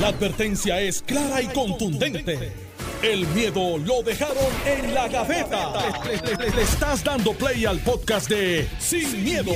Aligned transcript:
La 0.00 0.08
advertencia 0.08 0.80
es 0.80 1.02
clara 1.02 1.40
y 1.40 1.46
contundente. 1.46 2.52
El 3.00 3.28
miedo 3.28 3.78
lo 3.78 4.02
dejaron 4.02 4.36
en 4.66 4.92
la 4.92 5.06
gaveta. 5.06 5.72
Le, 6.04 6.50
le 6.50 6.62
estás 6.62 7.04
dando 7.04 7.32
play 7.32 7.64
al 7.64 7.78
podcast 7.78 8.28
de 8.28 8.68
Sin, 8.80 9.22
miedo, 9.22 9.52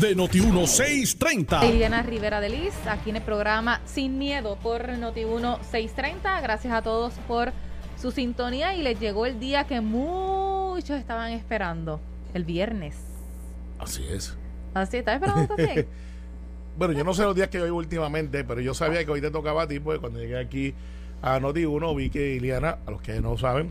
de 0.00 0.16
Noti1630. 0.16 1.60
Liliana 1.60 2.02
Rivera 2.02 2.40
de 2.40 2.48
Liz, 2.48 2.72
aquí 2.88 3.10
en 3.10 3.16
el 3.16 3.22
programa 3.22 3.82
Sin 3.84 4.16
Miedo 4.16 4.56
por 4.62 4.88
Noti1630. 4.88 6.42
Gracias 6.42 6.72
a 6.72 6.80
todos 6.80 7.12
por 7.28 7.52
su 8.00 8.12
sintonía 8.12 8.74
y 8.74 8.82
les 8.82 8.98
llegó 8.98 9.26
el 9.26 9.38
día 9.40 9.64
que 9.64 9.82
muchos 9.82 10.98
estaban 10.98 11.32
esperando, 11.32 12.00
el 12.32 12.44
viernes. 12.44 12.96
Así 13.78 14.06
es. 14.10 14.36
Así, 14.72 14.96
¿estás 14.96 15.16
esperando 15.16 15.54
también? 15.54 15.86
Bueno, 16.76 16.94
yo 16.94 17.04
no 17.04 17.12
sé 17.12 17.22
los 17.24 17.34
días 17.34 17.48
que 17.48 17.60
hoy 17.60 17.70
últimamente, 17.70 18.44
pero 18.44 18.60
yo 18.60 18.72
sabía 18.72 19.04
que 19.04 19.10
hoy 19.10 19.20
te 19.20 19.30
tocaba 19.30 19.62
a 19.62 19.68
ti, 19.68 19.78
pues 19.78 19.98
cuando 19.98 20.18
llegué 20.18 20.38
aquí 20.38 20.74
a 21.20 21.38
Noti1 21.38 21.94
vi 21.96 22.08
que 22.08 22.34
Iliana, 22.34 22.78
a 22.86 22.90
los 22.90 23.02
que 23.02 23.20
no 23.20 23.36
saben, 23.36 23.70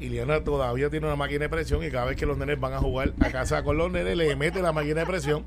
Iliana 0.00 0.42
todavía 0.42 0.90
tiene 0.90 1.06
una 1.06 1.14
máquina 1.14 1.40
de 1.40 1.48
presión 1.48 1.84
y 1.84 1.90
cada 1.90 2.06
vez 2.06 2.16
que 2.16 2.26
los 2.26 2.36
nenes 2.36 2.58
van 2.58 2.72
a 2.72 2.78
jugar 2.78 3.12
a 3.20 3.30
casa 3.30 3.62
con 3.62 3.76
los 3.76 3.92
nenes, 3.92 4.16
le 4.16 4.34
mete 4.34 4.62
la 4.62 4.72
máquina 4.72 5.00
de 5.00 5.06
presión. 5.06 5.44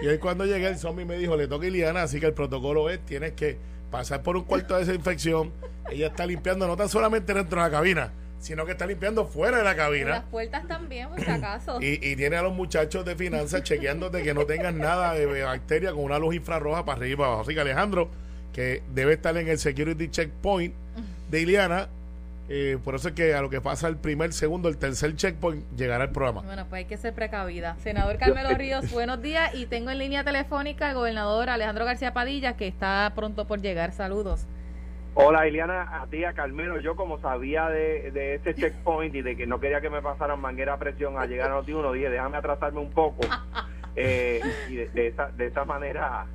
Y 0.00 0.06
hoy 0.06 0.18
cuando 0.18 0.44
llegué 0.44 0.68
el 0.68 0.78
zombie 0.78 1.04
me 1.04 1.18
dijo, 1.18 1.36
le 1.36 1.48
toca 1.48 1.64
a 1.64 1.68
Iliana, 1.68 2.02
así 2.02 2.20
que 2.20 2.26
el 2.26 2.34
protocolo 2.34 2.90
es, 2.90 3.00
tienes 3.00 3.32
que 3.32 3.58
pasar 3.90 4.22
por 4.22 4.36
un 4.36 4.44
cuarto 4.44 4.76
de 4.76 4.84
desinfección. 4.84 5.52
Ella 5.90 6.06
está 6.08 6.26
limpiando 6.26 6.68
no 6.68 6.76
tan 6.76 6.88
solamente 6.88 7.34
dentro 7.34 7.60
de 7.60 7.66
la 7.66 7.70
cabina, 7.72 8.12
sino 8.38 8.66
que 8.66 8.72
está 8.72 8.86
limpiando 8.86 9.26
fuera 9.26 9.58
de 9.58 9.64
la 9.64 9.74
cabina. 9.74 10.10
Las 10.10 10.24
puertas 10.24 10.66
también, 10.68 11.08
por 11.08 11.20
si 11.20 11.30
acaso. 11.30 11.80
Y, 11.80 11.98
y, 12.02 12.16
tiene 12.16 12.36
a 12.36 12.42
los 12.42 12.54
muchachos 12.54 13.04
de 13.04 13.16
finanzas 13.16 13.62
chequeando 13.62 14.10
de 14.10 14.22
que 14.22 14.34
no 14.34 14.46
tengan 14.46 14.78
nada 14.78 15.14
de 15.14 15.26
bacteria 15.42 15.92
con 15.92 16.04
una 16.04 16.18
luz 16.18 16.34
infrarroja 16.34 16.84
para 16.84 16.98
arriba 16.98 17.12
y 17.12 17.16
para 17.16 17.28
abajo. 17.28 17.42
Así 17.42 17.54
que 17.54 17.60
Alejandro, 17.60 18.10
que 18.52 18.82
debe 18.94 19.14
estar 19.14 19.36
en 19.36 19.48
el 19.48 19.58
security 19.58 20.08
checkpoint 20.08 20.74
de 21.30 21.40
Iliana, 21.40 21.88
eh, 22.48 22.78
por 22.84 22.94
eso 22.94 23.08
es 23.08 23.14
que 23.14 23.34
a 23.34 23.42
lo 23.42 23.50
que 23.50 23.60
pasa 23.60 23.88
el 23.88 23.96
primer, 23.96 24.32
segundo, 24.32 24.68
el 24.68 24.76
tercer 24.76 25.16
checkpoint 25.16 25.64
llegará 25.76 26.04
el 26.04 26.10
programa. 26.10 26.42
Bueno, 26.42 26.66
pues 26.68 26.80
hay 26.80 26.84
que 26.84 26.96
ser 26.96 27.12
precavida. 27.12 27.76
Senador 27.82 28.18
Carmelo 28.18 28.50
Ríos, 28.50 28.90
buenos 28.92 29.20
días. 29.20 29.52
Y 29.54 29.66
tengo 29.66 29.90
en 29.90 29.98
línea 29.98 30.22
telefónica 30.22 30.88
al 30.88 30.94
gobernador 30.94 31.50
Alejandro 31.50 31.84
García 31.84 32.12
Padilla, 32.12 32.56
que 32.56 32.68
está 32.68 33.12
pronto 33.16 33.46
por 33.46 33.60
llegar. 33.60 33.92
Saludos. 33.92 34.46
Hola, 35.18 35.48
Iliana, 35.48 36.02
a 36.02 36.06
ti, 36.08 36.24
a 36.24 36.34
Carmelo. 36.34 36.78
Yo, 36.78 36.94
como 36.94 37.18
sabía 37.18 37.70
de, 37.70 38.10
de 38.10 38.34
ese 38.34 38.54
checkpoint 38.54 39.14
y 39.14 39.22
de 39.22 39.34
que 39.34 39.46
no 39.46 39.58
quería 39.58 39.80
que 39.80 39.88
me 39.88 40.02
pasaran 40.02 40.38
manguera 40.38 40.74
a 40.74 40.78
presión 40.78 41.16
al 41.16 41.30
llegar 41.30 41.50
a 41.50 41.54
Noti 41.54 41.72
1, 41.72 41.90
dije, 41.92 42.10
déjame 42.10 42.36
atrasarme 42.36 42.80
un 42.80 42.90
poco. 42.90 43.22
Eh, 43.98 44.42
y 44.68 44.74
de, 44.74 44.88
de, 44.90 45.06
esa, 45.06 45.28
de 45.28 45.46
esa 45.46 45.64
manera 45.64 46.26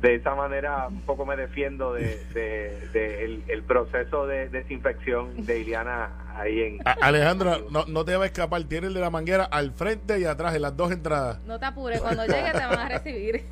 de 0.00 0.14
esa 0.14 0.36
manera 0.36 0.86
un 0.86 1.00
poco 1.00 1.26
me 1.26 1.36
defiendo 1.36 1.94
de, 1.94 2.24
de, 2.32 2.88
de 2.92 3.24
el, 3.24 3.42
el, 3.48 3.64
proceso 3.64 4.24
de 4.24 4.48
desinfección 4.50 5.44
de 5.44 5.58
Iliana 5.58 6.10
ahí 6.36 6.60
en... 6.62 6.78
Alejandra, 7.00 7.58
no, 7.72 7.86
no 7.88 8.04
te 8.04 8.14
va 8.14 8.22
a 8.22 8.26
escapar, 8.26 8.62
tiene 8.66 8.86
el 8.86 8.94
de 8.94 9.00
la 9.00 9.10
manguera 9.10 9.42
al 9.42 9.72
frente 9.72 10.20
y 10.20 10.24
atrás, 10.24 10.54
en 10.54 10.62
las 10.62 10.76
dos 10.76 10.92
entradas. 10.92 11.40
No 11.44 11.58
te 11.58 11.66
apures, 11.66 12.00
cuando 12.00 12.24
llegue 12.24 12.52
te 12.52 12.58
van 12.58 12.78
a 12.78 12.88
recibir. 12.88 13.46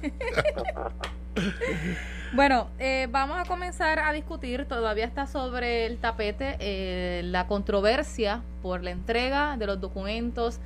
bueno, 2.32 2.68
eh, 2.78 3.08
vamos 3.10 3.38
a 3.38 3.44
comenzar 3.44 3.98
a 3.98 4.12
discutir, 4.12 4.66
todavía 4.66 5.04
está 5.04 5.26
sobre 5.26 5.86
el 5.86 5.98
tapete 5.98 6.56
eh, 6.60 7.22
la 7.24 7.46
controversia 7.46 8.42
por 8.62 8.82
la 8.82 8.90
entrega 8.90 9.56
de 9.56 9.66
los 9.66 9.80
documentos 9.80 10.60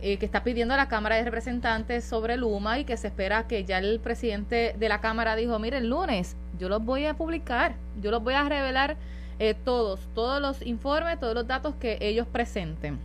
eh, 0.00 0.16
que 0.16 0.26
está 0.26 0.44
pidiendo 0.44 0.76
la 0.76 0.86
Cámara 0.86 1.16
de 1.16 1.24
Representantes 1.24 2.04
sobre 2.04 2.36
Luma 2.36 2.78
y 2.78 2.84
que 2.84 2.96
se 2.96 3.08
espera 3.08 3.48
que 3.48 3.64
ya 3.64 3.78
el 3.78 3.98
presidente 3.98 4.76
de 4.78 4.88
la 4.88 5.00
Cámara 5.00 5.34
dijo, 5.34 5.58
mire, 5.58 5.78
el 5.78 5.88
lunes 5.90 6.36
yo 6.56 6.68
los 6.68 6.84
voy 6.84 7.06
a 7.06 7.14
publicar, 7.14 7.74
yo 8.00 8.12
los 8.12 8.22
voy 8.22 8.34
a 8.34 8.44
revelar 8.48 8.96
eh, 9.40 9.54
todos, 9.54 10.00
todos 10.14 10.40
los 10.40 10.64
informes, 10.64 11.18
todos 11.18 11.34
los 11.34 11.48
datos 11.48 11.74
que 11.80 11.98
ellos 12.00 12.28
presenten. 12.28 13.00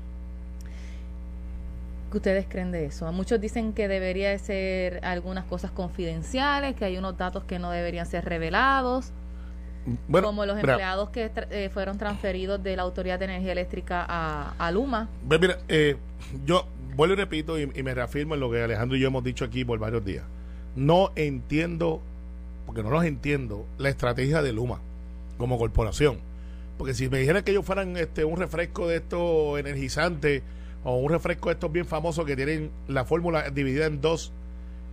¿Qué 2.14 2.18
ustedes 2.18 2.46
creen 2.48 2.72
de 2.72 2.86
eso? 2.86 3.12
Muchos 3.12 3.42
dicen 3.42 3.74
que 3.74 3.88
debería 3.88 4.38
ser 4.38 5.04
algunas 5.04 5.46
cosas 5.46 5.72
confidenciales, 5.72 6.76
que 6.76 6.86
hay 6.86 6.96
unos 6.96 7.18
datos 7.18 7.44
que 7.44 7.58
no 7.58 7.72
deberían 7.72 8.06
ser 8.06 8.24
revelados. 8.24 9.12
Bueno, 10.08 10.28
como 10.28 10.46
los 10.46 10.58
empleados 10.58 11.10
que 11.10 11.32
eh, 11.50 11.72
fueron 11.74 11.98
transferidos 11.98 12.62
de 12.62 12.76
la 12.76 12.84
Autoridad 12.84 13.18
de 13.18 13.26
Energía 13.26 13.54
Eléctrica 13.54 14.06
a, 14.08 14.54
a 14.60 14.72
Luma. 14.72 15.10
Pues 15.28 15.42
mira, 15.42 15.58
eh, 15.68 15.98
yo 16.46 16.68
vuelvo 16.96 17.16
y 17.16 17.18
repito 17.18 17.58
y, 17.58 17.64
y, 17.74 17.82
me 17.82 17.96
reafirmo 17.96 18.36
en 18.36 18.42
lo 18.42 18.52
que 18.52 18.62
Alejandro 18.62 18.96
y 18.96 19.00
yo 19.00 19.08
hemos 19.08 19.24
dicho 19.24 19.44
aquí 19.44 19.66
por 19.66 19.80
varios 19.80 20.06
días. 20.06 20.24
No 20.76 21.12
entiendo, 21.16 22.00
porque 22.68 22.84
no 22.84 22.92
los 22.92 23.06
entiendo, 23.06 23.66
la 23.80 23.90
estrategia 23.90 24.44
de 24.44 24.54
Luma 24.54 24.82
como 25.40 25.58
corporación. 25.58 26.20
Porque 26.78 26.94
si 26.94 27.10
me 27.10 27.18
dijeran 27.18 27.44
que 27.44 27.50
ellos 27.50 27.66
fueran 27.66 27.98
este, 27.98 28.24
un 28.24 28.38
refresco 28.38 28.88
de 28.88 28.98
estos 28.98 29.58
energizantes 29.58 30.44
o 30.84 30.98
un 30.98 31.10
refresco 31.10 31.50
de 31.50 31.54
estos 31.54 31.72
bien 31.72 31.86
famosos 31.86 32.26
que 32.26 32.36
tienen 32.36 32.72
la 32.88 33.06
fórmula 33.06 33.50
dividida 33.50 33.86
en 33.86 34.02
dos 34.02 34.34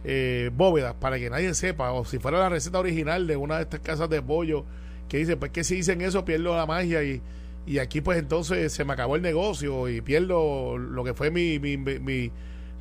eh, 0.04 0.50
bóvedas 0.54 0.94
para 0.94 1.18
que 1.18 1.28
nadie 1.28 1.52
sepa, 1.54 1.92
o 1.92 2.04
si 2.04 2.18
fuera 2.18 2.38
la 2.38 2.48
receta 2.48 2.78
original 2.78 3.26
de 3.26 3.36
una 3.36 3.56
de 3.56 3.62
estas 3.62 3.80
casas 3.80 4.08
de 4.08 4.22
pollo 4.22 4.64
que 5.08 5.18
dice, 5.18 5.36
pues 5.36 5.50
que 5.50 5.64
si 5.64 5.76
dicen 5.76 6.00
eso 6.00 6.24
pierdo 6.24 6.56
la 6.56 6.66
magia 6.66 7.02
y, 7.02 7.20
y 7.66 7.78
aquí 7.78 8.00
pues 8.00 8.18
entonces 8.18 8.72
se 8.72 8.84
me 8.84 8.92
acabó 8.92 9.16
el 9.16 9.22
negocio 9.22 9.88
y 9.88 10.00
pierdo 10.00 10.78
lo 10.78 11.04
que 11.04 11.14
fue 11.14 11.30
mi, 11.30 11.58
mi, 11.58 11.76
mi, 11.76 12.30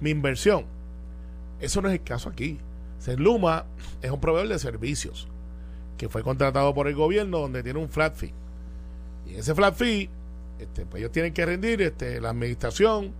inversión. 0.01 0.65
Eso 1.59 1.81
no 1.81 1.89
es 1.89 1.95
el 1.95 2.03
caso 2.03 2.29
aquí. 2.29 2.59
Luma 3.17 3.65
es 4.01 4.11
un 4.11 4.19
proveedor 4.19 4.49
de 4.49 4.59
servicios 4.59 5.27
que 5.97 6.09
fue 6.09 6.23
contratado 6.23 6.73
por 6.73 6.87
el 6.87 6.95
gobierno 6.95 7.39
donde 7.39 7.63
tiene 7.63 7.79
un 7.79 7.89
flat 7.89 8.15
fee. 8.15 8.33
Y 9.27 9.35
ese 9.35 9.53
flat 9.53 9.75
fee, 9.75 10.09
este, 10.59 10.85
pues 10.85 11.01
ellos 11.01 11.11
tienen 11.11 11.33
que 11.33 11.45
rendir 11.45 11.81
este, 11.81 12.19
la 12.19 12.29
administración, 12.29 13.13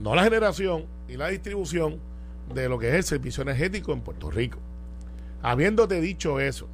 no 0.00 0.14
la 0.14 0.24
generación 0.24 0.86
y 1.08 1.16
la 1.16 1.28
distribución 1.28 2.00
de 2.54 2.68
lo 2.68 2.78
que 2.78 2.88
es 2.88 2.94
el 2.94 3.04
servicio 3.04 3.42
energético 3.42 3.92
en 3.92 4.00
Puerto 4.00 4.30
Rico. 4.30 4.58
Habiéndote 5.42 6.00
dicho 6.00 6.40
eso, 6.40 6.68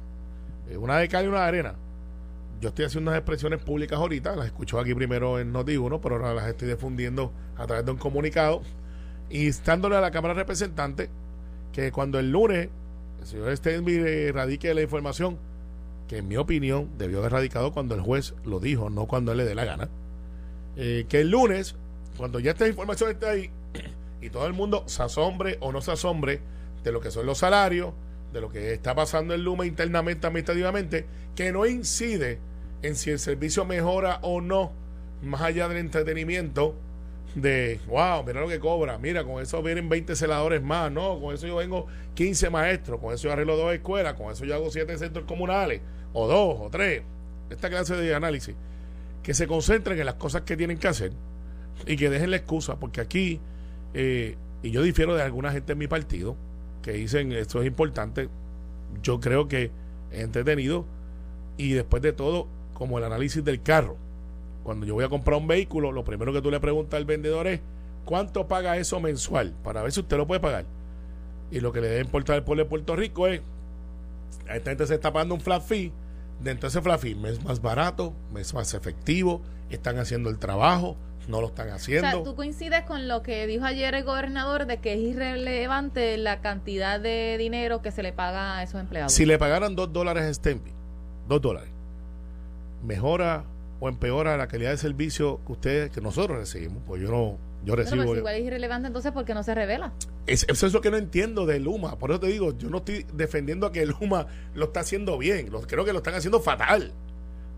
una 0.77 0.97
de 0.97 1.07
cal 1.07 1.25
y 1.25 1.27
una 1.27 1.41
de 1.41 1.47
arena, 1.47 1.75
yo 2.59 2.69
estoy 2.69 2.85
haciendo 2.85 3.11
unas 3.11 3.19
expresiones 3.19 3.61
públicas 3.61 3.99
ahorita, 3.99 4.35
las 4.35 4.47
escucho 4.47 4.79
aquí 4.79 4.93
primero 4.95 5.39
en 5.39 5.53
Noti1, 5.53 5.99
pero 6.01 6.15
ahora 6.15 6.33
las 6.33 6.47
estoy 6.47 6.69
difundiendo 6.69 7.31
a 7.55 7.67
través 7.67 7.85
de 7.85 7.91
un 7.91 7.97
comunicado, 7.97 8.61
instándole 9.29 9.95
a 9.95 10.01
la 10.01 10.11
Cámara 10.11 10.33
de 10.33 10.39
Representantes 10.39 11.09
que 11.71 11.91
cuando 11.91 12.17
el 12.17 12.31
lunes 12.31 12.69
el 13.19 13.27
señor 13.27 13.55
Stenby 13.55 14.31
radique 14.31 14.73
la 14.73 14.81
información, 14.81 15.37
que 16.07 16.17
en 16.17 16.27
mi 16.27 16.37
opinión 16.37 16.89
debió 16.97 17.19
haber 17.19 17.33
radicado 17.33 17.71
cuando 17.71 17.95
el 17.95 18.01
juez 18.01 18.33
lo 18.45 18.59
dijo, 18.59 18.89
no 18.89 19.07
cuando 19.07 19.31
él 19.31 19.39
le 19.39 19.45
dé 19.45 19.55
la 19.55 19.65
gana, 19.65 19.89
eh, 20.75 21.05
que 21.09 21.21
el 21.21 21.29
lunes, 21.29 21.75
cuando 22.17 22.39
ya 22.39 22.51
esta 22.51 22.67
información 22.67 23.11
esté 23.11 23.27
ahí, 23.27 23.49
y 24.21 24.29
todo 24.29 24.47
el 24.47 24.53
mundo 24.53 24.83
se 24.87 25.03
asombre 25.03 25.57
o 25.59 25.71
no 25.71 25.81
se 25.81 25.91
asombre 25.91 26.39
de 26.83 26.91
lo 26.91 27.01
que 27.01 27.11
son 27.11 27.25
los 27.25 27.39
salarios, 27.39 27.93
de 28.31 28.41
lo 28.41 28.49
que 28.49 28.73
está 28.73 28.95
pasando 28.95 29.33
en 29.33 29.43
Luma 29.43 29.65
internamente, 29.65 30.27
administrativamente, 30.27 31.05
que 31.35 31.51
no 31.51 31.65
incide 31.65 32.39
en 32.81 32.95
si 32.95 33.09
el 33.09 33.19
servicio 33.19 33.65
mejora 33.65 34.19
o 34.21 34.41
no, 34.41 34.71
más 35.21 35.41
allá 35.41 35.67
del 35.67 35.77
entretenimiento 35.77 36.75
de, 37.41 37.79
wow, 37.87 38.23
mira 38.25 38.41
lo 38.41 38.47
que 38.47 38.59
cobra, 38.59 38.97
mira, 38.97 39.23
con 39.23 39.41
eso 39.41 39.61
vienen 39.61 39.89
20 39.89 40.15
celadores 40.15 40.61
más, 40.61 40.91
no, 40.91 41.19
con 41.19 41.35
eso 41.35 41.45
yo 41.45 41.57
vengo 41.57 41.85
15 42.15 42.49
maestros, 42.49 42.99
con 42.99 43.13
eso 43.13 43.27
yo 43.27 43.33
arreglo 43.33 43.55
dos 43.55 43.73
escuelas, 43.73 44.15
con 44.15 44.31
eso 44.31 44.43
yo 44.43 44.55
hago 44.55 44.71
siete 44.71 44.97
centros 44.97 45.25
comunales, 45.25 45.81
o 46.13 46.27
dos, 46.27 46.57
o 46.59 46.69
tres, 46.71 47.03
esta 47.51 47.69
clase 47.69 47.95
de 47.95 48.15
análisis, 48.15 48.55
que 49.21 49.35
se 49.35 49.45
concentren 49.45 49.99
en 49.99 50.05
las 50.07 50.15
cosas 50.15 50.41
que 50.41 50.57
tienen 50.57 50.79
que 50.79 50.87
hacer 50.87 51.11
y 51.85 51.95
que 51.95 52.09
dejen 52.09 52.31
la 52.31 52.37
excusa, 52.37 52.79
porque 52.79 53.01
aquí, 53.01 53.39
eh, 53.93 54.35
y 54.63 54.71
yo 54.71 54.81
difiero 54.81 55.15
de 55.15 55.21
alguna 55.21 55.51
gente 55.51 55.73
en 55.73 55.77
mi 55.77 55.87
partido, 55.87 56.35
que 56.81 56.93
dicen 56.93 57.31
esto 57.33 57.61
es 57.61 57.67
importante, 57.67 58.29
yo 59.03 59.19
creo 59.19 59.47
que 59.47 59.69
es 60.11 60.21
entretenido 60.21 60.85
y 61.55 61.73
después 61.73 62.01
de 62.01 62.13
todo, 62.13 62.47
como 62.73 62.97
el 62.97 63.03
análisis 63.03 63.43
del 63.43 63.61
carro, 63.61 63.97
cuando 64.67 64.85
yo 64.85 64.95
voy 64.95 65.05
a 65.05 65.07
comprar 65.07 65.37
un 65.37 65.47
vehículo, 65.47 65.93
lo 65.93 66.03
primero 66.03 66.33
que 66.33 66.41
tú 66.41 66.51
le 66.51 66.59
preguntas 66.59 66.97
al 66.97 67.05
vendedor 67.05 67.47
es 67.47 67.61
cuánto 68.03 68.49
paga 68.49 68.75
eso 68.75 68.99
mensual 68.99 69.53
para 69.63 69.81
ver 69.81 69.93
si 69.93 70.01
usted 70.01 70.17
lo 70.17 70.27
puede 70.27 70.41
pagar. 70.41 70.65
Y 71.49 71.61
lo 71.61 71.71
que 71.71 71.79
le 71.79 71.87
debe 71.87 72.01
importar 72.01 72.35
al 72.35 72.43
pueblo 72.43 72.65
de 72.65 72.69
Puerto 72.69 72.93
Rico 72.97 73.27
es, 73.27 73.39
a 74.49 74.57
esta 74.57 74.71
gente 74.71 74.85
se 74.85 74.95
está 74.95 75.13
pagando 75.13 75.35
un 75.35 75.39
flat 75.39 75.63
fee, 75.63 75.93
dentro 76.41 76.67
de 76.67 76.71
ese 76.71 76.81
flat 76.81 76.99
fee 76.99 77.15
me 77.15 77.29
es 77.29 77.41
más 77.45 77.61
barato, 77.61 78.13
me 78.33 78.41
es 78.41 78.53
más 78.53 78.73
efectivo, 78.73 79.39
están 79.69 79.99
haciendo 79.99 80.29
el 80.29 80.37
trabajo, 80.37 80.97
no 81.29 81.39
lo 81.39 81.47
están 81.47 81.69
haciendo. 81.69 82.09
O 82.09 82.11
sea, 82.11 82.23
tú 82.23 82.35
coincides 82.35 82.81
con 82.81 83.07
lo 83.07 83.23
que 83.23 83.47
dijo 83.47 83.63
ayer 83.63 83.95
el 83.95 84.03
gobernador 84.03 84.65
de 84.65 84.79
que 84.79 84.95
es 84.95 84.99
irrelevante 84.99 86.17
la 86.17 86.41
cantidad 86.41 86.99
de 86.99 87.37
dinero 87.37 87.81
que 87.81 87.91
se 87.91 88.03
le 88.03 88.11
paga 88.11 88.57
a 88.57 88.63
esos 88.63 88.81
empleados. 88.81 89.13
Si 89.13 89.25
le 89.25 89.37
pagaran 89.37 89.77
dos 89.77 89.93
dólares 89.93 90.25
a 90.25 90.33
Stempy, 90.33 90.71
dos 91.29 91.41
dólares, 91.41 91.69
mejora 92.83 93.45
o 93.79 93.89
empeora 93.89 94.37
la 94.37 94.47
calidad 94.47 94.71
de 94.71 94.77
servicio 94.77 95.41
que 95.45 95.51
ustedes, 95.51 95.91
que 95.91 96.01
nosotros 96.01 96.37
recibimos, 96.37 96.81
pues 96.85 97.01
yo 97.01 97.09
no, 97.09 97.37
Yo 97.63 97.75
recibo. 97.75 98.01
Pero 98.01 98.17
igual 98.17 98.35
es 98.35 98.45
irrelevante 98.45 98.87
entonces 98.87 99.11
porque 99.11 99.33
no 99.33 99.43
se 99.43 99.53
revela. 99.53 99.93
Es, 100.25 100.45
eso 100.49 100.67
es 100.67 100.73
lo 100.73 100.81
que 100.81 100.91
no 100.91 100.97
entiendo 100.97 101.45
de 101.45 101.59
Luma. 101.59 101.97
Por 101.97 102.11
eso 102.11 102.19
te 102.19 102.27
digo, 102.27 102.57
yo 102.57 102.69
no 102.69 102.77
estoy 102.77 103.05
defendiendo 103.13 103.67
a 103.67 103.71
que 103.71 103.85
Luma 103.85 104.27
lo 104.53 104.65
está 104.65 104.81
haciendo 104.81 105.17
bien. 105.17 105.51
Lo, 105.51 105.61
creo 105.61 105.85
que 105.85 105.93
lo 105.93 105.99
están 105.99 106.15
haciendo 106.15 106.39
fatal. 106.39 106.91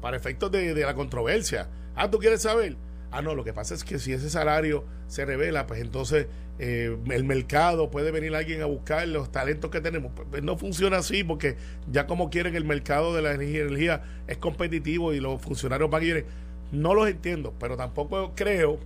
Para 0.02 0.18
efectos 0.18 0.52
de, 0.52 0.74
de 0.74 0.86
la 0.86 0.94
controversia. 0.94 1.70
Ah, 1.96 2.10
¿tú 2.10 2.20
quieres 2.20 2.42
saber? 2.42 2.78
Ah, 3.12 3.22
no, 3.22 3.34
lo 3.34 3.44
que 3.44 3.54
pasa 3.54 3.74
es 3.74 3.84
que 3.84 3.98
si 3.98 4.14
ese 4.14 4.30
salario 4.30 4.86
se 5.08 5.26
revela, 5.26 5.66
pues 5.66 5.82
entonces 5.82 6.28
eh, 6.60 6.96
el 7.10 7.24
mercado 7.24 7.90
puede 7.90 8.12
venir 8.12 8.36
alguien 8.36 8.62
a 8.62 8.66
buscar 8.66 9.08
los 9.08 9.32
talentos 9.32 9.72
que 9.72 9.82
tenemos. 9.82 10.12
Pues, 10.16 10.28
pues, 10.30 10.44
no 10.44 10.58
funciona 10.58 10.98
así 10.98 11.24
porque 11.24 11.58
ya 11.92 12.06
como 12.06 12.30
quieren 12.30 12.56
el 12.56 12.66
mercado 12.66 13.16
de 13.16 13.22
la 13.22 13.34
energía, 13.34 14.04
es 14.28 14.38
competitivo 14.38 15.14
y 15.14 15.20
los 15.20 15.42
funcionarios 15.42 15.90
van 15.90 16.04
a 16.04 16.06
ir. 16.06 16.26
No 16.72 16.94
los 16.94 17.10
entiendo, 17.10 17.56
pero 17.60 17.78
tampoco 17.78 18.34
creo 18.36 18.80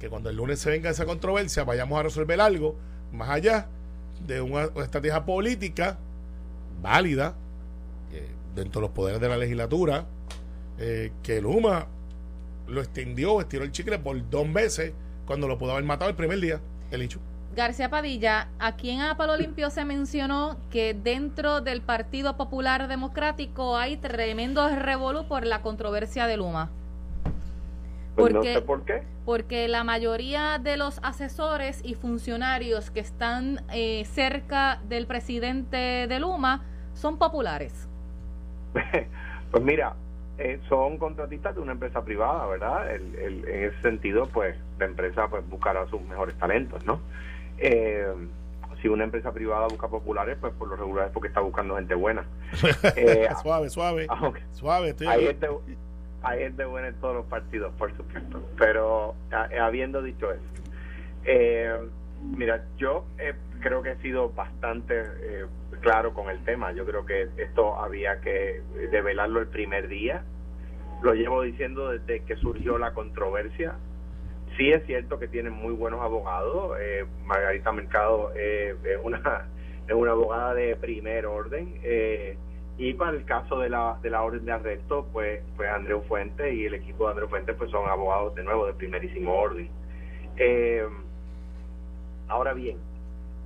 que 0.00 0.08
cuando 0.08 0.30
el 0.30 0.36
lunes 0.36 0.58
se 0.58 0.70
venga 0.70 0.90
esa 0.90 1.04
controversia 1.04 1.62
vayamos 1.62 2.00
a 2.00 2.02
resolver 2.02 2.40
algo 2.40 2.74
más 3.12 3.28
allá 3.28 3.68
de 4.26 4.40
una, 4.40 4.64
estrategia 4.64 5.24
política 5.24 5.98
válida 6.82 7.36
eh, 8.12 8.26
dentro 8.56 8.80
de 8.80 8.86
los 8.88 8.94
poderes 8.94 9.20
de 9.20 9.28
la 9.28 9.36
legislatura 9.36 10.06
eh, 10.78 11.12
que 11.22 11.40
Luma 11.40 11.86
lo 12.70 12.80
extendió, 12.80 13.40
estiró 13.40 13.64
el 13.64 13.72
chicle 13.72 13.98
por 13.98 14.28
dos 14.30 14.52
veces 14.52 14.92
cuando 15.26 15.48
lo 15.48 15.58
pudo 15.58 15.72
haber 15.72 15.84
matado 15.84 16.10
el 16.10 16.16
primer 16.16 16.40
día, 16.40 16.60
el 16.90 17.02
hecho. 17.02 17.20
García 17.54 17.90
Padilla, 17.90 18.48
aquí 18.60 18.90
en 18.90 19.00
Apalo 19.00 19.36
Limpio 19.36 19.70
se 19.70 19.84
mencionó 19.84 20.56
que 20.70 20.94
dentro 20.94 21.60
del 21.60 21.82
Partido 21.82 22.36
Popular 22.36 22.86
Democrático 22.86 23.76
hay 23.76 23.96
tremendo 23.96 24.68
revolú 24.68 25.26
por 25.26 25.44
la 25.44 25.60
controversia 25.60 26.26
de 26.26 26.36
Luma. 26.36 26.70
Pues 28.14 28.32
porque, 28.32 28.54
no 28.54 28.60
sé 28.60 28.62
por 28.62 28.84
qué. 28.84 29.02
Porque 29.24 29.66
la 29.66 29.82
mayoría 29.82 30.58
de 30.58 30.76
los 30.76 31.00
asesores 31.02 31.80
y 31.84 31.94
funcionarios 31.94 32.90
que 32.90 33.00
están 33.00 33.64
eh, 33.72 34.04
cerca 34.04 34.80
del 34.88 35.06
presidente 35.06 36.06
de 36.08 36.20
Luma 36.20 36.62
son 36.94 37.18
populares. 37.18 37.88
pues 39.50 39.64
mira, 39.64 39.96
eh, 40.42 40.58
son 40.70 40.96
contratistas 40.96 41.54
de 41.54 41.60
una 41.60 41.72
empresa 41.72 42.02
privada, 42.02 42.46
¿verdad? 42.46 42.90
El, 42.94 43.44
en 43.46 43.64
ese 43.64 43.82
sentido, 43.82 44.26
pues 44.26 44.56
la 44.78 44.86
empresa 44.86 45.28
pues 45.28 45.46
buscará 45.46 45.86
sus 45.88 46.00
mejores 46.00 46.34
talentos, 46.36 46.82
¿no? 46.86 46.98
Eh, 47.58 48.06
si 48.80 48.88
una 48.88 49.04
empresa 49.04 49.32
privada 49.32 49.66
busca 49.66 49.88
populares, 49.88 50.38
pues 50.40 50.54
por 50.54 50.68
lo 50.68 50.76
regular 50.76 51.08
es 51.08 51.12
porque 51.12 51.28
está 51.28 51.40
buscando 51.40 51.76
gente 51.76 51.94
buena. 51.94 52.24
Eh, 52.96 53.28
suave, 53.42 53.68
suave. 53.68 54.06
suave, 54.52 54.88
estoy 54.88 55.08
hay, 55.08 55.26
gente, 55.26 55.46
hay 56.22 56.38
gente 56.38 56.64
buena 56.64 56.88
en 56.88 56.94
todos 56.94 57.16
los 57.16 57.26
partidos, 57.26 57.74
por 57.74 57.94
supuesto. 57.94 58.42
Pero 58.56 59.14
habiendo 59.60 60.00
dicho 60.02 60.32
eso, 60.32 61.90
mira, 62.34 62.64
yo 62.78 63.04
creo 63.60 63.82
que 63.82 63.90
he 63.90 63.96
sido 63.96 64.30
bastante 64.30 65.04
claro 65.80 66.14
con 66.14 66.30
el 66.30 66.44
tema. 66.44 66.72
Yo 66.72 66.84
creo 66.86 67.04
que 67.04 67.28
esto 67.36 67.76
había 67.76 68.20
que 68.20 68.62
develarlo 68.90 69.40
el 69.40 69.48
primer 69.48 69.88
día. 69.88 70.24
Lo 71.02 71.14
llevo 71.14 71.42
diciendo 71.42 71.90
desde 71.90 72.24
que 72.24 72.36
surgió 72.36 72.78
la 72.78 72.92
controversia. 72.92 73.74
Sí 74.56 74.70
es 74.70 74.84
cierto 74.86 75.18
que 75.18 75.28
tienen 75.28 75.52
muy 75.52 75.74
buenos 75.74 76.00
abogados. 76.00 76.76
Eh, 76.80 77.04
Margarita 77.24 77.72
Mercado 77.72 78.32
eh, 78.36 78.76
es 78.84 78.98
una 79.02 79.48
es 79.88 79.94
una 79.94 80.12
abogada 80.12 80.54
de 80.54 80.76
primer 80.76 81.26
orden. 81.26 81.80
Eh, 81.82 82.36
y 82.78 82.94
para 82.94 83.16
el 83.16 83.24
caso 83.24 83.58
de 83.58 83.68
la, 83.68 83.98
de 84.02 84.10
la 84.10 84.22
orden 84.22 84.44
de 84.44 84.52
arresto, 84.52 85.06
pues, 85.12 85.42
pues 85.56 85.68
Andreu 85.68 86.02
Fuentes 86.02 86.54
y 86.54 86.66
el 86.66 86.74
equipo 86.74 87.04
de 87.04 87.10
Andreu 87.10 87.28
Fuentes 87.28 87.54
pues 87.56 87.70
son 87.70 87.88
abogados 87.88 88.34
de 88.34 88.44
nuevo 88.44 88.66
de 88.66 88.74
primerísimo 88.74 89.34
orden. 89.34 89.68
ahora 92.28 92.54
bien, 92.54 92.78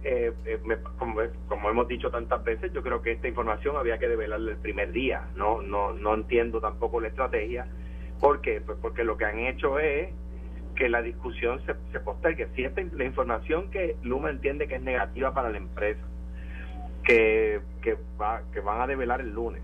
eh, 0.04 0.32
eh 0.44 0.60
como, 0.98 1.20
como, 1.48 1.70
hemos 1.70 1.88
dicho 1.88 2.10
tantas 2.10 2.44
veces, 2.44 2.72
yo 2.72 2.82
creo 2.82 3.00
que 3.00 3.12
esta 3.12 3.26
información 3.26 3.76
había 3.76 3.98
que 3.98 4.08
develarla 4.08 4.52
el 4.52 4.58
primer 4.58 4.92
día. 4.92 5.28
No, 5.34 5.62
no, 5.62 5.92
no 5.92 6.14
entiendo 6.14 6.60
tampoco 6.60 7.00
la 7.00 7.08
estrategia. 7.08 7.66
¿Por 8.20 8.40
qué? 8.40 8.60
Pues 8.60 8.78
porque 8.80 9.02
lo 9.02 9.16
que 9.16 9.24
han 9.24 9.38
hecho 9.38 9.78
es 9.78 10.10
que 10.76 10.88
la 10.88 11.02
discusión 11.02 11.60
se, 11.64 11.74
se 11.92 12.00
postergue. 12.00 12.48
Si 12.54 12.64
esta, 12.64 12.82
la 12.92 13.04
información 13.04 13.70
que 13.70 13.96
Luma 14.02 14.30
entiende 14.30 14.68
que 14.68 14.76
es 14.76 14.82
negativa 14.82 15.32
para 15.32 15.50
la 15.50 15.56
empresa, 15.56 16.02
que, 17.02 17.60
que, 17.82 17.96
va, 18.20 18.42
que 18.52 18.60
van 18.60 18.80
a 18.80 18.86
develar 18.86 19.20
el 19.20 19.32
lunes, 19.32 19.62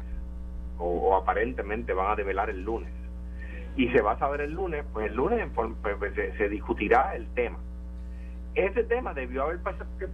o, 0.78 1.14
aparentemente 1.16 1.92
van 1.92 2.12
a 2.12 2.16
develar 2.16 2.48
el 2.48 2.62
lunes, 2.62 2.92
y 3.76 3.88
se 3.88 4.00
va 4.00 4.12
a 4.12 4.18
saber 4.18 4.40
el 4.40 4.52
lunes, 4.52 4.84
pues 4.92 5.10
el 5.10 5.16
lunes 5.16 5.46
pues, 5.54 5.70
pues, 5.98 6.14
se 6.14 6.48
discutirá 6.48 7.14
el 7.14 7.26
tema 7.34 7.58
ese 8.54 8.84
tema 8.84 9.14
debió 9.14 9.44
haber 9.44 9.60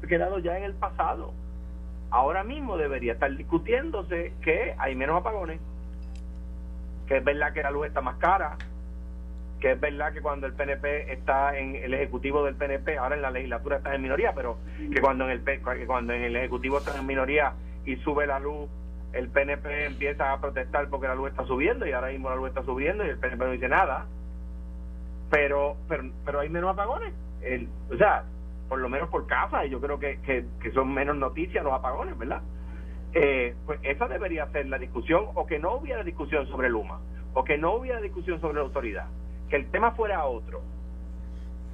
quedado 0.09 0.39
ya 0.39 0.59
en 0.59 0.65
el 0.65 0.75
pasado. 0.75 1.33
Ahora 2.11 2.45
mismo 2.45 2.77
debería 2.77 3.15
estar 3.15 3.35
discutiéndose 3.35 4.33
que 4.43 4.75
hay 4.79 4.95
menos 4.95 5.21
apagones, 5.21 5.61
que 7.07 7.17
es 7.17 7.25
verdad 7.25 7.53
que 7.53 7.63
la 7.63 7.71
luz 7.71 7.87
está 7.87 8.01
más 8.01 8.17
cara, 8.17 8.57
que 9.61 9.73
es 9.73 9.81
verdad 9.81 10.13
que 10.13 10.21
cuando 10.21 10.47
el 10.47 10.53
PNP 10.53 11.13
está 11.13 11.59
en 11.59 11.77
el 11.77 11.95
ejecutivo 11.95 12.45
del 12.45 12.55
PNP, 12.55 12.99
ahora 12.99 13.17
en 13.17 13.23
la 13.23 13.31
legislatura 13.31 13.79
está 13.79 13.95
en 13.95 14.03
minoría, 14.03 14.33
pero 14.35 14.59
que 14.93 15.01
cuando 15.01 15.25
en 15.25 15.31
el 15.31 15.87
cuando 15.87 16.13
en 16.13 16.23
el 16.23 16.37
ejecutivo 16.37 16.79
está 16.79 16.97
en 16.97 17.07
minoría 17.07 17.55
y 17.85 17.97
sube 17.97 18.27
la 18.27 18.39
luz, 18.39 18.69
el 19.13 19.29
PNP 19.29 19.87
empieza 19.87 20.33
a 20.33 20.41
protestar 20.41 20.89
porque 20.89 21.09
la 21.09 21.15
luz 21.15 21.31
está 21.31 21.45
subiendo 21.47 21.87
y 21.87 21.93
ahora 21.93 22.09
mismo 22.09 22.29
la 22.29 22.37
luz 22.37 22.49
está 22.49 22.63
subiendo 22.63 23.05
y 23.05 23.09
el 23.09 23.19
PNP 23.19 23.45
no 23.45 23.53
dice 23.53 23.69
nada. 23.69 24.07
Pero 25.31 25.77
pero 25.89 26.11
pero 26.25 26.41
hay 26.41 26.49
menos 26.49 26.71
apagones 26.71 27.13
el, 27.47 27.69
o 27.93 27.97
sea, 27.97 28.25
por 28.69 28.79
lo 28.81 28.89
menos 28.89 29.09
por 29.09 29.27
casa, 29.27 29.65
y 29.65 29.71
yo 29.71 29.81
creo 29.81 29.99
que, 29.99 30.19
que, 30.23 30.73
son 30.73 30.93
menos 30.93 31.17
noticias 31.17 31.63
los 31.63 31.73
apagones, 31.73 32.19
¿verdad? 32.19 32.43
Eh, 33.13 33.55
pues 33.65 33.79
esa 33.83 34.09
debería 34.09 34.47
ser 34.51 34.67
la 34.67 34.79
discusión, 34.79 35.27
o 35.35 35.47
que 35.47 35.59
no 35.59 35.75
hubiera 35.75 36.03
discusión 36.03 36.47
sobre 36.49 36.69
Luma, 36.69 37.01
o 37.35 37.45
que 37.45 37.57
no 37.59 37.75
hubiera 37.75 38.01
discusión 38.01 38.41
sobre 38.41 38.61
autoridad, 38.61 39.07
que 39.49 39.57
el 39.57 39.71
tema 39.71 39.93
fuera 39.93 40.25
otro. 40.25 40.61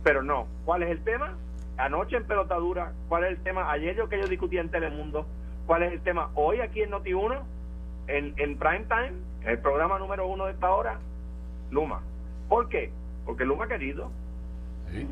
Pero 0.05 0.23
no, 0.23 0.47
¿cuál 0.65 0.83
es 0.83 0.91
el 0.91 1.03
tema? 1.03 1.37
Anoche 1.79 2.17
en 2.17 2.27
Pelotadura, 2.27 2.93
¿cuál 3.09 3.25
es 3.25 3.31
el 3.31 3.43
tema? 3.43 3.71
Ayer 3.71 3.97
yo 3.97 4.09
que 4.09 4.21
yo 4.21 4.27
discutí 4.27 4.59
en 4.59 4.71
Telemundo, 4.71 5.27
¿cuál 5.67 5.85
es 5.85 5.93
el 5.93 6.01
tema? 6.03 6.31
Hoy 6.35 6.61
aquí 6.61 6.83
en 6.83 6.91
Noti1, 6.91 7.41
en, 8.09 8.35
en 8.37 8.59
Prime 8.59 8.85
Time, 8.89 9.13
el 9.47 9.59
programa 9.59 9.99
número 9.99 10.27
uno 10.27 10.47
de 10.47 10.53
esta 10.53 10.71
hora, 10.71 10.99
Luma. 11.71 12.03
¿Por 12.49 12.69
qué? 12.69 12.93
Porque 13.25 13.45
Luma 13.45 13.65
ha 13.65 13.69
querido, 13.69 14.11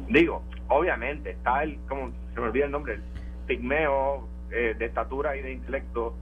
Digo, 0.08 0.42
obviamente, 0.68 1.30
está 1.30 1.62
el, 1.62 1.78
como 1.88 2.12
se 2.34 2.40
me 2.40 2.46
olvida 2.46 2.66
el 2.66 2.70
nombre, 2.70 2.94
el 2.94 3.02
pigmeo 3.46 4.28
eh, 4.50 4.74
de 4.78 4.84
estatura 4.84 5.36
y 5.36 5.42
de 5.42 5.52
intelecto 5.52 6.14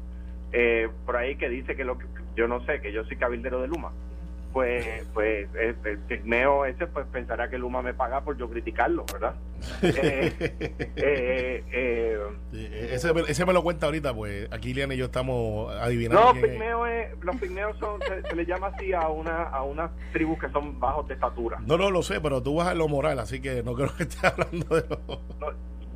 eh, 0.53 0.89
por 1.05 1.17
ahí 1.17 1.37
que 1.37 1.49
dice 1.49 1.75
que 1.75 1.85
lo 1.85 1.99
que 1.99 2.07
yo 2.37 2.47
no 2.47 2.65
sé, 2.65 2.81
que 2.81 2.93
yo 2.93 3.05
soy 3.05 3.17
cabildero 3.17 3.61
de 3.61 3.69
Luma 3.69 3.93
pues 4.53 5.07
pues 5.13 5.49
el, 5.55 5.99
pigmeo 5.99 6.65
ese 6.65 6.87
pues 6.87 7.07
pensará 7.13 7.49
que 7.49 7.59
Luma 7.59 7.83
me 7.83 7.95
paga 7.95 8.21
por 8.23 8.37
yo 8.37 8.49
criticarlo, 8.49 9.05
¿verdad? 9.13 9.35
Eh, 9.83 10.33
eh, 10.97 11.65
eh, 12.53 12.89
ese, 12.93 13.13
ese, 13.27 13.47
me 13.47 13.53
lo 13.53 13.63
cuenta 13.63 13.87
ahorita, 13.87 14.15
pues 14.15 14.49
aquí 14.53 14.73
Liana 14.73 14.95
y 14.95 14.99
yo 14.99 15.07
estamos 15.07 15.75
adivinando. 15.75 16.33
No, 16.33 16.41
pigmeo 16.41 16.87
es, 16.87 17.09
los 17.23 17.37
pigmeos 17.37 17.77
son, 17.79 18.01
se, 18.03 18.37
le 18.37 18.47
llama 18.47 18.69
así 18.69 18.93
a 18.93 19.09
una 19.09 19.45
a 19.45 19.63
unas 19.63 19.91
tribus 20.13 20.39
que 20.39 20.49
son 20.51 20.79
bajos 20.79 21.09
de 21.09 21.15
estatura. 21.15 21.59
No, 21.67 21.77
no 21.77 21.91
lo 21.91 22.03
sé, 22.03 22.21
pero 22.21 22.43
tú 22.43 22.57
vas 22.57 22.69
a 22.69 22.75
lo 22.75 22.89
moral, 22.89 23.19
así 23.19 23.41
que 23.41 23.63
no 23.63 23.75
creo 23.75 23.95
que 23.97 24.05
estés 24.05 24.25
hablando 24.33 24.77
de 24.77 24.85
lo... 24.89 25.21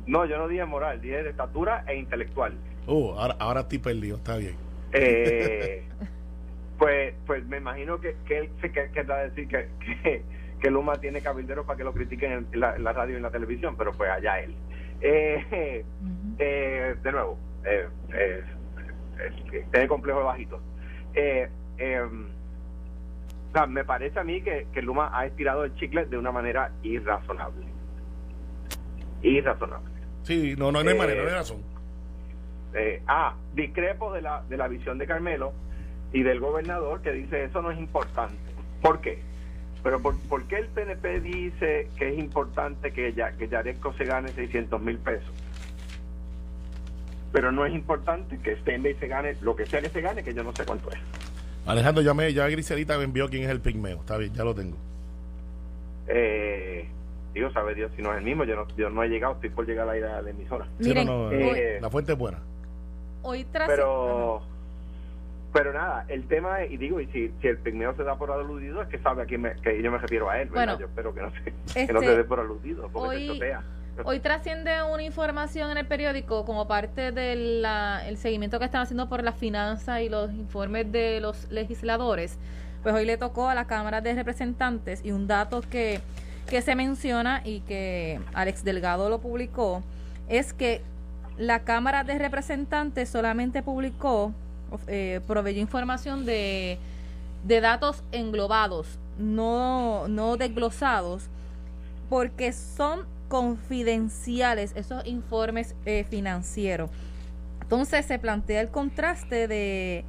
No, 0.05 0.25
yo 0.25 0.37
no 0.37 0.47
dije 0.47 0.65
moral, 0.65 1.01
dije 1.01 1.23
de 1.23 1.29
estatura 1.29 1.85
e 1.87 1.95
intelectual. 1.95 2.53
Uh, 2.87 3.11
ahora, 3.11 3.35
ahora 3.39 3.61
estoy 3.61 3.77
perdido, 3.77 4.17
está 4.17 4.35
bien. 4.35 4.55
Eh, 4.91 5.83
pues 6.83 7.13
pues 7.25 7.45
me 7.45 7.57
imagino 7.57 7.97
que, 8.01 8.17
que 8.25 8.39
él 8.39 8.49
se 8.59 8.69
querrá 8.69 9.23
decir 9.23 9.47
que, 9.47 9.69
que, 10.61 10.69
Luma 10.69 10.95
tiene 10.95 11.21
cabilderos 11.21 11.65
para 11.65 11.77
que 11.77 11.85
lo 11.85 11.93
critiquen 11.93 12.45
en 12.51 12.59
la, 12.59 12.73
radio 12.75 13.13
y 13.13 13.17
en 13.17 13.23
la 13.23 13.31
televisión, 13.31 13.75
pero 13.77 13.93
pues 13.93 14.09
allá 14.09 14.39
él. 14.41 14.53
Eh, 14.99 15.85
eh, 16.39 16.95
de 17.01 17.11
nuevo, 17.11 17.37
eh, 17.65 17.87
tiene 19.71 19.87
complejo 19.87 20.19
de 20.19 20.25
bajitos. 20.25 20.61
Em, 21.77 22.27
me 23.69 23.85
parece 23.85 24.19
a 24.19 24.23
mí 24.25 24.41
que, 24.41 24.67
que 24.73 24.81
Luma 24.81 25.09
ha 25.17 25.25
estirado 25.25 25.63
el 25.63 25.73
chicle 25.75 26.05
de 26.05 26.17
una 26.17 26.33
manera 26.33 26.71
irrazonable. 26.83 27.65
Irrazonable. 29.21 29.89
Sí, 30.23 30.55
no, 30.57 30.69
no, 30.69 30.79
hay 30.79 30.97
manera, 30.97 31.23
no 31.23 31.29
hay 31.29 31.35
razón. 31.35 31.63
ah, 33.07 33.35
discrepo 33.53 34.11
de 34.11 34.21
la, 34.21 34.43
de 34.49 34.57
la 34.57 34.67
visión 34.67 34.97
de 34.97 35.07
Carmelo 35.07 35.53
y 36.13 36.21
del 36.21 36.39
gobernador 36.39 37.01
que 37.01 37.11
dice 37.11 37.43
eso 37.43 37.61
no 37.61 37.71
es 37.71 37.79
importante. 37.79 38.37
¿Por 38.81 39.01
qué? 39.01 39.19
Pero 39.81 39.99
por, 40.01 40.43
qué 40.45 40.59
el 40.59 40.67
PNP 40.67 41.19
dice 41.19 41.89
que 41.97 42.13
es 42.13 42.17
importante 42.17 42.91
que, 42.93 43.11
ya, 43.13 43.33
que 43.33 43.49
Yaresco 43.49 43.91
se 43.93 44.05
gane 44.05 44.29
600 44.29 44.79
mil 44.81 44.97
pesos? 44.97 45.29
Pero 47.33 47.51
no 47.51 47.65
es 47.65 47.73
importante 47.73 48.37
que 48.37 48.55
Stenley 48.57 48.93
se 48.95 49.07
gane 49.07 49.35
lo 49.41 49.55
que 49.55 49.65
sea 49.65 49.81
que 49.81 49.89
se 49.89 49.99
gane, 49.99 50.23
que 50.23 50.33
yo 50.33 50.43
no 50.43 50.55
sé 50.55 50.63
cuánto 50.65 50.89
es. 50.91 50.99
Alejandro, 51.65 52.01
ya, 52.01 52.13
me, 52.13 52.31
ya 52.31 52.47
Griselita 52.47 52.97
me 52.97 53.03
envió 53.03 53.29
quién 53.29 53.43
es 53.43 53.49
el 53.49 53.59
pigmeo. 53.59 53.97
Está 53.97 54.17
bien, 54.17 54.33
ya 54.33 54.43
lo 54.45 54.53
tengo. 54.53 54.77
Eh, 56.07 56.87
digo, 57.33 57.51
sabe 57.51 57.75
Dios 57.75 57.91
si 57.95 58.01
no 58.01 58.11
es 58.11 58.19
el 58.19 58.23
mismo, 58.23 58.45
yo 58.45 58.55
no, 58.55 58.67
yo 58.77 58.89
no 58.89 59.03
he 59.03 59.09
llegado, 59.09 59.33
estoy 59.33 59.49
por 59.49 59.65
llegar 59.65 59.89
a 59.89 59.95
la, 59.95 60.17
a 60.17 60.21
la 60.21 60.29
emisora. 60.29 60.67
Miren, 60.79 61.09
eh, 61.31 61.79
la 61.81 61.89
fuente 61.89 62.13
es 62.13 62.17
buena. 62.17 62.39
Hoy 63.23 63.45
tras 63.45 63.67
pero 63.67 64.43
pero 65.53 65.71
nada, 65.71 66.05
el 66.07 66.27
tema 66.27 66.63
es, 66.63 66.71
y 66.71 66.77
digo, 66.77 66.99
y 66.99 67.05
si, 67.07 67.31
si 67.39 67.47
el 67.47 67.59
pigmeo 67.59 67.95
se 67.95 68.03
da 68.03 68.17
por 68.17 68.31
aludido, 68.31 68.81
es 68.81 68.87
que 68.89 68.97
sabe 68.97 69.21
a 69.21 69.25
quién 69.25 69.41
me, 69.41 69.53
que 69.53 69.81
yo 69.81 69.91
me 69.91 69.99
refiero 69.99 70.29
a 70.29 70.41
él, 70.41 70.49
¿verdad? 70.49 70.79
yo 70.79 70.87
espero 70.87 71.13
que 71.13 71.21
no, 71.21 71.31
se, 71.31 71.43
que 71.43 71.93
no 71.93 71.99
se 71.99 72.05
este, 72.05 72.17
dé 72.17 72.23
por 72.23 72.39
aludido, 72.39 72.89
porque 72.91 73.29
hoy, 73.29 73.39
sea. 73.39 73.63
Hoy 74.03 74.19
trasciende 74.19 74.71
una 74.91 75.03
información 75.03 75.69
en 75.69 75.77
el 75.77 75.85
periódico 75.85 76.45
como 76.45 76.67
parte 76.67 77.11
del 77.11 77.63
el 78.07 78.17
seguimiento 78.17 78.57
que 78.57 78.65
están 78.65 78.81
haciendo 78.81 79.07
por 79.07 79.23
las 79.23 79.35
finanzas 79.35 80.01
y 80.01 80.09
los 80.09 80.33
informes 80.33 80.91
de 80.91 81.19
los 81.21 81.51
legisladores. 81.51 82.39
Pues 82.81 82.95
hoy 82.95 83.05
le 83.05 83.17
tocó 83.17 83.49
a 83.49 83.53
la 83.53 83.65
Cámara 83.65 84.01
de 84.01 84.15
Representantes 84.15 85.05
y 85.05 85.11
un 85.11 85.27
dato 85.27 85.61
que, 85.61 86.01
que 86.49 86.63
se 86.63 86.73
menciona 86.75 87.41
y 87.45 87.61
que 87.61 88.19
Alex 88.33 88.63
Delgado 88.63 89.09
lo 89.09 89.19
publicó 89.19 89.83
es 90.27 90.53
que 90.53 90.81
la 91.37 91.59
Cámara 91.59 92.03
de 92.03 92.17
Representantes 92.17 93.09
solamente 93.09 93.61
publicó 93.61 94.33
eh, 94.87 95.21
proveyó 95.27 95.59
información 95.59 96.25
de, 96.25 96.77
de 97.45 97.61
datos 97.61 98.03
englobados, 98.11 98.99
no, 99.17 100.07
no 100.07 100.37
desglosados, 100.37 101.29
porque 102.09 102.53
son 102.53 103.05
confidenciales 103.27 104.73
esos 104.75 105.05
informes 105.07 105.75
eh, 105.85 106.05
financieros. 106.09 106.89
Entonces 107.61 108.05
se 108.05 108.19
plantea 108.19 108.61
el 108.61 108.69
contraste 108.69 109.47
de, 109.47 110.05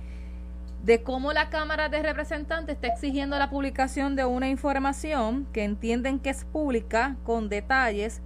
de 0.84 1.02
cómo 1.02 1.32
la 1.32 1.48
Cámara 1.48 1.88
de 1.88 2.02
Representantes 2.02 2.74
está 2.74 2.88
exigiendo 2.88 3.38
la 3.38 3.48
publicación 3.48 4.16
de 4.16 4.26
una 4.26 4.50
información 4.50 5.46
que 5.52 5.64
entienden 5.64 6.18
que 6.18 6.30
es 6.30 6.44
pública 6.44 7.16
con 7.24 7.48
detalles, 7.48 8.20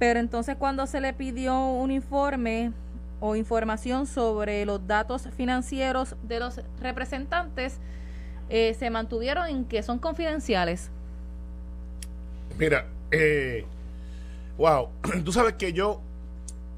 pero 0.00 0.18
entonces 0.18 0.56
cuando 0.56 0.88
se 0.88 1.00
le 1.00 1.12
pidió 1.12 1.56
un 1.68 1.92
informe 1.92 2.72
o 3.20 3.36
información 3.36 4.06
sobre 4.06 4.64
los 4.64 4.86
datos 4.86 5.28
financieros 5.36 6.16
de 6.22 6.40
los 6.40 6.60
representantes 6.80 7.78
eh, 8.50 8.74
se 8.78 8.90
mantuvieron 8.90 9.48
en 9.48 9.64
que 9.64 9.82
son 9.82 9.98
confidenciales. 9.98 10.90
Mira, 12.58 12.86
eh, 13.10 13.64
wow, 14.58 14.90
tú 15.24 15.32
sabes 15.32 15.54
que 15.54 15.72
yo 15.72 16.00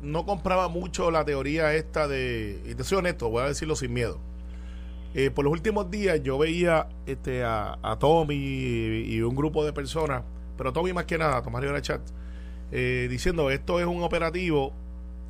no 0.03 0.25
compraba 0.25 0.69
mucho 0.69 1.11
la 1.11 1.25
teoría 1.25 1.75
esta 1.75 2.07
de, 2.07 2.63
y 2.65 2.75
te 2.75 2.85
soy 2.85 2.99
honesto, 2.99 3.29
voy 3.29 3.43
a 3.43 3.49
decirlo 3.49 3.75
sin 3.75 3.93
miedo. 3.93 4.21
Eh, 5.15 5.31
por 5.31 5.45
los 5.45 5.53
últimos 5.53 5.91
días 5.91 6.23
yo 6.23 6.39
veía 6.39 6.89
este, 7.07 7.43
a, 7.43 7.97
Tommy 7.99 8.37
y, 8.37 9.23
un 9.23 9.35
grupo 9.35 9.65
de 9.65 9.73
personas, 9.73 10.23
pero 10.57 10.73
Tommy 10.73 10.93
más 10.93 11.07
que 11.07 11.19
nada, 11.19 11.43
Tomás 11.43 11.63
Rivera 11.63 11.81
Chat, 11.81 12.03
diciendo 12.71 13.51
esto 13.51 13.81
es 13.81 13.87
un 13.87 14.03
operativo 14.03 14.73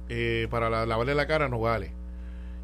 eh, 0.09 0.47
para 0.51 0.71
la, 0.71 0.87
lavarle 0.87 1.15
la 1.15 1.27
cara 1.27 1.49
no 1.49 1.59
vale 1.59 1.91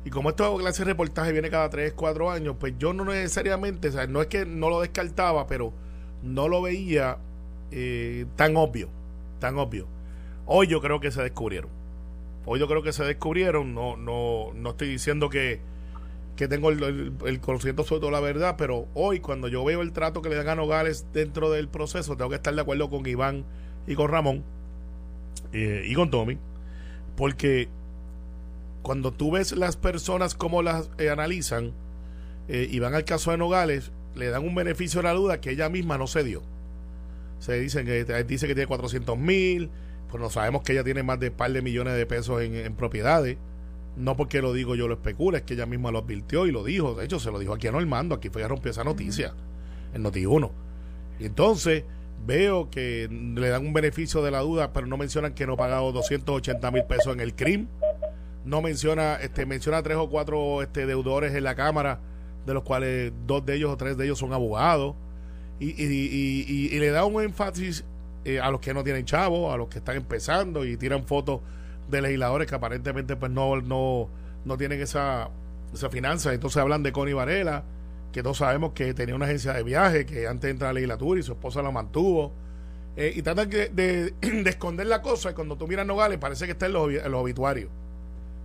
Y 0.05 0.11
como 0.11 0.31
esto 0.31 0.57
clase 0.59 0.85
de 0.85 0.91
reportaje 0.91 1.33
viene 1.33 1.51
cada 1.51 1.69
3, 1.71 1.93
4 1.95 2.31
años, 2.31 2.57
pues 2.59 2.75
yo 2.79 2.93
no 2.93 3.05
necesariamente, 3.05 3.91
no 4.09 4.21
es 4.21 4.29
que 4.29 4.47
no 4.47 4.71
lo 4.71 4.81
descartaba, 4.81 5.47
pero 5.47 5.73
no 6.23 6.49
lo 6.49 6.63
veía 6.63 7.19
eh, 7.71 8.27
tan 8.37 8.57
obvio, 8.57 8.89
tan 9.39 9.59
obvio. 9.59 9.87
Hoy 10.47 10.67
yo 10.67 10.81
creo 10.81 11.01
que 11.01 11.11
se 11.11 11.23
descubrieron. 11.23 11.71
Hoy 12.45 12.59
yo 12.59 12.67
creo 12.67 12.83
que 12.83 12.93
se 12.93 13.05
descubrieron, 13.05 13.75
no, 13.75 13.97
no, 13.97 14.53
no 14.55 14.71
estoy 14.71 14.89
diciendo 14.89 15.29
que, 15.29 15.61
que 16.37 16.49
tengo 16.49 16.71
el, 16.71 17.13
el, 17.25 17.41
conocimiento 17.41 17.85
sobre 17.85 18.01
todo 18.01 18.11
la 18.11 18.21
verdad, 18.21 18.57
pero 18.59 18.89
hoy 18.95 19.21
cuando 19.21 19.47
yo 19.47 19.65
veo 19.65 19.83
el 19.83 19.93
trato 19.93 20.23
que 20.23 20.29
le 20.29 20.35
dan 20.35 20.49
a 20.49 20.55
Nogales 20.57 21.07
dentro 21.13 21.51
del 21.51 21.69
proceso, 21.69 22.17
tengo 22.17 22.31
que 22.31 22.37
estar 22.37 22.55
de 22.55 22.61
acuerdo 22.61 22.91
con 22.91 23.07
Iván 23.07 23.45
y 23.87 23.95
con 23.95 24.09
Ramón 24.11 24.43
eh, 25.53 25.85
y 25.87 25.95
con 25.95 26.11
Tommy 26.11 26.39
porque 27.17 27.69
cuando 28.83 29.13
tú 29.13 29.31
ves 29.33 29.53
las 29.53 29.77
personas 29.77 30.35
como 30.35 30.63
las 30.63 30.91
eh, 30.99 31.11
analizan 31.11 31.73
eh, 32.49 32.69
y 32.71 32.79
van 32.81 32.95
al 32.95 33.05
caso 33.05 33.31
de 33.31 33.39
Nogales, 33.39 33.93
le 34.15 34.29
dan 34.29 34.45
un 34.45 34.55
beneficio 34.55 35.01
a 35.01 35.05
la 35.05 35.13
duda 35.13 35.41
que 35.41 35.51
ella 35.51 35.69
misma 35.69 35.99
no 35.99 36.07
se 36.07 36.25
dio. 36.25 36.43
Se 37.39 37.59
dicen 37.59 37.87
que 37.87 38.05
dice 38.25 38.47
que 38.47 38.55
tiene 38.55 38.67
400 38.67 39.19
mil, 39.19 39.71
pues 40.11 40.21
no 40.21 40.31
sabemos 40.31 40.63
que 40.63 40.73
ella 40.73 40.85
tiene 40.85 41.03
más 41.03 41.19
de 41.19 41.31
un 41.31 41.35
par 41.35 41.53
de 41.53 41.63
millones 41.63 41.97
de 41.97 42.07
pesos 42.07 42.43
en, 42.43 42.75
propiedades. 42.75 43.39
No 43.97 44.17
porque 44.17 44.41
lo 44.41 44.53
digo 44.53 44.75
yo 44.75 44.89
lo 44.89 44.95
especulo, 44.95 45.37
es 45.37 45.43
que 45.43 45.55
ella 45.55 45.67
misma 45.67 45.91
lo 45.91 45.99
advirtió 45.99 46.47
y 46.47 46.53
lo 46.53 46.65
dijo. 46.65 46.95
De 46.95 47.05
hecho, 47.05 47.19
se 47.19 47.31
lo 47.31 47.39
dijo 47.39 47.55
aquí 47.55 47.67
a 47.67 47.73
Normando, 47.73 48.15
aquí 48.15 48.29
fue 48.29 48.43
a 48.43 48.49
romper 48.49 48.71
esa 48.71 48.85
noticia, 48.85 49.35
en 49.93 50.05
Noti1. 50.05 50.51
Y 51.19 51.27
entonces, 51.27 51.85
Veo 52.25 52.71
que 52.71 53.09
le 53.11 53.49
dan 53.49 53.67
un 53.67 53.73
beneficio 53.73 54.23
de 54.23 54.31
la 54.31 54.41
duda, 54.41 54.73
pero 54.73 54.87
no 54.87 54.97
mencionan 54.97 55.35
que 55.35 55.47
no 55.47 55.55
ha 55.55 55.57
pagado 55.57 55.91
280 55.93 56.71
mil 56.71 56.85
pesos 56.85 57.13
en 57.13 57.21
el 57.21 57.35
CRIM. 57.35 57.67
No 58.45 58.63
menciona, 58.63 59.17
este, 59.17 59.45
menciona 59.47 59.83
tres 59.83 59.97
o 59.97 60.09
cuatro 60.09 60.63
este, 60.63 60.87
deudores 60.87 61.35
en 61.35 61.45
la 61.45 61.55
Cámara, 61.55 62.01
de 62.47 62.55
los 62.55 62.63
cuales 62.63 63.13
dos 63.27 63.45
de 63.45 63.57
ellos 63.57 63.71
o 63.71 63.77
tres 63.77 63.97
de 63.97 64.05
ellos 64.05 64.19
son 64.19 64.33
abogados. 64.33 64.95
Y, 65.59 65.71
y, 65.71 66.71
y, 66.73 66.79
le 66.79 66.91
da 66.91 67.05
un 67.05 67.23
énfasis 67.23 67.85
eh, 68.25 68.41
a 68.41 68.51
los 68.51 68.61
que 68.61 68.75
no 68.75 68.83
tienen 68.83 69.05
chavos, 69.05 69.53
a 69.53 69.57
los 69.57 69.69
que 69.69 69.79
están 69.79 69.97
empezando 69.97 70.65
y 70.65 70.77
tiran 70.77 71.05
fotos 71.05 71.41
de 71.89 72.03
legisladores 72.03 72.49
que 72.49 72.55
aparentemente 72.55 73.17
pues 73.17 73.31
no, 73.31 73.61
no, 73.61 74.09
no 74.45 74.57
tienen 74.57 74.81
esa, 74.81 75.29
esa 75.73 75.89
finanza. 75.89 76.33
Entonces 76.33 76.61
hablan 76.61 76.83
de 76.83 76.93
Connie 76.93 77.15
Varela 77.15 77.65
que 78.13 78.23
todos 78.23 78.39
sabemos 78.39 78.73
que 78.73 78.95
tenía 78.95 79.15
una 79.15 79.25
agencia 79.25 79.55
de 79.55 79.63
viaje, 79.63 80.07
que 80.07 80.27
antes 80.27 80.43
de 80.43 80.51
entrar 80.51 80.71
a 80.71 80.73
la 80.73 80.81
legislatura 80.81 81.19
y 81.19 81.23
su 81.23 81.33
esposa 81.33 81.63
la 81.63 81.71
mantuvo. 81.71 82.33
Eh, 82.97 83.13
y 83.17 83.23
tratan 83.23 83.49
de, 83.49 83.69
de, 84.21 84.51
esconder 84.51 84.87
la 84.87 85.01
cosa 85.01 85.31
y 85.31 85.35
cuando 85.35 85.57
tú 85.57 85.67
miras 85.67 85.87
Nogales 85.87 86.19
parece 86.19 86.45
que 86.45 86.53
está 86.53 86.67
en 86.67 86.75
los, 86.75 87.15
obituarios, 87.15 87.71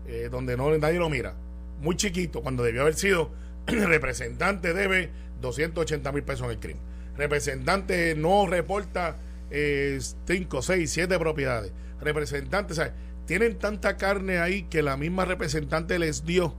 eh, 0.07 0.29
donde 0.31 0.55
no, 0.55 0.75
nadie 0.77 0.99
lo 0.99 1.09
mira. 1.09 1.35
Muy 1.81 1.97
chiquito, 1.97 2.41
cuando 2.41 2.63
debió 2.63 2.81
haber 2.81 2.95
sido 2.95 3.29
representante 3.67 4.73
debe 4.73 5.09
280 5.41 6.11
mil 6.13 6.23
pesos 6.23 6.45
en 6.45 6.51
el 6.51 6.59
crimen. 6.59 6.81
Representante 7.17 8.15
no 8.15 8.47
reporta 8.47 9.17
5, 9.49 10.61
6, 10.61 10.91
7 10.91 11.19
propiedades. 11.19 11.71
Representante, 11.99 12.73
¿sabes? 12.73 12.93
Tienen 13.25 13.57
tanta 13.57 13.97
carne 13.97 14.39
ahí 14.39 14.63
que 14.63 14.81
la 14.81 14.97
misma 14.97 15.25
representante 15.25 15.99
les 15.99 16.25
dio 16.25 16.53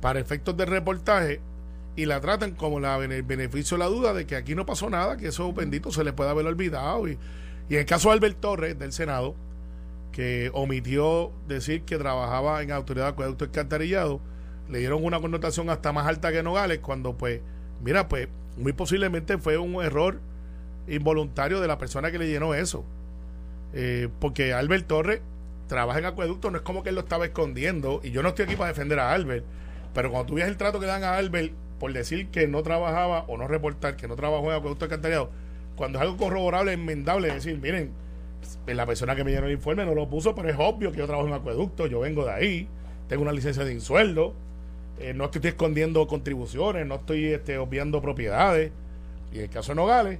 para 0.00 0.18
efectos 0.18 0.56
de 0.56 0.66
reportaje 0.66 1.40
y 1.96 2.04
la 2.04 2.20
tratan 2.20 2.52
como 2.52 2.78
la, 2.78 2.96
el 2.98 3.22
beneficio 3.22 3.78
de 3.78 3.84
la 3.84 3.90
duda 3.90 4.12
de 4.12 4.26
que 4.26 4.36
aquí 4.36 4.54
no 4.54 4.66
pasó 4.66 4.90
nada, 4.90 5.16
que 5.16 5.28
eso 5.28 5.52
bendito 5.52 5.90
se 5.90 6.04
le 6.04 6.12
puede 6.12 6.30
haber 6.30 6.46
olvidado. 6.46 7.08
Y, 7.08 7.18
y 7.68 7.74
en 7.74 7.80
el 7.80 7.86
caso 7.86 8.10
de 8.10 8.14
Albert 8.14 8.38
Torres 8.38 8.78
del 8.78 8.92
Senado, 8.92 9.34
que 10.12 10.50
omitió 10.52 11.32
decir 11.48 11.82
que 11.82 11.96
trabajaba 11.96 12.62
en 12.62 12.70
autoridad 12.70 13.06
de 13.06 13.10
acueducto 13.12 13.46
alcantarillado, 13.46 14.20
le 14.68 14.78
dieron 14.78 15.04
una 15.04 15.20
connotación 15.20 15.70
hasta 15.70 15.92
más 15.92 16.06
alta 16.06 16.32
que 16.32 16.42
Nogales, 16.42 16.80
cuando 16.80 17.16
pues, 17.16 17.40
mira, 17.82 18.08
pues 18.08 18.28
muy 18.56 18.72
posiblemente 18.72 19.38
fue 19.38 19.56
un 19.58 19.82
error 19.82 20.20
involuntario 20.88 21.60
de 21.60 21.68
la 21.68 21.78
persona 21.78 22.10
que 22.10 22.18
le 22.18 22.28
llenó 22.28 22.54
eso. 22.54 22.84
Eh, 23.72 24.08
porque 24.20 24.52
Albert 24.52 24.86
Torres 24.86 25.20
trabaja 25.66 25.98
en 25.98 26.04
acueducto, 26.04 26.50
no 26.50 26.58
es 26.58 26.62
como 26.62 26.82
que 26.82 26.90
él 26.90 26.94
lo 26.94 27.02
estaba 27.02 27.24
escondiendo, 27.24 28.00
y 28.02 28.10
yo 28.10 28.22
no 28.22 28.28
estoy 28.30 28.44
aquí 28.44 28.56
para 28.56 28.68
defender 28.68 28.98
a 29.00 29.12
Albert, 29.12 29.44
pero 29.92 30.10
cuando 30.10 30.26
tú 30.26 30.34
ves 30.34 30.46
el 30.46 30.56
trato 30.56 30.78
que 30.78 30.86
dan 30.86 31.04
a 31.04 31.16
Albert 31.16 31.52
por 31.78 31.92
decir 31.92 32.28
que 32.28 32.48
no 32.48 32.62
trabajaba 32.62 33.24
o 33.28 33.36
no 33.36 33.48
reportar 33.48 33.96
que 33.96 34.08
no 34.08 34.16
trabajó 34.16 34.50
en 34.50 34.58
acueducto 34.58 34.84
alcantarillado, 34.86 35.30
cuando 35.76 35.98
es 35.98 36.02
algo 36.02 36.16
corroborable, 36.16 36.72
enmendable, 36.72 37.32
decir, 37.32 37.58
miren, 37.58 37.90
la 38.66 38.86
persona 38.86 39.14
que 39.14 39.24
me 39.24 39.30
llenó 39.30 39.46
el 39.46 39.52
informe 39.52 39.84
no 39.84 39.94
lo 39.94 40.08
puso, 40.08 40.34
pero 40.34 40.48
es 40.48 40.56
obvio 40.58 40.92
que 40.92 40.98
yo 40.98 41.06
trabajo 41.06 41.28
en 41.28 41.34
acueducto, 41.34 41.86
yo 41.86 42.00
vengo 42.00 42.24
de 42.24 42.32
ahí, 42.32 42.68
tengo 43.08 43.22
una 43.22 43.32
licencia 43.32 43.64
de 43.64 43.72
insueldo, 43.72 44.34
eh, 44.98 45.12
no 45.12 45.26
estoy 45.26 45.42
escondiendo 45.44 46.06
contribuciones, 46.06 46.86
no 46.86 46.96
estoy 46.96 47.26
este, 47.26 47.58
obviando 47.58 48.00
propiedades. 48.00 48.72
Y 49.32 49.38
en 49.38 49.44
el 49.44 49.50
caso 49.50 49.72
de 49.72 49.76
Nogales, 49.76 50.18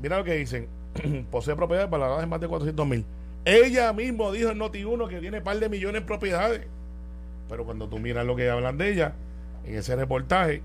mira 0.00 0.18
lo 0.18 0.24
que 0.24 0.34
dicen, 0.34 0.66
posee 1.30 1.54
propiedades 1.54 1.90
valoradas 1.90 2.24
en 2.24 2.28
más 2.28 2.40
de 2.40 2.48
400 2.48 2.86
mil. 2.86 3.04
Ella 3.44 3.92
mismo 3.92 4.30
dijo 4.32 4.50
en 4.50 4.58
Noti1 4.58 5.08
que 5.08 5.18
tiene 5.18 5.38
un 5.38 5.44
par 5.44 5.58
de 5.58 5.68
millones 5.68 6.02
de 6.02 6.06
propiedades. 6.06 6.66
Pero 7.48 7.64
cuando 7.64 7.88
tú 7.88 7.98
miras 7.98 8.26
lo 8.26 8.36
que 8.36 8.48
hablan 8.48 8.78
de 8.78 8.92
ella, 8.92 9.14
en 9.64 9.76
ese 9.76 9.96
reportaje, 9.96 10.62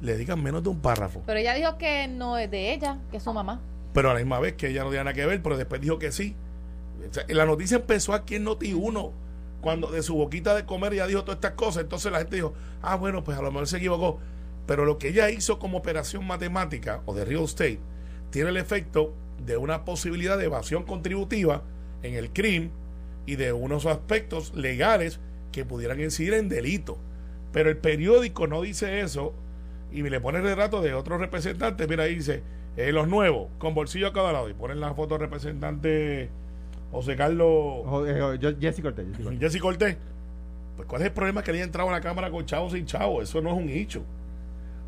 le 0.00 0.16
digan 0.16 0.42
menos 0.42 0.62
de 0.62 0.70
un 0.70 0.80
párrafo. 0.80 1.22
Pero 1.26 1.38
ella 1.38 1.54
dijo 1.54 1.78
que 1.78 2.08
no 2.08 2.38
es 2.38 2.50
de 2.50 2.72
ella, 2.72 2.98
que 3.10 3.18
es 3.18 3.22
su 3.22 3.32
mamá. 3.32 3.60
Pero 3.92 4.10
a 4.10 4.14
la 4.14 4.20
misma 4.20 4.38
vez 4.38 4.54
que 4.54 4.68
ella 4.68 4.84
no 4.84 4.90
tiene 4.90 5.04
nada 5.04 5.14
que 5.14 5.26
ver, 5.26 5.42
pero 5.42 5.56
después 5.56 5.80
dijo 5.80 5.98
que 5.98 6.12
sí. 6.12 6.36
la 7.28 7.44
noticia 7.44 7.78
empezó 7.78 8.14
aquí 8.14 8.36
en 8.36 8.46
Noti1, 8.46 9.12
cuando 9.60 9.90
de 9.90 10.02
su 10.02 10.14
boquita 10.14 10.54
de 10.54 10.64
comer 10.64 10.94
ella 10.94 11.06
dijo 11.06 11.22
todas 11.22 11.36
estas 11.36 11.52
cosas. 11.52 11.82
Entonces 11.82 12.10
la 12.12 12.18
gente 12.18 12.36
dijo, 12.36 12.54
ah, 12.82 12.96
bueno, 12.96 13.24
pues 13.24 13.38
a 13.38 13.42
lo 13.42 13.50
mejor 13.50 13.68
se 13.68 13.78
equivocó. 13.78 14.18
Pero 14.66 14.84
lo 14.84 14.98
que 14.98 15.08
ella 15.08 15.30
hizo 15.30 15.58
como 15.58 15.78
operación 15.78 16.26
matemática 16.26 17.02
o 17.06 17.14
de 17.14 17.24
real 17.24 17.44
estate 17.44 17.80
tiene 18.30 18.50
el 18.50 18.56
efecto 18.56 19.12
de 19.44 19.56
una 19.56 19.84
posibilidad 19.84 20.38
de 20.38 20.44
evasión 20.44 20.84
contributiva 20.84 21.62
en 22.02 22.14
el 22.14 22.30
crimen 22.32 22.70
y 23.26 23.36
de 23.36 23.52
unos 23.52 23.86
aspectos 23.86 24.54
legales 24.54 25.20
que 25.52 25.64
pudieran 25.64 26.00
incidir 26.00 26.34
en 26.34 26.48
delito. 26.48 26.98
Pero 27.52 27.70
el 27.70 27.76
periódico 27.76 28.46
no 28.46 28.62
dice 28.62 29.00
eso 29.00 29.34
y 29.92 30.02
le 30.02 30.20
pone 30.20 30.38
el 30.38 30.44
retrato 30.44 30.80
de 30.82 30.94
otro 30.94 31.18
representante, 31.18 31.86
mira 31.86 32.04
ahí 32.04 32.14
dice, 32.14 32.42
eh, 32.76 32.92
los 32.92 33.08
nuevos, 33.08 33.48
con 33.58 33.74
bolsillo 33.74 34.06
a 34.08 34.12
cada 34.12 34.32
lado, 34.32 34.48
y 34.48 34.54
ponen 34.54 34.80
la 34.80 34.94
foto 34.94 35.14
del 35.14 35.22
representante 35.22 36.30
José 36.92 37.16
Carlos... 37.16 38.06
Eh, 38.06 38.56
Jesse 38.60 38.80
Cortés. 38.80 39.06
Jesse 39.38 39.60
Cortés. 39.60 39.96
Pues 40.76 40.88
cuál 40.88 41.02
es 41.02 41.08
el 41.08 41.12
problema 41.12 41.42
que 41.42 41.52
le 41.52 41.58
haya 41.58 41.64
entrado 41.64 41.88
a 41.88 41.92
la 41.92 42.00
cámara 42.00 42.30
con 42.30 42.46
chavo 42.46 42.70
sin 42.70 42.86
chavo, 42.86 43.22
eso 43.22 43.40
no 43.40 43.50
es 43.50 43.56
un 43.56 43.68
hecho. 43.68 44.02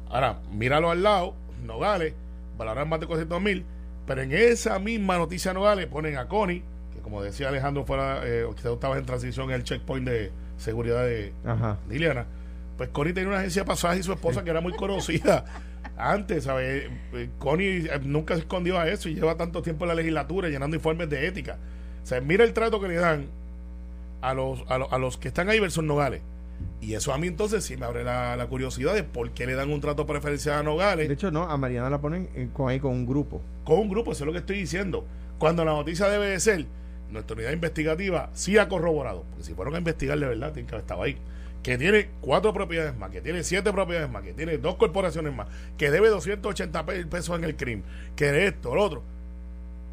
Ahora, 0.08 0.40
míralo 0.52 0.90
al 0.90 1.02
lado, 1.02 1.34
Nogales, 1.64 2.14
valoran 2.56 2.88
más 2.88 3.00
de 3.00 3.06
400 3.06 3.40
mil, 3.40 3.64
pero 4.06 4.22
en 4.22 4.32
esa 4.32 4.78
misma 4.78 5.18
noticia 5.18 5.52
Nogales 5.52 5.86
ponen 5.86 6.16
a 6.16 6.28
Connie, 6.28 6.62
que 6.94 7.00
como 7.00 7.22
decía 7.22 7.48
Alejandro, 7.48 7.84
fuera, 7.84 8.20
eh, 8.24 8.46
estaba 8.56 8.98
en 8.98 9.06
transición 9.06 9.50
en 9.50 9.56
el 9.56 9.64
checkpoint 9.64 10.06
de 10.06 10.30
seguridad 10.56 11.04
de, 11.04 11.32
Liliana. 11.88 12.26
Pues 12.82 12.90
Connie 12.90 13.12
tenía 13.12 13.28
una 13.28 13.38
agencia 13.38 13.62
de 13.62 13.66
pasajes 13.68 14.00
y 14.00 14.02
su 14.02 14.12
esposa 14.12 14.42
que 14.42 14.50
era 14.50 14.60
muy 14.60 14.72
conocida 14.72 15.44
antes, 15.96 16.42
¿sabes? 16.42 16.90
Eh, 17.12 17.30
Connie 17.38 17.86
eh, 17.86 18.00
nunca 18.02 18.34
se 18.34 18.40
escondió 18.40 18.76
a 18.76 18.88
eso 18.88 19.08
y 19.08 19.14
lleva 19.14 19.36
tanto 19.36 19.62
tiempo 19.62 19.84
en 19.84 19.90
la 19.90 19.94
legislatura 19.94 20.48
llenando 20.48 20.74
informes 20.74 21.08
de 21.08 21.28
ética. 21.28 21.58
O 22.02 22.06
sea, 22.08 22.20
mira 22.20 22.42
el 22.42 22.52
trato 22.52 22.80
que 22.80 22.88
le 22.88 22.96
dan 22.96 23.28
a 24.20 24.34
los, 24.34 24.64
a, 24.68 24.78
los, 24.78 24.92
a 24.92 24.98
los 24.98 25.16
que 25.16 25.28
están 25.28 25.48
ahí 25.48 25.60
versus 25.60 25.84
Nogales. 25.84 26.22
Y 26.80 26.94
eso 26.94 27.12
a 27.12 27.18
mí 27.18 27.28
entonces 27.28 27.62
sí 27.62 27.76
me 27.76 27.86
abre 27.86 28.02
la, 28.02 28.44
curiosidad 28.50 28.94
de 28.94 29.04
por 29.04 29.30
qué 29.30 29.46
le 29.46 29.54
dan 29.54 29.70
un 29.70 29.80
trato 29.80 30.04
preferencial 30.04 30.58
a 30.58 30.62
Nogales. 30.64 31.06
De 31.06 31.14
hecho, 31.14 31.30
no, 31.30 31.44
a 31.44 31.56
Mariana 31.56 31.88
la 31.88 32.00
ponen 32.00 32.50
con, 32.52 32.68
ahí 32.68 32.80
con 32.80 32.90
un 32.90 33.06
grupo. 33.06 33.42
Con 33.62 33.78
un 33.78 33.90
grupo, 33.90 34.10
eso 34.10 34.24
es 34.24 34.26
lo 34.26 34.32
que 34.32 34.40
estoy 34.40 34.58
diciendo. 34.58 35.06
Cuando 35.38 35.64
la 35.64 35.70
noticia 35.70 36.08
debe 36.08 36.26
de 36.26 36.40
ser, 36.40 36.66
nuestra 37.10 37.36
unidad 37.36 37.52
investigativa 37.52 38.30
sí 38.32 38.58
ha 38.58 38.68
corroborado, 38.68 39.22
porque 39.30 39.44
si 39.44 39.54
fueron 39.54 39.76
a 39.76 39.78
investigar 39.78 40.18
de 40.18 40.26
verdad, 40.26 40.52
tienen 40.52 40.66
que 40.66 40.74
haber 40.74 40.82
estado 40.82 41.04
ahí, 41.04 41.16
que 41.62 41.78
tiene 41.78 42.08
cuatro 42.20 42.52
propiedades 42.52 42.96
más, 42.96 43.10
que 43.10 43.20
tiene 43.20 43.44
siete 43.44 43.72
propiedades 43.72 44.10
más, 44.10 44.22
que 44.22 44.32
tiene 44.32 44.58
dos 44.58 44.76
corporaciones 44.76 45.34
más, 45.34 45.46
que 45.78 45.90
debe 45.90 46.08
280 46.08 46.86
pesos 46.86 47.38
en 47.38 47.44
el 47.44 47.56
crimen, 47.56 47.84
que 48.16 48.46
esto, 48.46 48.74
lo 48.74 48.82
otro. 48.82 49.02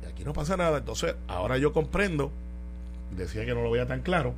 Y 0.03 0.07
aquí 0.07 0.23
no 0.23 0.33
pasa 0.33 0.57
nada. 0.57 0.79
Entonces, 0.79 1.15
ahora 1.27 1.57
yo 1.57 1.71
comprendo, 1.71 2.31
decía 3.15 3.45
que 3.45 3.53
no 3.53 3.61
lo 3.61 3.69
veía 3.69 3.85
tan 3.85 4.01
claro, 4.01 4.33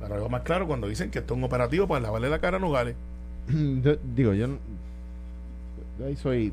pero 0.00 0.14
algo 0.14 0.28
más 0.28 0.42
claro 0.42 0.66
cuando 0.66 0.88
dicen 0.88 1.10
que 1.10 1.20
esto 1.20 1.34
es 1.34 1.38
un 1.38 1.44
operativo 1.44 1.86
para 1.86 2.00
lavarle 2.00 2.28
la 2.28 2.40
cara 2.40 2.56
a 2.56 2.60
Nogales. 2.60 2.96
digo, 3.48 4.34
yo, 4.34 4.48
yo 5.98 6.06
ahí 6.06 6.16
soy. 6.16 6.52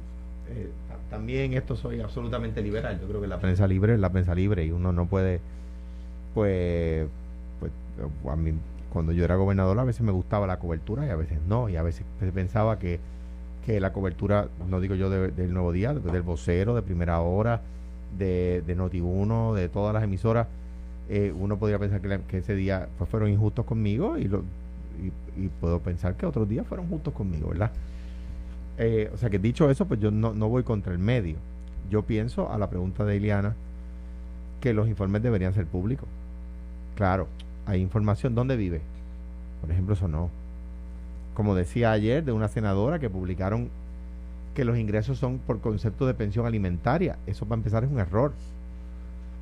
Eh, 0.49 0.69
también 1.09 1.53
esto 1.53 1.75
soy 1.75 2.01
absolutamente 2.01 2.61
liberal. 2.61 2.99
Yo 3.01 3.07
creo 3.07 3.21
que 3.21 3.27
la 3.27 3.39
prensa 3.39 3.65
libre 3.65 3.93
es 3.93 3.99
la 3.99 4.11
prensa 4.11 4.35
libre 4.35 4.65
y 4.65 4.71
uno 4.71 4.91
no 4.91 5.07
puede. 5.07 5.39
Pues. 6.35 7.07
pues 7.59 7.71
a 8.29 8.35
mí, 8.35 8.53
cuando 8.97 9.13
yo 9.13 9.23
era 9.23 9.35
gobernador, 9.35 9.79
a 9.79 9.83
veces 9.83 10.01
me 10.01 10.11
gustaba 10.11 10.47
la 10.47 10.59
cobertura 10.59 11.05
y 11.05 11.09
a 11.09 11.15
veces 11.15 11.39
no. 11.47 11.69
Y 11.69 11.75
a 11.77 11.83
veces 11.83 12.05
pensaba 12.33 12.79
que, 12.79 12.99
que 13.65 13.79
la 13.79 13.93
cobertura, 13.93 14.49
no 14.69 14.79
digo 14.79 14.95
yo 14.95 15.09
del 15.09 15.53
Nuevo 15.53 15.71
Día, 15.71 15.93
del 15.93 16.21
vocero, 16.21 16.75
de 16.75 16.81
primera 16.81 17.19
hora, 17.21 17.61
de, 18.17 18.63
de 18.65 18.77
Noti1, 18.77 19.53
de 19.53 19.69
todas 19.69 19.93
las 19.93 20.03
emisoras 20.03 20.47
eh, 21.09 21.33
uno 21.37 21.57
podría 21.57 21.79
pensar 21.79 22.01
que, 22.01 22.37
ese 22.37 22.53
día 22.55 22.89
pues, 22.97 23.09
fueron 23.09 23.29
injustos 23.29 23.65
conmigo 23.65 24.17
y, 24.17 24.29
puedo 25.61 25.79
pensar 25.79 26.15
que 26.15 26.25
otros 26.25 26.49
días 26.49 26.65
fueron 26.65 26.89
justos 26.89 27.13
conmigo, 27.13 27.49
¿verdad? 27.49 27.71
Eh, 28.77 29.09
o 29.13 29.17
sea 29.17 29.29
que 29.29 29.39
dicho 29.39 29.69
eso, 29.69 29.85
pues 29.85 29.99
yo 29.99 30.11
no, 30.11 30.33
no 30.33 30.49
voy 30.49 30.63
contra 30.63 30.91
el 30.91 30.99
medio. 30.99 31.37
Yo 31.89 32.01
pienso 32.01 32.51
a 32.51 32.57
la 32.57 32.69
pregunta 32.69 33.05
de 33.05 33.15
Ileana 33.15 33.55
que 34.59 34.73
los 34.73 34.87
informes 34.87 35.21
deberían 35.23 35.53
ser 35.53 35.65
públicos. 35.65 36.09
Claro, 36.95 37.27
hay 37.67 37.81
información. 37.81 38.33
¿Dónde 38.33 38.55
vive? 38.55 38.81
Por 39.61 39.71
ejemplo, 39.71 39.93
eso 39.93 40.07
no. 40.07 40.29
Como 41.35 41.53
decía 41.53 41.91
ayer 41.91 42.23
de 42.23 42.31
una 42.31 42.47
senadora 42.47 42.97
que 42.97 43.09
publicaron 43.09 43.69
que 44.55 44.65
los 44.65 44.77
ingresos 44.77 45.19
son 45.19 45.37
por 45.37 45.59
concepto 45.59 46.07
de 46.07 46.15
pensión 46.15 46.47
alimentaria. 46.47 47.17
Eso 47.27 47.45
para 47.45 47.59
empezar 47.59 47.83
es 47.83 47.91
un 47.91 47.99
error. 47.99 48.33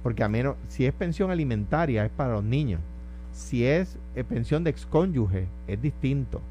Porque 0.03 0.23
a 0.23 0.27
menos, 0.27 0.55
si 0.67 0.85
es 0.85 0.93
pensión 0.93 1.31
alimentaria 1.31 2.03
es 2.03 2.11
para 2.11 2.33
los 2.33 2.43
niños. 2.43 2.81
Si 3.33 3.65
es 3.65 3.97
pensión 4.27 4.63
de 4.63 4.71
excónyuge 4.71 5.47
es 5.67 5.81
distinto. 5.81 6.41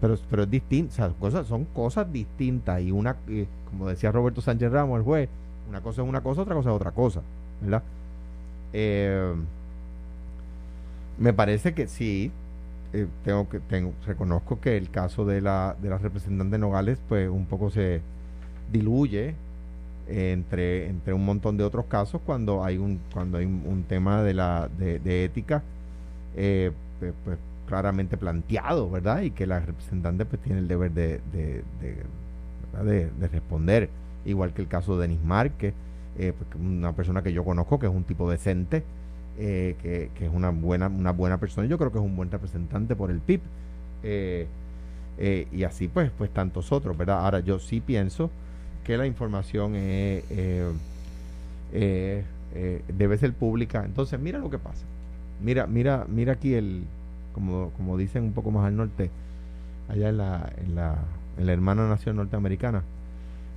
Pero, 0.00 0.18
pero 0.30 0.44
es 0.44 0.50
distinto, 0.50 1.14
cosas, 1.20 1.46
son 1.46 1.66
cosas 1.66 2.10
distintas. 2.10 2.80
Y 2.80 2.90
una, 2.90 3.16
como 3.68 3.88
decía 3.88 4.10
Roberto 4.10 4.40
Sánchez 4.40 4.72
Ramos, 4.72 4.98
el 4.98 5.04
juez, 5.04 5.28
una 5.68 5.82
cosa 5.82 6.02
es 6.02 6.08
una 6.08 6.22
cosa, 6.22 6.42
otra 6.42 6.54
cosa 6.54 6.70
es 6.70 6.76
otra 6.76 6.90
cosa. 6.92 7.20
¿Verdad? 7.60 7.82
Eh, 8.72 9.34
me 11.20 11.32
parece 11.32 11.74
que 11.74 11.86
sí, 11.86 12.32
eh, 12.92 13.06
tengo 13.24 13.48
que 13.48 13.60
tengo 13.60 13.92
reconozco 14.06 14.60
que 14.60 14.76
el 14.76 14.90
caso 14.90 15.24
de 15.24 15.40
la 15.40 15.76
de 15.80 15.90
la 15.90 15.98
representante 15.98 16.58
Nogales 16.58 16.98
pues 17.08 17.28
un 17.30 17.46
poco 17.46 17.70
se 17.70 18.00
diluye 18.72 19.34
entre, 20.10 20.88
entre 20.88 21.14
un 21.14 21.24
montón 21.24 21.56
de 21.56 21.64
otros 21.64 21.86
casos 21.86 22.20
cuando 22.24 22.64
hay 22.64 22.78
un, 22.78 23.00
cuando 23.12 23.38
hay 23.38 23.44
un, 23.44 23.84
tema 23.88 24.22
de, 24.22 24.34
la, 24.34 24.68
de, 24.76 25.24
ética 25.24 25.62
eh, 26.36 26.72
pues, 26.98 27.12
pues, 27.24 27.38
claramente 27.68 28.16
planteado, 28.16 28.90
¿verdad? 28.90 29.22
Y 29.22 29.30
que 29.30 29.46
la 29.46 29.60
representante 29.60 30.24
pues 30.24 30.42
tiene 30.42 30.58
el 30.58 30.68
deber 30.68 30.90
de, 30.90 31.20
de, 31.32 31.62
de, 32.82 33.28
responder, 33.28 33.88
igual 34.24 34.52
que 34.52 34.62
el 34.62 34.68
caso 34.68 34.96
de 34.96 35.02
Denis 35.06 35.22
Márquez, 35.24 35.74
eh, 36.18 36.32
pues, 36.36 36.60
una 36.60 36.92
persona 36.92 37.22
que 37.22 37.32
yo 37.32 37.44
conozco 37.44 37.78
que 37.78 37.86
es 37.86 37.92
un 37.92 38.04
tipo 38.04 38.28
decente, 38.28 38.82
eh, 39.40 39.76
que, 39.82 40.10
que, 40.16 40.26
es 40.26 40.32
una 40.32 40.50
buena, 40.50 40.88
una 40.88 41.12
buena 41.12 41.38
persona, 41.38 41.66
yo 41.66 41.78
creo 41.78 41.90
que 41.90 41.98
es 41.98 42.04
un 42.04 42.14
buen 42.14 42.30
representante 42.30 42.94
por 42.94 43.10
el 43.10 43.20
PIB. 43.20 43.40
y 45.52 45.64
así 45.64 45.88
pues, 45.88 46.10
pues 46.16 46.30
tantos 46.30 46.70
otros, 46.72 46.96
¿verdad? 46.96 47.24
Ahora 47.24 47.40
yo 47.40 47.58
sí 47.58 47.80
pienso 47.80 48.30
que 48.84 48.96
la 48.96 49.06
información 49.06 49.72
eh, 51.72 52.24
eh, 52.54 52.82
debe 52.96 53.18
ser 53.18 53.32
pública. 53.32 53.84
Entonces, 53.84 54.18
mira 54.18 54.38
lo 54.38 54.50
que 54.50 54.58
pasa. 54.58 54.84
Mira, 55.40 55.66
mira, 55.66 56.04
mira 56.08 56.34
aquí 56.34 56.54
el, 56.54 56.84
como, 57.32 57.70
como 57.76 57.96
dicen 57.96 58.24
un 58.24 58.32
poco 58.32 58.50
más 58.50 58.66
al 58.66 58.76
norte, 58.76 59.10
allá 59.88 60.08
en 60.08 60.18
la, 60.18 60.52
en 60.58 60.74
la, 60.74 60.98
en 61.38 61.46
la 61.46 61.52
hermana 61.52 61.88
nación 61.88 62.16
norteamericana. 62.16 62.82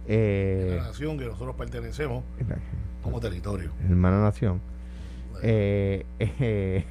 Eh, 0.08 0.76
la 0.78 0.88
nación 0.88 1.18
que 1.18 1.26
nosotros 1.26 1.56
pertenecemos 1.56 2.24
como 3.02 3.20
territorio. 3.20 3.72
Hermana 3.90 4.22
nación. 4.22 4.60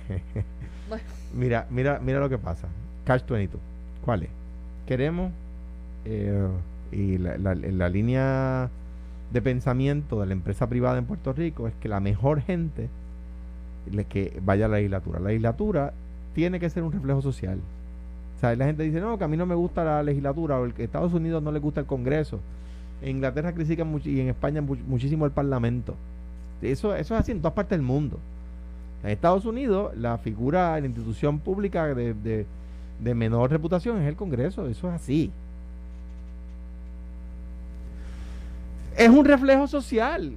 Mira, 1.35 1.67
mira, 1.71 1.99
mira 2.03 2.21
lo 2.21 2.29
que 2.29 2.37
pasa. 2.37 2.69
Catch 3.07 3.27
22. 3.27 3.59
¿Cuál 4.05 4.25
es? 4.25 4.29
Queremos 4.87 5.33
y 6.05 7.17
la, 7.19 7.39
la, 7.39 7.89
línea 7.89 8.69
de 9.33 9.41
pensamiento 9.41 10.21
de 10.21 10.27
la 10.27 10.33
empresa 10.33 10.69
privada 10.69 10.99
en 10.99 11.07
Puerto 11.07 11.33
Rico 11.33 11.69
es 11.69 11.75
que 11.81 11.89
la 11.89 12.01
mejor 12.01 12.43
gente 12.43 12.91
que 14.09 14.41
vaya 14.45 14.67
a 14.67 14.69
la 14.69 14.77
legislatura. 14.77 15.19
La 15.21 15.29
legislatura 15.29 15.93
tiene 16.35 16.61
que 16.61 16.71
ser 16.71 16.83
un 16.83 16.93
reflejo 16.93 17.23
social. 17.23 17.59
O 18.37 18.41
sea, 18.41 18.55
la 18.57 18.67
gente 18.67 18.83
dice, 18.83 19.01
no, 19.01 19.19
que 19.19 19.25
a 19.25 19.29
mí 19.29 19.37
no 19.37 19.47
me 19.47 19.55
gusta 19.55 19.85
la 19.85 20.03
legislatura, 20.03 20.61
o 20.61 20.73
que 20.73 20.85
Estados 20.85 21.13
Unidos 21.13 21.43
no 21.43 21.53
le 21.53 21.59
gusta 21.59 21.81
el 21.81 21.87
Congreso. 21.87 22.41
En 23.01 23.17
Inglaterra 23.17 23.53
critican 23.53 23.89
mucho, 23.89 24.09
y 24.09 24.21
en 24.21 24.29
España 24.29 24.61
muchísimo 24.61 25.25
el 25.27 25.33
Parlamento. 25.33 25.95
Eso, 26.63 26.95
eso 26.95 27.15
es 27.15 27.21
así 27.21 27.33
en 27.33 27.39
todas 27.39 27.55
partes 27.55 27.77
del 27.77 27.83
mundo. 27.83 28.19
En 29.03 29.11
Estados 29.11 29.45
Unidos, 29.45 29.97
la 29.97 30.19
figura, 30.19 30.79
la 30.79 30.87
institución 30.87 31.39
pública 31.41 31.95
de, 31.95 32.15
de, 32.15 32.47
de 33.01 33.15
menor 33.15 33.51
reputación 33.51 34.01
es 34.01 34.09
el 34.09 34.17
Congreso. 34.17 34.67
Eso 34.67 34.89
es 34.89 34.95
así. 34.95 35.33
es 38.97 39.09
un 39.09 39.25
reflejo 39.25 39.67
social. 39.67 40.33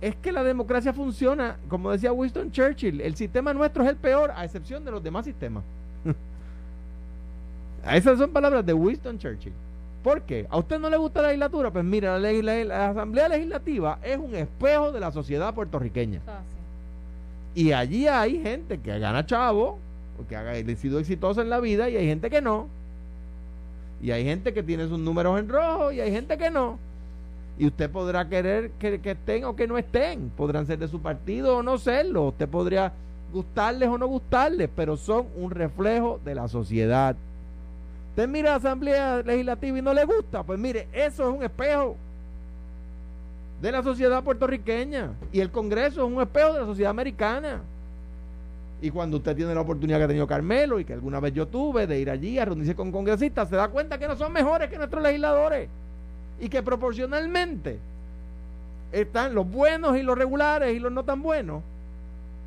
Es 0.00 0.14
que 0.16 0.32
la 0.32 0.42
democracia 0.42 0.92
funciona, 0.92 1.56
como 1.68 1.90
decía 1.90 2.12
Winston 2.12 2.50
Churchill, 2.50 3.00
el 3.02 3.16
sistema 3.16 3.52
nuestro 3.52 3.82
es 3.82 3.90
el 3.90 3.96
peor, 3.96 4.30
a 4.34 4.44
excepción 4.44 4.84
de 4.84 4.90
los 4.90 5.02
demás 5.02 5.26
sistemas. 5.26 5.62
Esas 7.92 8.18
son 8.18 8.30
palabras 8.30 8.64
de 8.64 8.72
Winston 8.72 9.18
Churchill. 9.18 9.52
¿Por 10.02 10.22
qué? 10.22 10.46
¿A 10.48 10.56
usted 10.56 10.78
no 10.78 10.88
le 10.88 10.96
gusta 10.96 11.20
la 11.20 11.28
legislatura? 11.28 11.70
Pues 11.70 11.84
mira, 11.84 12.18
la, 12.18 12.88
Asamblea 12.88 13.28
Legislativa 13.28 13.98
es 14.02 14.16
un 14.16 14.34
espejo 14.34 14.92
de 14.92 15.00
la 15.00 15.12
sociedad 15.12 15.54
puertorriqueña. 15.54 16.22
Ah, 16.26 16.40
y 17.54 17.72
allí 17.72 18.06
hay 18.08 18.40
gente 18.40 18.78
que 18.78 18.98
gana 18.98 19.26
chavo, 19.26 19.78
que 20.28 20.36
ha 20.36 20.76
sido 20.76 20.98
exitosa 20.98 21.42
en 21.42 21.50
la 21.50 21.60
vida, 21.60 21.90
y 21.90 21.96
hay 21.96 22.06
gente 22.06 22.30
que 22.30 22.40
no. 22.40 22.68
Y 24.02 24.10
hay 24.12 24.24
gente 24.24 24.54
que 24.54 24.62
tiene 24.62 24.88
sus 24.88 24.98
números 24.98 25.38
en 25.38 25.48
rojo, 25.48 25.92
y 25.92 26.00
hay 26.00 26.10
gente 26.10 26.38
que 26.38 26.50
no. 26.50 26.78
Y 27.58 27.66
usted 27.66 27.90
podrá 27.90 28.26
querer 28.26 28.70
que, 28.78 29.00
estén 29.04 29.44
o 29.44 29.54
que 29.54 29.66
no 29.66 29.76
estén. 29.76 30.30
Podrán 30.30 30.66
ser 30.66 30.78
de 30.78 30.88
su 30.88 31.00
partido 31.00 31.58
o 31.58 31.62
no 31.62 31.76
serlo. 31.76 32.28
Usted 32.28 32.48
podría 32.48 32.92
gustarles 33.34 33.88
o 33.90 33.98
no 33.98 34.06
gustarles, 34.06 34.70
pero 34.74 34.96
son 34.96 35.26
un 35.36 35.50
reflejo 35.50 36.18
de 36.24 36.34
la 36.34 36.48
sociedad. 36.48 37.16
Usted 38.10 38.28
mira 38.28 38.50
la 38.50 38.56
Asamblea 38.56 39.22
Legislativa 39.22 39.78
y 39.78 39.82
no 39.82 39.94
le 39.94 40.04
gusta, 40.04 40.42
pues 40.42 40.58
mire, 40.58 40.88
eso 40.92 41.28
es 41.28 41.36
un 41.36 41.42
espejo 41.44 41.96
de 43.62 43.72
la 43.72 43.82
sociedad 43.82 44.22
puertorriqueña. 44.22 45.12
Y 45.32 45.40
el 45.40 45.50
Congreso 45.50 46.04
es 46.04 46.12
un 46.12 46.20
espejo 46.20 46.54
de 46.54 46.60
la 46.60 46.66
sociedad 46.66 46.90
americana. 46.90 47.60
Y 48.82 48.90
cuando 48.90 49.18
usted 49.18 49.36
tiene 49.36 49.54
la 49.54 49.60
oportunidad 49.60 49.98
que 49.98 50.04
ha 50.04 50.08
tenido 50.08 50.26
Carmelo 50.26 50.80
y 50.80 50.84
que 50.84 50.94
alguna 50.94 51.20
vez 51.20 51.34
yo 51.34 51.46
tuve 51.46 51.86
de 51.86 52.00
ir 52.00 52.10
allí 52.10 52.38
a 52.38 52.46
reunirse 52.46 52.74
con 52.74 52.90
congresistas, 52.90 53.48
se 53.48 53.56
da 53.56 53.68
cuenta 53.68 53.98
que 53.98 54.08
no 54.08 54.16
son 54.16 54.32
mejores 54.32 54.70
que 54.70 54.78
nuestros 54.78 55.02
legisladores. 55.02 55.68
Y 56.40 56.48
que 56.48 56.62
proporcionalmente 56.62 57.78
están 58.92 59.34
los 59.34 59.48
buenos 59.48 59.96
y 59.96 60.02
los 60.02 60.16
regulares 60.16 60.74
y 60.74 60.78
los 60.78 60.90
no 60.90 61.04
tan 61.04 61.22
buenos, 61.22 61.62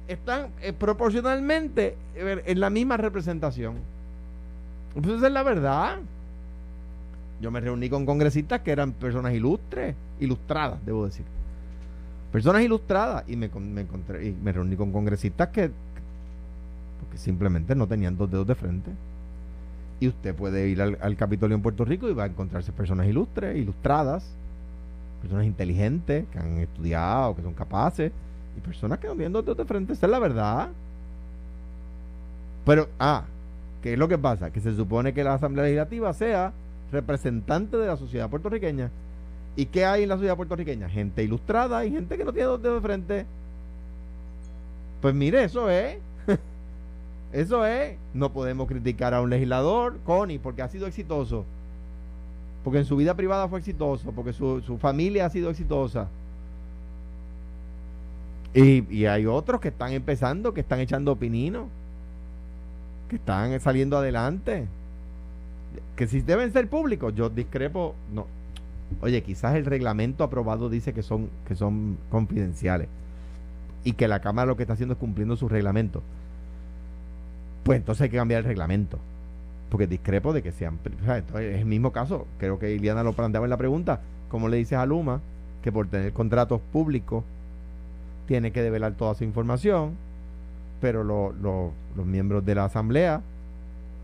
están 0.07 0.47
eh, 0.61 0.73
proporcionalmente 0.73 1.95
eh, 2.15 2.43
en 2.45 2.59
la 2.59 2.69
misma 2.69 2.97
representación. 2.97 3.75
Entonces 4.95 5.19
esa 5.19 5.27
es 5.27 5.33
la 5.33 5.43
verdad. 5.43 5.99
Yo 7.41 7.51
me 7.51 7.59
reuní 7.59 7.89
con 7.89 8.05
congresistas 8.05 8.61
que 8.61 8.71
eran 8.71 8.93
personas 8.93 9.33
ilustres, 9.33 9.95
ilustradas, 10.19 10.83
debo 10.85 11.05
decir. 11.05 11.25
Personas 12.31 12.61
ilustradas. 12.63 13.23
Y 13.27 13.35
me, 13.35 13.47
encontré, 13.47 14.27
y 14.27 14.31
me 14.31 14.51
reuní 14.51 14.75
con 14.75 14.91
congresistas 14.91 15.49
que, 15.49 15.71
porque 16.99 17.17
simplemente 17.17 17.75
no 17.75 17.87
tenían 17.87 18.17
dos 18.17 18.31
dedos 18.31 18.47
de 18.47 18.55
frente. 18.55 18.91
Y 19.99 20.07
usted 20.07 20.33
puede 20.35 20.67
ir 20.69 20.81
al, 20.81 20.97
al 21.01 21.15
Capitolio 21.15 21.55
en 21.55 21.61
Puerto 21.61 21.85
Rico 21.85 22.09
y 22.09 22.13
va 22.13 22.23
a 22.23 22.27
encontrarse 22.27 22.71
personas 22.71 23.07
ilustres, 23.07 23.57
ilustradas, 23.57 24.25
personas 25.21 25.45
inteligentes, 25.45 26.25
que 26.31 26.39
han 26.39 26.59
estudiado, 26.59 27.35
que 27.35 27.41
son 27.41 27.53
capaces, 27.53 28.11
y 28.57 28.61
personas 28.61 28.99
que 28.99 29.07
no 29.07 29.13
tienen 29.13 29.33
dos 29.33 29.45
dedos 29.45 29.57
de 29.57 29.65
frente. 29.65 29.93
Esa 29.93 30.05
es 30.05 30.11
la 30.11 30.19
verdad. 30.19 30.69
Pero, 32.65 32.89
ah, 32.99 33.23
¿qué 33.83 33.93
es 33.93 33.99
lo 33.99 34.07
que 34.07 34.17
pasa? 34.17 34.51
Que 34.51 34.61
se 34.61 34.73
supone 34.75 35.13
que 35.13 35.23
la 35.23 35.33
Asamblea 35.33 35.65
Legislativa 35.65 36.13
sea 36.13 36.53
representante 36.91 37.75
de 37.75 37.85
la 37.85 37.97
sociedad 37.97 38.29
puertorriqueña. 38.29 38.89
¿Y 39.57 39.65
qué 39.65 39.85
hay 39.85 40.03
en 40.03 40.09
la 40.09 40.15
sociedad 40.15 40.37
puertorriqueña? 40.37 40.89
Gente 40.89 41.21
ilustrada 41.21 41.85
y 41.85 41.91
gente 41.91 42.17
que 42.17 42.23
no 42.23 42.31
tiene 42.31 42.47
dos 42.47 42.61
dedos 42.61 42.81
de 42.81 42.87
frente. 42.87 43.25
Pues 45.01 45.13
mire, 45.13 45.43
eso 45.43 45.69
es. 45.69 45.97
eso 47.33 47.65
es. 47.65 47.97
No 48.13 48.31
podemos 48.31 48.67
criticar 48.67 49.13
a 49.13 49.21
un 49.21 49.29
legislador, 49.29 49.99
Connie, 50.05 50.39
porque 50.39 50.61
ha 50.61 50.69
sido 50.69 50.87
exitoso. 50.87 51.43
Porque 52.63 52.79
en 52.79 52.85
su 52.85 52.95
vida 52.95 53.15
privada 53.15 53.49
fue 53.49 53.59
exitoso, 53.59 54.13
porque 54.13 54.31
su, 54.31 54.61
su 54.61 54.77
familia 54.77 55.25
ha 55.25 55.29
sido 55.29 55.49
exitosa. 55.49 56.07
Y, 58.53 58.89
y, 58.95 59.07
hay 59.07 59.25
otros 59.25 59.59
que 59.59 59.69
están 59.69 59.91
empezando, 59.91 60.53
que 60.53 60.61
están 60.61 60.79
echando 60.79 61.15
pinino, 61.17 61.67
están 63.15 63.59
saliendo 63.59 63.97
adelante 63.97 64.67
que 65.95 66.07
si 66.07 66.21
deben 66.21 66.51
ser 66.51 66.69
públicos, 66.69 67.13
yo 67.15 67.29
discrepo, 67.29 67.95
no. 68.13 68.27
Oye, 69.01 69.23
quizás 69.23 69.55
el 69.55 69.65
reglamento 69.65 70.23
aprobado 70.23 70.69
dice 70.69 70.93
que 70.93 71.03
son, 71.03 71.29
que 71.47 71.55
son 71.55 71.97
confidenciales 72.09 72.87
y 73.83 73.93
que 73.93 74.07
la 74.07 74.19
Cámara 74.19 74.47
lo 74.47 74.57
que 74.57 74.63
está 74.63 74.73
haciendo 74.73 74.93
es 74.93 74.99
cumpliendo 74.99 75.35
su 75.35 75.49
reglamento. 75.49 76.01
Pues 77.63 77.77
entonces 77.77 78.03
hay 78.03 78.09
que 78.09 78.17
cambiar 78.17 78.39
el 78.39 78.45
reglamento. 78.45 78.99
Porque 79.69 79.87
discrepo 79.87 80.33
de 80.33 80.43
que 80.43 80.51
sean. 80.51 80.77
es 81.07 81.59
el 81.59 81.65
mismo 81.65 81.91
caso. 81.91 82.27
Creo 82.37 82.59
que 82.59 82.75
Iliana 82.75 83.03
lo 83.03 83.13
planteaba 83.13 83.45
en 83.45 83.49
la 83.49 83.57
pregunta. 83.57 84.01
¿Cómo 84.29 84.47
le 84.47 84.57
dices 84.57 84.77
a 84.77 84.85
Luma 84.85 85.21
que 85.63 85.71
por 85.71 85.87
tener 85.87 86.13
contratos 86.13 86.61
públicos 86.71 87.23
tiene 88.27 88.51
que 88.51 88.61
develar 88.61 88.93
toda 88.93 89.15
su 89.15 89.23
información? 89.23 89.95
Pero 90.83 91.01
los 91.01 92.05
miembros 92.05 92.45
de 92.45 92.55
la 92.55 92.65
Asamblea, 92.65 93.21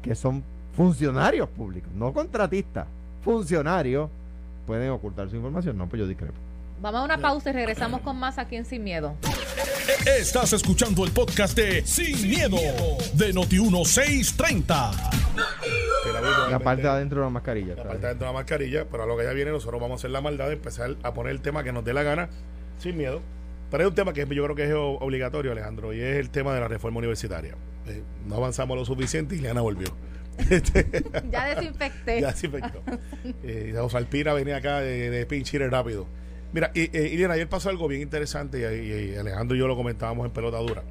que 0.01 0.15
son 0.15 0.41
funcionarios 0.77 1.49
públicos, 1.49 1.91
no 1.93 2.13
contratistas, 2.13 2.87
funcionarios, 3.21 4.09
pueden 4.65 4.89
ocultar 4.91 5.29
su 5.29 5.35
información. 5.35 5.77
No, 5.77 5.87
pues 5.87 5.99
yo 5.99 6.07
discrepo. 6.07 6.37
Vamos 6.81 7.01
a 7.01 7.03
una 7.03 7.17
pausa 7.17 7.49
y 7.49 7.53
regresamos 7.53 7.99
con 7.99 8.17
más 8.17 8.37
aquí 8.37 8.55
en 8.55 8.63
Sin 8.63 8.85
Miedo. 8.85 9.13
Estás 10.05 10.53
escuchando 10.53 11.03
el 11.03 11.11
podcast 11.11 11.53
de 11.57 11.85
Sin, 11.85 12.29
miedo, 12.29 12.55
de 13.13 13.33
Noti1630. 13.33 15.11
La 16.49 16.59
parte 16.59 16.83
de 16.83 16.87
adentro 16.87 17.19
de 17.19 17.25
la 17.25 17.29
mascarilla. 17.29 17.75
La 17.75 17.83
parte 17.83 17.99
de 17.99 18.05
adentro 18.05 18.25
de 18.25 18.33
la 18.33 18.39
mascarilla, 18.39 18.85
pero 18.89 19.03
a 19.03 19.05
lo 19.05 19.17
que 19.17 19.25
ya 19.25 19.33
viene 19.33 19.51
nosotros 19.51 19.81
vamos 19.81 19.97
a 19.97 19.99
hacer 19.99 20.11
la 20.11 20.21
maldad 20.21 20.47
de 20.47 20.53
empezar 20.53 20.95
a 21.03 21.13
poner 21.13 21.33
el 21.33 21.41
tema 21.41 21.61
que 21.61 21.73
nos 21.73 21.83
dé 21.83 21.93
la 21.93 22.03
gana, 22.03 22.29
sin 22.77 22.95
miedo. 22.95 23.21
Pero 23.69 23.84
hay 23.84 23.88
un 23.88 23.95
tema 23.95 24.13
que 24.13 24.21
yo 24.21 24.43
creo 24.43 24.55
que 24.55 24.63
es 24.65 24.73
obligatorio, 24.73 25.51
Alejandro, 25.51 25.93
y 25.93 25.99
es 25.99 26.17
el 26.17 26.29
tema 26.29 26.53
de 26.53 26.62
la 26.62 26.67
reforma 26.67 26.99
universitaria. 26.99 27.55
Eh, 27.88 28.03
no 28.25 28.36
avanzamos 28.36 28.77
lo 28.77 28.86
suficiente 28.86 29.36
y 29.36 29.39
Leana 29.39 29.62
volvió. 29.62 29.88
ya 31.32 31.55
desinfecté. 31.55 32.21
ya 32.21 32.32
desinfectó. 32.32 32.82
eh, 33.43 33.75
Alpina 33.93 34.34
venía 34.34 34.58
acá 34.58 34.79
de, 34.79 35.10
de 35.10 35.25
pinch 35.25 35.53
rápido. 35.53 36.08
Mira, 36.51 36.71
y, 36.73 36.89
eh, 36.97 37.27
ayer 37.29 37.47
pasó 37.47 37.69
algo 37.69 37.88
bien 37.88 38.01
interesante 38.01 38.60
y, 38.60 39.15
Alejandro 39.15 39.55
y 39.55 39.60
yo 39.60 39.67
lo 39.67 39.75
comentábamos 39.75 40.25
en 40.25 40.32
pelota 40.32 40.58
dura. 40.58 40.84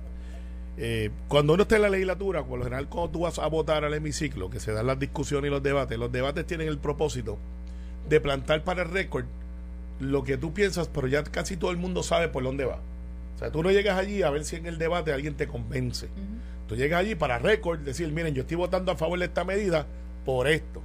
Eh, 0.77 1.11
cuando 1.27 1.55
uno 1.55 1.65
está 1.65 1.77
en 1.77 1.83
la 1.83 1.89
legislatura, 1.89 2.45
por 2.45 2.59
lo 2.59 2.65
general, 2.65 2.89
cuando 2.89 3.11
tú 3.11 3.21
vas 3.21 3.41
a 3.41 3.47
votar 3.49 3.85
al 3.85 3.93
hemiciclo, 3.95 4.49
que 4.49 4.61
se 4.61 4.73
dan 4.73 4.87
las 4.87 4.99
discusiones 4.99 5.49
y 5.49 5.51
los 5.51 5.63
debates, 5.63 5.99
los 5.99 6.13
debates 6.13 6.47
tienen 6.47 6.69
el 6.69 6.79
propósito 6.79 7.39
de 8.09 8.21
plantar 8.21 8.63
para 8.63 8.83
el 8.83 8.91
récord 8.91 9.25
lo 10.01 10.25
que 10.25 10.37
tú 10.37 10.53
piensas, 10.53 10.89
pero 10.89 11.07
ya 11.07 11.23
casi 11.25 11.57
todo 11.57 11.71
el 11.71 11.77
mundo 11.77 12.03
sabe 12.03 12.29
por 12.29 12.43
dónde 12.43 12.65
va. 12.65 12.81
O 13.37 13.39
sea, 13.39 13.51
tú 13.51 13.63
no 13.63 13.71
llegas 13.71 13.99
allí 13.99 14.23
a 14.23 14.31
ver 14.31 14.45
si 14.45 14.57
en 14.57 14.67
el 14.67 14.79
debate 14.79 15.13
alguien 15.13 15.35
te 15.35 15.47
convence. 15.47 16.09
Tú 16.67 16.77
llegas 16.77 17.01
allí 17.01 17.15
para 17.15 17.39
récord, 17.39 17.79
decir, 17.81 18.11
miren, 18.13 18.35
yo 18.35 18.43
estoy 18.43 18.57
votando 18.57 18.93
a 18.93 18.97
favor 18.97 19.19
de 19.19 19.27
esta 19.27 19.45
medida 19.45 19.87
por 20.25 20.49
esto. 20.49 20.83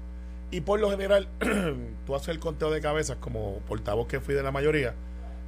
Y 0.51 0.61
por 0.61 0.79
lo 0.79 0.91
general, 0.91 1.27
tú 2.05 2.15
haces 2.15 2.29
el 2.29 2.39
conteo 2.39 2.69
de 2.69 2.79
cabezas 2.79 3.17
como 3.17 3.57
portavoz 3.67 4.07
que 4.07 4.19
fui 4.19 4.35
de 4.35 4.43
la 4.43 4.51
mayoría, 4.51 4.93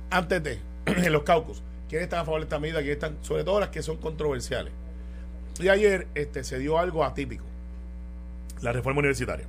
antes 0.09 0.43
de, 0.43 0.59
en 0.85 1.13
los 1.13 1.23
caucus, 1.23 1.61
quiénes 1.87 2.05
están 2.05 2.21
a 2.21 2.25
favor 2.25 2.39
de 2.39 2.45
esta 2.45 2.59
medida, 2.59 2.79
quiénes 2.79 2.95
están, 2.95 3.17
sobre 3.21 3.43
todo 3.43 3.59
las 3.59 3.69
que 3.69 3.83
son 3.83 3.97
controversiales. 3.97 4.73
Y 5.59 5.69
ayer 5.69 6.07
este, 6.15 6.43
se 6.43 6.59
dio 6.59 6.79
algo 6.79 7.05
atípico, 7.05 7.45
la 8.61 8.71
reforma 8.71 8.99
universitaria. 8.99 9.45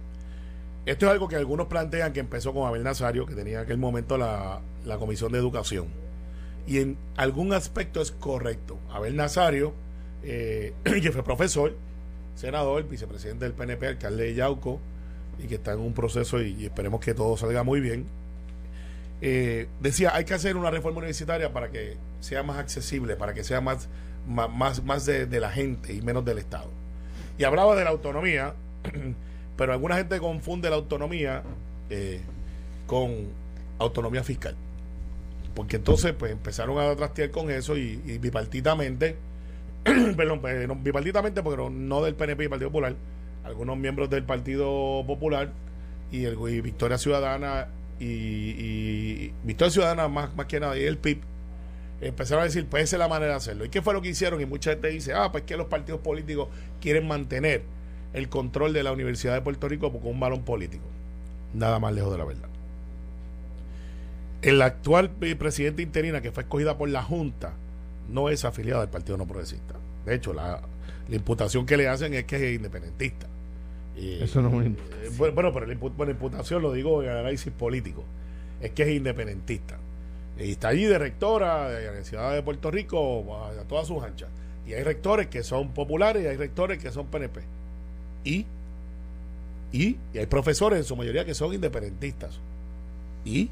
Esto 0.86 1.06
es 1.06 1.12
algo 1.12 1.28
que 1.28 1.36
algunos 1.36 1.66
plantean 1.66 2.12
que 2.12 2.20
empezó 2.20 2.54
con 2.54 2.66
Abel 2.66 2.84
Nazario, 2.84 3.26
que 3.26 3.34
tenía 3.34 3.58
en 3.58 3.64
aquel 3.64 3.78
momento 3.78 4.16
la, 4.16 4.60
la 4.84 4.96
Comisión 4.98 5.32
de 5.32 5.38
Educación. 5.38 5.86
Y 6.66 6.78
en 6.78 6.96
algún 7.16 7.52
aspecto 7.52 8.00
es 8.00 8.12
correcto. 8.12 8.78
Abel 8.90 9.16
Nazario 9.16 9.74
eh, 10.22 10.72
que 10.84 11.12
fue 11.12 11.22
profesor, 11.22 11.74
senador, 12.34 12.88
vicepresidente 12.88 13.44
del 13.44 13.54
PNP, 13.54 13.86
alcalde 13.86 14.24
de 14.24 14.34
Yauco, 14.34 14.80
y 15.38 15.46
que 15.46 15.56
está 15.56 15.72
en 15.72 15.80
un 15.80 15.92
proceso 15.92 16.42
y, 16.42 16.64
esperemos 16.64 17.00
que 17.00 17.14
todo 17.14 17.36
salga 17.36 17.62
muy 17.62 17.80
bien. 17.80 18.06
Eh, 19.20 19.68
decía, 19.80 20.14
hay 20.14 20.24
que 20.24 20.34
hacer 20.34 20.56
una 20.56 20.70
reforma 20.70 20.98
universitaria 20.98 21.52
para 21.52 21.70
que 21.70 21.96
sea 22.20 22.42
más 22.42 22.58
accesible, 22.58 23.16
para 23.16 23.34
que 23.34 23.44
sea 23.44 23.60
más, 23.60 23.88
más, 24.26 24.82
más 24.82 25.06
de, 25.06 25.26
la 25.40 25.50
gente 25.50 25.94
y 25.94 26.02
menos 26.02 26.24
del 26.24 26.38
Estado. 26.38 26.70
Y 27.38 27.44
hablaba 27.44 27.76
de 27.76 27.84
la 27.84 27.90
autonomía, 27.90 28.54
pero 29.56 29.72
alguna 29.72 29.96
gente 29.96 30.18
confunde 30.18 30.70
la 30.70 30.76
autonomía 30.76 31.42
eh, 31.90 32.20
con 32.86 33.26
autonomía 33.78 34.22
fiscal. 34.22 34.54
Porque 35.54 35.76
entonces 35.76 36.12
pues 36.12 36.32
empezaron 36.32 36.78
a 36.78 36.94
trastear 36.96 37.30
con 37.30 37.50
eso 37.50 37.76
y, 37.76 38.00
y 38.04 38.18
bipartitamente 38.18 39.16
perdón, 40.16 40.40
pues, 40.40 40.68
bipartitamente, 40.82 41.42
porque 41.42 41.70
no 41.70 42.02
del 42.02 42.14
PNP 42.14 42.44
y 42.44 42.48
Partido 42.48 42.70
Popular, 42.70 42.96
algunos 43.44 43.76
miembros 43.78 44.10
del 44.10 44.24
Partido 44.24 45.04
Popular 45.06 45.52
y, 46.10 46.24
el, 46.24 46.36
Victoria 46.36 46.98
Ciudadana 46.98 47.68
y, 48.00 49.30
Victoria 49.44 49.70
Ciudadana 49.70 50.08
más, 50.08 50.34
más 50.34 50.46
que 50.46 50.58
nada 50.58 50.76
y 50.76 50.82
el 50.82 50.98
PIB 50.98 51.20
empezaron 52.00 52.42
a 52.42 52.46
decir, 52.46 52.66
pues 52.66 52.84
esa 52.84 52.96
es 52.96 53.00
la 53.00 53.08
manera 53.08 53.32
de 53.32 53.36
hacerlo. 53.36 53.64
¿Y 53.64 53.68
qué 53.68 53.80
fue 53.80 53.94
lo 53.94 54.02
que 54.02 54.08
hicieron? 54.08 54.40
Y 54.40 54.46
mucha 54.46 54.70
gente 54.70 54.88
dice, 54.88 55.14
ah, 55.14 55.30
pues 55.30 55.44
que 55.44 55.56
los 55.56 55.68
partidos 55.68 56.00
políticos 56.00 56.48
quieren 56.80 57.06
mantener 57.06 57.62
el 58.12 58.28
control 58.28 58.72
de 58.72 58.82
la 58.82 58.92
Universidad 58.92 59.34
de 59.34 59.42
Puerto 59.42 59.68
Rico 59.68 59.92
con 59.92 60.06
un 60.06 60.20
balón 60.20 60.42
político. 60.42 60.84
Nada 61.54 61.78
más 61.78 61.94
lejos 61.94 62.12
de 62.12 62.18
la 62.18 62.24
verdad. 62.24 62.48
El 64.42 64.62
actual 64.62 65.10
presidente 65.10 65.82
interina 65.82 66.20
que 66.20 66.30
fue 66.30 66.42
escogida 66.42 66.76
por 66.78 66.88
la 66.88 67.02
Junta 67.02 67.54
no 68.08 68.28
es 68.28 68.44
afiliado 68.44 68.82
al 68.82 68.88
Partido 68.88 69.16
No 69.16 69.26
Progresista. 69.26 69.74
De 70.04 70.14
hecho, 70.14 70.32
la, 70.32 70.60
imputación 71.10 71.66
que 71.66 71.76
le 71.76 71.88
hacen 71.88 72.14
es 72.14 72.24
que 72.24 72.36
es 72.36 72.56
independentista. 72.56 73.26
Eso 73.96 74.42
no 74.42 74.48
es 74.48 74.54
una 74.54 74.66
imputación. 74.66 75.04
Eh, 75.04 75.32
bueno, 75.32 75.52
pero 75.52 75.66
la, 75.66 75.72
imputación 75.72 76.62
lo 76.62 76.72
digo 76.72 77.02
en 77.02 77.10
análisis 77.10 77.52
político. 77.52 78.04
Es 78.60 78.70
que 78.70 78.84
es 78.84 78.90
independentista. 78.90 79.78
Y 80.38 80.52
está 80.52 80.68
allí 80.68 80.84
de 80.84 80.98
rectora 80.98 81.68
de 81.70 81.84
la 81.84 81.90
Universidad 81.90 82.34
de 82.34 82.42
Puerto 82.42 82.70
Rico 82.70 83.42
a, 83.42 83.64
todas 83.64 83.86
sus 83.86 84.02
anchas. 84.02 84.28
Y 84.66 84.74
hay 84.74 84.82
rectores 84.82 85.28
que 85.28 85.42
son 85.42 85.70
populares 85.72 86.24
y 86.24 86.26
hay 86.26 86.36
rectores 86.36 86.78
que 86.78 86.90
son 86.90 87.06
PNP. 87.06 87.40
Y, 88.26 88.44
y, 89.72 89.96
hay 90.18 90.26
profesores 90.26 90.80
en 90.80 90.84
su 90.84 90.96
mayoría 90.96 91.24
que 91.24 91.32
son 91.32 91.54
independentistas. 91.54 92.40
Y, 93.24 93.48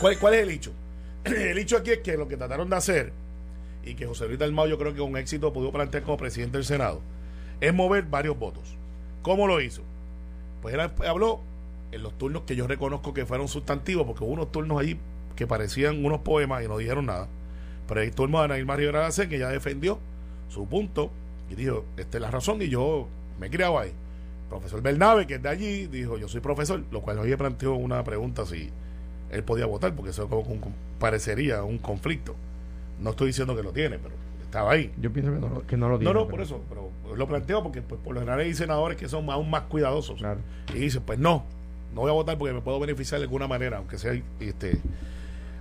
¿cuál, 0.00 0.18
¿cuál 0.18 0.34
es 0.34 0.42
el 0.42 0.50
hecho? 0.50 0.72
el 1.24 1.56
hecho 1.56 1.76
aquí 1.76 1.92
es 1.92 1.98
que 1.98 2.16
lo 2.16 2.26
que 2.26 2.36
trataron 2.36 2.68
de 2.68 2.76
hacer, 2.76 3.12
y 3.84 3.94
que 3.94 4.06
José 4.06 4.26
Luis 4.26 4.40
Dalmau 4.40 4.66
yo 4.66 4.76
creo 4.76 4.92
que 4.92 4.98
con 4.98 5.16
éxito 5.16 5.52
pudo 5.52 5.70
plantear 5.70 6.02
como 6.02 6.16
presidente 6.16 6.58
del 6.58 6.64
Senado, 6.64 7.00
es 7.60 7.72
mover 7.72 8.02
varios 8.06 8.36
votos. 8.36 8.76
¿Cómo 9.22 9.46
lo 9.46 9.60
hizo? 9.60 9.82
Pues 10.60 10.74
él 10.74 10.80
habló 10.80 11.40
en 11.92 12.02
los 12.02 12.18
turnos 12.18 12.42
que 12.42 12.56
yo 12.56 12.66
reconozco 12.66 13.14
que 13.14 13.24
fueron 13.24 13.46
sustantivos, 13.46 14.04
porque 14.04 14.24
hubo 14.24 14.32
unos 14.32 14.50
turnos 14.50 14.80
allí 14.80 14.98
que 15.36 15.46
parecían 15.46 16.04
unos 16.04 16.22
poemas 16.22 16.64
y 16.64 16.68
no 16.68 16.76
dijeron 16.76 17.06
nada. 17.06 17.28
Pero 17.86 18.00
hay 18.00 18.10
turnos 18.10 18.40
de 18.40 18.44
Anaíl 18.46 18.66
Rivera 18.66 19.08
que 19.10 19.38
ya 19.38 19.48
defendió 19.48 20.00
su 20.48 20.66
punto 20.66 21.12
y 21.50 21.54
dijo, 21.54 21.84
esta 21.96 22.18
es 22.18 22.22
la 22.22 22.30
razón 22.30 22.60
y 22.62 22.68
yo 22.68 23.08
me 23.38 23.46
he 23.46 23.50
criado 23.50 23.78
ahí. 23.78 23.92
Profesor 24.48 24.80
Bernabe, 24.80 25.26
que 25.26 25.34
es 25.34 25.42
de 25.42 25.48
allí, 25.48 25.86
dijo, 25.86 26.18
yo 26.18 26.28
soy 26.28 26.40
profesor, 26.40 26.82
lo 26.90 27.00
cual 27.02 27.18
hoy 27.18 27.34
planteó 27.36 27.74
una 27.74 28.02
pregunta 28.04 28.46
si 28.46 28.70
él 29.30 29.42
podía 29.42 29.66
votar, 29.66 29.94
porque 29.94 30.10
eso 30.10 30.28
como 30.28 30.72
parecería 30.98 31.62
un 31.62 31.78
conflicto. 31.78 32.34
No 33.00 33.10
estoy 33.10 33.28
diciendo 33.28 33.56
que 33.56 33.62
lo 33.62 33.72
tiene, 33.72 33.98
pero 33.98 34.14
estaba 34.42 34.72
ahí. 34.72 34.92
Yo 34.98 35.12
pienso 35.12 35.32
que 35.32 35.38
no, 35.38 35.66
que 35.66 35.76
no 35.76 35.88
lo 35.88 35.98
tiene. 35.98 36.14
No, 36.14 36.20
no, 36.20 36.28
por 36.28 36.40
eso, 36.40 36.62
pero 36.68 36.90
lo 37.14 37.26
planteo 37.26 37.62
porque 37.62 37.82
pues, 37.82 38.00
por 38.00 38.14
lo 38.14 38.20
general 38.20 38.40
hay 38.40 38.54
senadores 38.54 38.96
que 38.96 39.08
son 39.08 39.28
aún 39.30 39.50
más 39.50 39.62
cuidadosos. 39.62 40.22
Y 40.74 40.78
dicen, 40.78 41.02
pues 41.04 41.18
no, 41.18 41.44
no 41.94 42.02
voy 42.02 42.10
a 42.10 42.14
votar 42.14 42.38
porque 42.38 42.54
me 42.54 42.60
puedo 42.60 42.78
beneficiar 42.78 43.20
de 43.20 43.24
alguna 43.24 43.48
manera, 43.48 43.78
aunque 43.78 43.98
sea 43.98 44.18
este. 44.40 44.80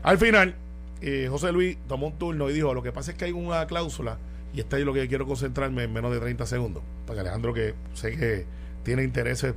Al 0.03 0.17
final, 0.17 0.55
eh, 1.01 1.27
José 1.29 1.51
Luis 1.51 1.77
tomó 1.87 2.07
un 2.07 2.17
turno 2.17 2.49
y 2.49 2.53
dijo, 2.53 2.73
lo 2.73 2.83
que 2.83 2.91
pasa 2.91 3.11
es 3.11 3.17
que 3.17 3.25
hay 3.25 3.31
una 3.31 3.65
cláusula, 3.65 4.17
y 4.55 4.61
está 4.61 4.77
ahí 4.77 4.85
lo 4.85 4.93
que 4.93 5.07
quiero 5.07 5.25
concentrarme 5.25 5.83
en 5.83 5.91
menos 5.91 6.13
de 6.13 6.19
30 6.19 6.45
segundos, 6.45 6.81
para 7.05 7.15
que 7.15 7.19
Alejandro, 7.21 7.53
que 7.53 7.73
sé 7.93 8.15
que 8.17 8.45
tiene 8.83 9.03
intereses 9.03 9.53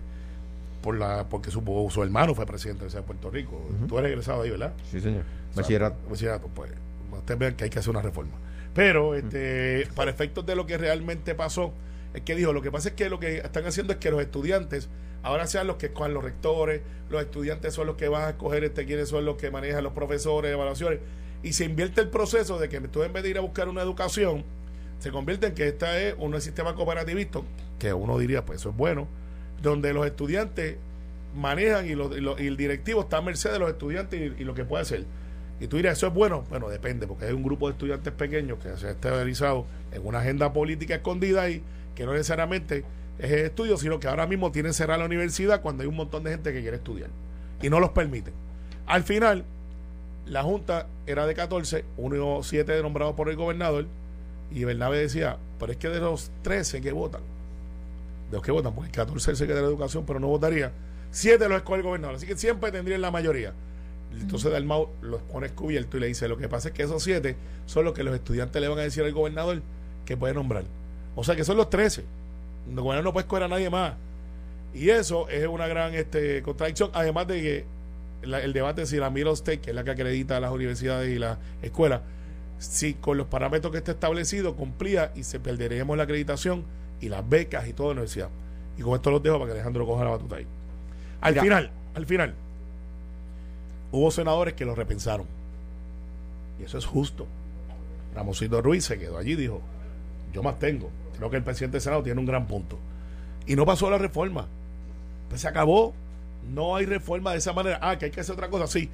por 0.83 0.99
la 0.99 1.29
porque 1.29 1.51
su, 1.51 1.63
su 1.91 2.03
hermano 2.03 2.35
fue 2.35 2.47
presidente 2.47 2.87
de 2.87 3.03
Puerto 3.03 3.31
Rico. 3.31 3.61
Tú 3.89 3.99
eres 3.99 4.11
egresado 4.11 4.43
ahí, 4.43 4.51
¿verdad? 4.51 4.73
Sí, 4.91 5.01
señor. 5.01 5.23
Bachillerato. 5.55 5.97
Bachillerato, 6.09 6.49
pues 6.49 6.73
ustedes 7.13 7.39
vean 7.39 7.55
que 7.55 7.65
hay 7.65 7.71
que 7.71 7.79
hacer 7.79 7.91
una 7.91 8.03
reforma. 8.03 8.33
Pero 8.75 9.15
este, 9.15 9.87
para 9.95 10.11
efectos 10.11 10.45
de 10.47 10.57
lo 10.57 10.67
que 10.67 10.79
realmente 10.79 11.35
pasó, 11.35 11.73
es 12.15 12.23
que 12.23 12.35
dijo, 12.35 12.53
lo 12.53 12.63
que 12.63 12.71
pasa 12.71 12.89
es 12.89 12.95
que 12.95 13.09
lo 13.09 13.21
que 13.21 13.39
están 13.39 13.67
haciendo 13.67 13.93
es 13.93 13.99
que 13.99 14.11
los 14.11 14.21
estudiantes 14.21 14.89
ahora 15.23 15.47
sean 15.47 15.67
los 15.67 15.77
que 15.77 15.87
escojan 15.87 16.15
los 16.15 16.25
rectores, 16.25 16.81
los 17.11 17.23
estudiantes 17.23 17.75
son 17.75 17.87
los 17.87 17.97
que 17.97 18.09
van 18.09 18.25
a 18.25 18.31
escoger 18.31 18.65
este, 18.65 18.85
quiénes 18.85 19.09
son 19.09 19.25
los 19.25 19.37
que 19.37 19.51
manejan 19.51 19.85
los 19.85 19.93
profesores, 19.93 20.53
evaluaciones, 20.53 21.01
y 21.43 21.53
se 21.53 21.65
invierte 21.65 22.01
el 22.01 22.09
proceso 22.09 22.59
de 22.59 22.69
que 22.69 22.81
tú 22.81 23.03
en 23.03 23.13
vez 23.13 23.23
de 23.23 23.31
ir 23.31 23.39
a 23.39 23.41
buscar 23.41 23.69
una 23.69 23.83
educación, 23.83 24.45
se 24.99 25.11
convierte 25.11 25.47
en 25.49 25.55
que 25.55 25.69
esta 25.69 25.99
es 25.99 26.15
un 26.19 26.39
sistema 26.41 26.75
cooperativista, 26.75 27.41
que 27.79 27.93
uno 27.93 28.19
diría, 28.19 28.45
pues 28.45 28.61
eso 28.61 28.71
es 28.71 28.77
bueno, 28.77 29.07
donde 29.63 29.93
los 29.93 30.07
estudiantes 30.07 30.77
manejan 31.35 31.87
y, 31.87 31.93
el 31.93 32.57
directivo 32.57 33.03
está 33.03 33.19
a 33.19 33.23
merced 33.23 33.53
de 33.53 33.59
los 33.59 33.71
estudiantes 33.71 34.33
y, 34.39 34.45
lo 34.45 34.55
que 34.55 34.65
puede 34.65 34.83
hacer. 34.83 35.05
Y 35.61 35.67
tú 35.67 35.77
dirás, 35.77 35.99
¿eso 35.99 36.09
es 36.09 36.15
bueno? 36.15 36.45
Bueno, 36.51 36.69
depende, 36.69 37.07
porque 37.07 37.27
hay 37.27 37.33
un 37.33 37.43
grupo 37.43 37.67
de 37.69 37.73
estudiantes 37.73 38.13
pequeños 38.13 38.59
que 38.59 38.77
se 38.77 38.87
ha 38.87 38.91
estabilizado 38.91 39.67
en 39.93 40.07
una 40.07 40.21
agenda 40.21 40.53
política 40.53 40.97
escondida 40.97 41.43
ahí, 41.43 41.63
que 41.95 42.05
no 42.05 42.13
necesariamente 42.13 42.85
es 43.19 43.31
el 43.33 43.41
estudio, 43.41 43.77
sino 43.77 43.99
que 43.99 44.07
ahora 44.07 44.27
mismo 44.27 44.53
tienen 44.53 44.73
cerrada 44.73 45.01
la 45.01 45.07
universidad 45.07 45.61
cuando 45.61 45.83
hay 45.83 45.89
un 45.89 45.97
montón 45.97 46.23
de 46.23 46.31
gente 46.31 46.53
que 46.53 46.61
quiere 46.61 46.77
estudiar 46.77 47.11
y 47.61 47.71
no 47.71 47.81
los 47.81 47.91
permiten. 47.91 48.35
Al 48.87 49.03
final, 49.03 49.45
la 50.27 50.43
Junta 50.43 50.87
era 51.07 51.27
de 51.27 51.35
14, 51.35 51.85
uno 51.97 52.37
o 52.37 52.43
7 52.43 52.83
nombrados 52.83 53.15
por 53.15 53.29
el 53.29 53.37
gobernador, 53.37 53.87
y 54.51 54.65
Bernabe 54.65 54.99
decía, 54.99 55.37
pero 55.59 55.73
es 55.73 55.79
que 55.79 55.89
de 55.89 56.01
los 56.01 56.31
13 56.43 56.81
que 56.81 56.93
votan, 56.93 57.21
de 58.31 58.37
los 58.37 58.43
que 58.43 58.53
votan, 58.53 58.75
porque 58.75 58.91
14 58.91 59.19
es 59.19 59.29
el 59.29 59.37
secretario 59.37 59.69
de 59.69 59.75
Educación, 59.75 60.05
pero 60.07 60.21
no 60.21 60.29
votaría, 60.29 60.73
7 61.11 61.49
los 61.49 61.59
escoge 61.59 61.79
el 61.79 61.83
gobernador, 61.85 62.17
así 62.17 62.27
que 62.27 62.37
siempre 62.37 62.73
tendrían 62.73 63.01
la 63.01 63.11
mayoría. 63.11 63.53
Entonces 64.13 64.51
Dalmau 64.51 64.89
los 65.03 65.21
pone 65.23 65.51
cubierto 65.51 65.97
y 65.97 66.01
le 66.01 66.07
dice, 66.07 66.29
lo 66.29 66.39
que 66.39 66.49
pasa 66.49 66.69
es 66.69 66.75
que 66.75 66.83
esos 66.83 67.03
7 67.03 67.37
son 67.67 67.85
los 67.85 67.95
que 67.95 68.03
los 68.03 68.15
estudiantes 68.15 68.61
le 68.61 68.69
van 68.69 68.79
a 68.79 68.83
decir 68.83 69.05
al 69.05 69.13
gobernador 69.13 69.63
que 70.05 70.17
puede 70.17 70.35
nombrar. 70.35 70.65
O 71.15 71.25
sea 71.25 71.37
que 71.37 71.45
son 71.45 71.57
los 71.57 71.69
13. 71.69 72.05
El 72.69 72.75
gobernador 72.75 73.05
no 73.05 73.13
puede 73.13 73.25
escoger 73.25 73.45
a 73.45 73.49
nadie 73.49 73.69
más. 73.71 73.95
Y 74.75 74.91
eso 74.91 75.29
es 75.29 75.47
una 75.47 75.67
gran 75.67 75.95
este, 75.95 76.43
contradicción, 76.43 76.91
además 76.95 77.27
de 77.27 77.43
que 77.43 77.65
el 78.23 78.53
debate 78.53 78.87
si 78.87 78.97
la 78.97 79.11
Middle 79.11 79.33
State, 79.33 79.61
que 79.61 79.71
es 79.71 79.77
la 79.77 79.85
que 79.85 79.91
acredita 79.91 80.37
a 80.37 80.41
las 80.41 80.51
universidades 80.51 81.15
y 81.15 81.19
las 81.19 81.39
escuelas, 81.63 82.01
si 82.59 82.95
con 82.95 83.17
los 83.17 83.27
parámetros 83.27 83.73
que 83.73 83.79
está 83.79 83.93
establecido 83.93 84.57
cumplía 84.57 85.13
y 85.15 85.25
se 85.25 85.41
perderíamos 85.41 85.97
la 85.97 86.05
acreditación 86.05 86.65
y 87.01 87.09
las 87.09 87.29
becas 87.29 87.69
y 87.69 87.73
toda 87.73 87.89
la 87.89 87.93
universidad. 87.93 88.29
Y 88.77 88.83
con 88.83 88.95
esto 88.95 89.11
los 89.11 89.23
dejo 89.23 89.39
para 89.39 89.47
que 89.47 89.53
Alejandro 89.53 89.87
coja 89.87 90.05
la 90.05 90.11
batuta 90.11 90.37
ahí. 90.37 90.47
Al 91.21 91.39
final, 91.39 91.71
al 91.95 92.07
final, 92.07 92.35
hubo 93.93 94.11
senadores 94.11 94.55
que 94.55 94.65
lo 94.65 94.75
repensaron. 94.75 95.27
Y 96.61 96.65
eso 96.65 96.79
es 96.79 96.87
justo. 96.87 97.27
Ramosito 98.15 98.61
Ruiz 98.63 98.85
se 98.85 98.99
quedó 98.99 99.19
allí 99.19 99.33
y 99.33 99.37
dijo, 99.37 99.61
yo 100.33 100.43
más 100.43 100.59
tengo. 100.59 100.91
Creo 101.17 101.31
que 101.31 101.37
el 101.37 101.43
presidente 101.43 101.77
del 101.77 101.83
Senado 101.83 102.03
tiene 102.03 102.21
un 102.21 102.27
gran 102.27 102.47
punto. 102.47 102.79
Y 103.47 103.57
no 103.57 103.67
pasó 103.67 103.91
la 103.91 103.99
reforma. 103.99 104.47
Pues 105.29 105.41
se 105.41 105.49
acabó. 105.49 105.95
No 106.53 106.77
hay 106.77 106.87
reforma 106.87 107.33
de 107.33 107.39
esa 107.39 107.53
manera. 107.53 107.79
Ah, 107.83 107.99
que 107.99 108.07
hay 108.07 108.11
que 108.11 108.21
hacer 108.21 108.35
otra 108.35 108.49
cosa. 108.49 108.67
Sí, 108.67 108.89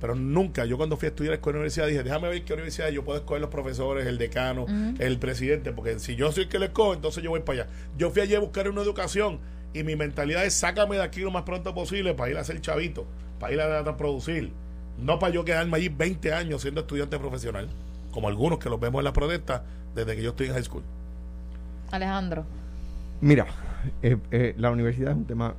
pero 0.00 0.14
nunca, 0.14 0.64
yo 0.64 0.76
cuando 0.76 0.96
fui 0.96 1.06
a 1.06 1.08
estudiar 1.10 1.30
a 1.30 1.32
la 1.32 1.36
escuela 1.36 1.58
universidad 1.58 1.86
dije, 1.86 2.02
déjame 2.02 2.28
ver 2.28 2.44
qué 2.44 2.52
universidad 2.52 2.88
yo 2.90 3.04
puedo 3.04 3.18
escoger 3.18 3.40
los 3.40 3.50
profesores, 3.50 4.06
el 4.06 4.18
decano, 4.18 4.66
el 4.98 5.18
presidente, 5.18 5.72
porque 5.72 5.98
si 5.98 6.16
yo 6.16 6.30
soy 6.32 6.44
el 6.44 6.48
que 6.48 6.58
le 6.58 6.66
escojo, 6.66 6.94
entonces 6.94 7.22
yo 7.22 7.30
voy 7.30 7.40
para 7.40 7.62
allá. 7.62 7.72
Yo 7.96 8.10
fui 8.10 8.22
allí 8.22 8.34
a 8.34 8.40
buscar 8.40 8.68
una 8.68 8.82
educación 8.82 9.38
y 9.72 9.82
mi 9.82 9.96
mentalidad 9.96 10.44
es 10.44 10.54
sácame 10.54 10.96
de 10.96 11.02
aquí 11.02 11.20
lo 11.20 11.30
más 11.30 11.44
pronto 11.44 11.74
posible 11.74 12.14
para 12.14 12.30
ir 12.30 12.36
a 12.36 12.44
ser 12.44 12.60
chavito, 12.60 13.06
para 13.38 13.52
ir 13.54 13.60
a, 13.60 13.78
a 13.80 13.96
producir, 13.96 14.52
no 14.98 15.18
para 15.18 15.32
yo 15.32 15.44
quedarme 15.44 15.76
allí 15.76 15.88
20 15.88 16.32
años 16.32 16.62
siendo 16.62 16.82
estudiante 16.82 17.18
profesional, 17.18 17.68
como 18.10 18.28
algunos 18.28 18.58
que 18.58 18.68
los 18.68 18.78
vemos 18.78 19.00
en 19.00 19.04
las 19.04 19.14
protestas 19.14 19.62
desde 19.94 20.16
que 20.16 20.22
yo 20.22 20.30
estoy 20.30 20.48
en 20.48 20.52
high 20.52 20.64
school. 20.64 20.82
Alejandro. 21.90 22.44
Mira, 23.20 23.46
eh, 24.02 24.16
eh, 24.30 24.54
la 24.58 24.70
universidad 24.70 25.12
es 25.12 25.16
un 25.16 25.24
tema 25.24 25.54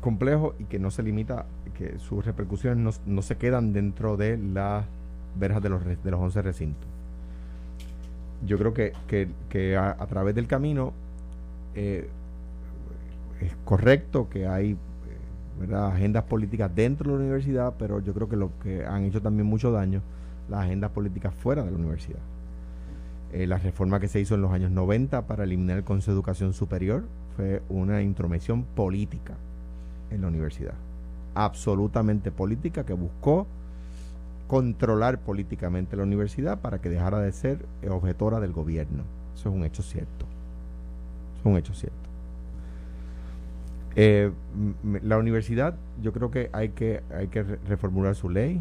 complejo 0.00 0.54
y 0.58 0.64
que 0.64 0.78
no 0.78 0.90
se 0.90 1.02
limita 1.02 1.46
que 1.78 1.98
sus 2.00 2.24
repercusiones 2.24 3.00
no, 3.06 3.22
se 3.22 3.36
quedan 3.36 3.72
dentro 3.72 4.16
de 4.16 4.36
las 4.36 4.84
verjas 5.38 5.62
de 5.62 5.68
los, 5.68 5.84
de 5.84 6.10
los 6.10 6.20
11 6.20 6.42
recintos. 6.42 6.88
Yo 8.44 8.58
creo 8.58 8.74
que, 8.74 9.76
a, 9.76 10.06
través 10.06 10.34
del 10.34 10.48
camino 10.48 10.92
eh, 11.74 12.08
es 13.40 13.52
correcto 13.64 14.28
que 14.28 14.48
hay 14.48 14.72
eh, 14.72 15.74
agendas 15.74 16.24
políticas 16.24 16.74
dentro 16.74 17.12
de 17.12 17.18
la 17.18 17.24
universidad, 17.24 17.74
pero 17.78 18.00
yo 18.00 18.12
creo 18.12 18.28
que 18.28 18.36
lo 18.36 18.50
que 18.60 18.84
han 18.84 19.04
hecho 19.04 19.22
también 19.22 19.46
mucho 19.46 19.70
daño 19.70 20.02
las 20.48 20.64
agendas 20.64 20.90
políticas 20.90 21.32
fuera 21.34 21.62
de 21.62 21.70
la 21.70 21.76
universidad. 21.76 22.20
Eh, 23.32 23.46
la 23.46 23.58
reforma 23.58 24.00
que 24.00 24.08
se 24.08 24.18
hizo 24.18 24.34
en 24.34 24.42
los 24.42 24.50
años 24.50 24.70
90 24.72 25.26
para 25.26 25.44
eliminar 25.44 25.76
el 25.76 25.84
Consejo 25.84 26.12
de 26.12 26.16
Educación 26.16 26.54
Superior 26.54 27.04
fue 27.36 27.62
una 27.68 28.02
intromisión 28.02 28.64
política 28.64 29.34
en 30.10 30.22
la 30.22 30.28
universidad 30.28 30.74
absolutamente 31.38 32.32
política 32.32 32.84
que 32.84 32.94
buscó 32.94 33.46
controlar 34.48 35.20
políticamente 35.20 35.96
la 35.96 36.02
universidad 36.02 36.58
para 36.58 36.80
que 36.80 36.88
dejara 36.88 37.20
de 37.20 37.30
ser 37.30 37.64
objetora 37.88 38.40
del 38.40 38.52
gobierno. 38.52 39.04
Eso 39.34 39.48
es 39.48 39.54
un 39.54 39.64
hecho 39.64 39.82
cierto. 39.82 40.26
es 41.38 41.46
un 41.46 41.56
hecho 41.56 41.74
cierto. 41.74 41.96
Eh, 43.94 44.32
la 45.02 45.18
universidad, 45.18 45.76
yo 46.02 46.12
creo 46.12 46.30
que 46.32 46.50
hay 46.52 46.70
que, 46.70 47.02
hay 47.14 47.28
que 47.28 47.42
reformular 47.42 48.16
su 48.16 48.30
ley 48.30 48.60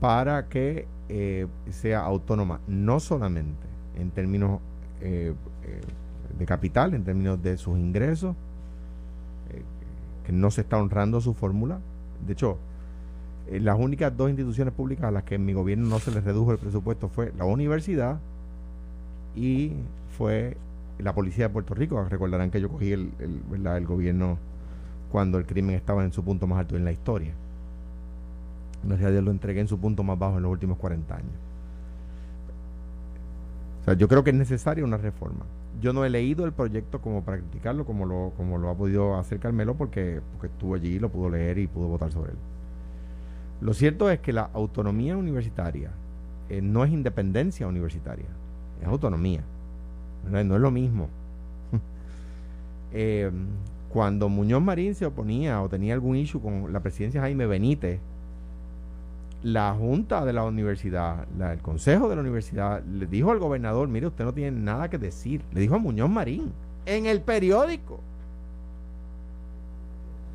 para 0.00 0.48
que 0.48 0.86
eh, 1.10 1.46
sea 1.70 2.00
autónoma, 2.00 2.60
no 2.66 3.00
solamente 3.00 3.66
en 3.98 4.10
términos 4.10 4.60
eh, 5.02 5.34
de 6.38 6.46
capital, 6.46 6.94
en 6.94 7.04
términos 7.04 7.42
de 7.42 7.58
sus 7.58 7.78
ingresos, 7.78 8.34
que 10.26 10.32
no 10.32 10.50
se 10.50 10.62
está 10.62 10.76
honrando 10.76 11.20
su 11.20 11.34
fórmula. 11.34 11.78
De 12.26 12.32
hecho, 12.32 12.58
eh, 13.46 13.60
las 13.60 13.78
únicas 13.78 14.16
dos 14.16 14.28
instituciones 14.28 14.74
públicas 14.74 15.04
a 15.04 15.10
las 15.12 15.22
que 15.22 15.36
en 15.36 15.46
mi 15.46 15.52
gobierno 15.52 15.88
no 15.88 16.00
se 16.00 16.10
les 16.10 16.24
redujo 16.24 16.50
el 16.50 16.58
presupuesto 16.58 17.08
fue 17.08 17.32
la 17.38 17.44
universidad 17.44 18.18
y 19.36 19.72
fue 20.18 20.56
la 20.98 21.14
policía 21.14 21.46
de 21.46 21.50
Puerto 21.50 21.74
Rico. 21.74 22.04
Recordarán 22.08 22.50
que 22.50 22.60
yo 22.60 22.68
cogí 22.68 22.90
el, 22.90 23.12
el, 23.20 23.86
gobierno 23.86 24.38
cuando 25.12 25.38
el 25.38 25.46
crimen 25.46 25.76
estaba 25.76 26.04
en 26.04 26.12
su 26.12 26.24
punto 26.24 26.48
más 26.48 26.58
alto 26.58 26.76
en 26.76 26.84
la 26.84 26.90
historia. 26.90 27.32
Gracias 28.82 29.08
a 29.08 29.12
Dios 29.12 29.22
lo 29.22 29.30
entregué 29.30 29.60
en 29.60 29.68
su 29.68 29.78
punto 29.78 30.02
más 30.02 30.18
bajo 30.18 30.38
en 30.38 30.42
los 30.42 30.50
últimos 30.50 30.76
40 30.78 31.14
años. 31.14 31.30
O 33.82 33.84
sea, 33.84 33.94
yo 33.94 34.08
creo 34.08 34.24
que 34.24 34.30
es 34.30 34.36
necesaria 34.36 34.84
una 34.84 34.96
reforma. 34.96 35.44
Yo 35.80 35.92
no 35.92 36.04
he 36.04 36.10
leído 36.10 36.44
el 36.46 36.52
proyecto 36.52 37.00
como 37.00 37.22
para 37.22 37.38
criticarlo, 37.38 37.84
como 37.84 38.06
lo, 38.06 38.32
como 38.36 38.58
lo 38.58 38.70
ha 38.70 38.74
podido 38.74 39.16
hacer 39.16 39.38
Carmelo, 39.38 39.74
porque, 39.74 40.20
porque 40.32 40.46
estuvo 40.46 40.74
allí, 40.74 40.98
lo 40.98 41.10
pudo 41.10 41.30
leer 41.30 41.58
y 41.58 41.66
pudo 41.66 41.88
votar 41.88 42.12
sobre 42.12 42.32
él. 42.32 42.38
Lo 43.60 43.74
cierto 43.74 44.10
es 44.10 44.20
que 44.20 44.32
la 44.32 44.50
autonomía 44.52 45.16
universitaria 45.16 45.90
eh, 46.48 46.60
no 46.60 46.84
es 46.84 46.92
independencia 46.92 47.66
universitaria, 47.66 48.26
es 48.80 48.86
autonomía. 48.86 49.40
No, 50.30 50.38
es 50.38 50.46
lo 50.46 50.70
mismo. 50.70 51.08
Eh, 52.92 53.30
cuando 53.90 54.28
Muñoz 54.28 54.62
Marín 54.62 54.94
se 54.94 55.04
oponía 55.04 55.60
o 55.60 55.68
tenía 55.68 55.92
algún 55.92 56.16
issue 56.16 56.40
con 56.40 56.72
la 56.72 56.80
presidencia 56.80 57.20
Jaime 57.20 57.46
Benítez, 57.46 58.00
la 59.46 59.72
junta 59.74 60.24
de 60.24 60.32
la 60.32 60.42
universidad, 60.42 61.24
el 61.40 61.60
consejo 61.60 62.08
de 62.08 62.16
la 62.16 62.22
universidad, 62.22 62.82
le 62.82 63.06
dijo 63.06 63.30
al 63.30 63.38
gobernador, 63.38 63.86
mire, 63.86 64.08
usted 64.08 64.24
no 64.24 64.34
tiene 64.34 64.50
nada 64.50 64.90
que 64.90 64.98
decir. 64.98 65.40
Le 65.52 65.60
dijo 65.60 65.76
a 65.76 65.78
Muñoz 65.78 66.10
Marín, 66.10 66.52
en 66.84 67.06
el 67.06 67.20
periódico. 67.20 68.00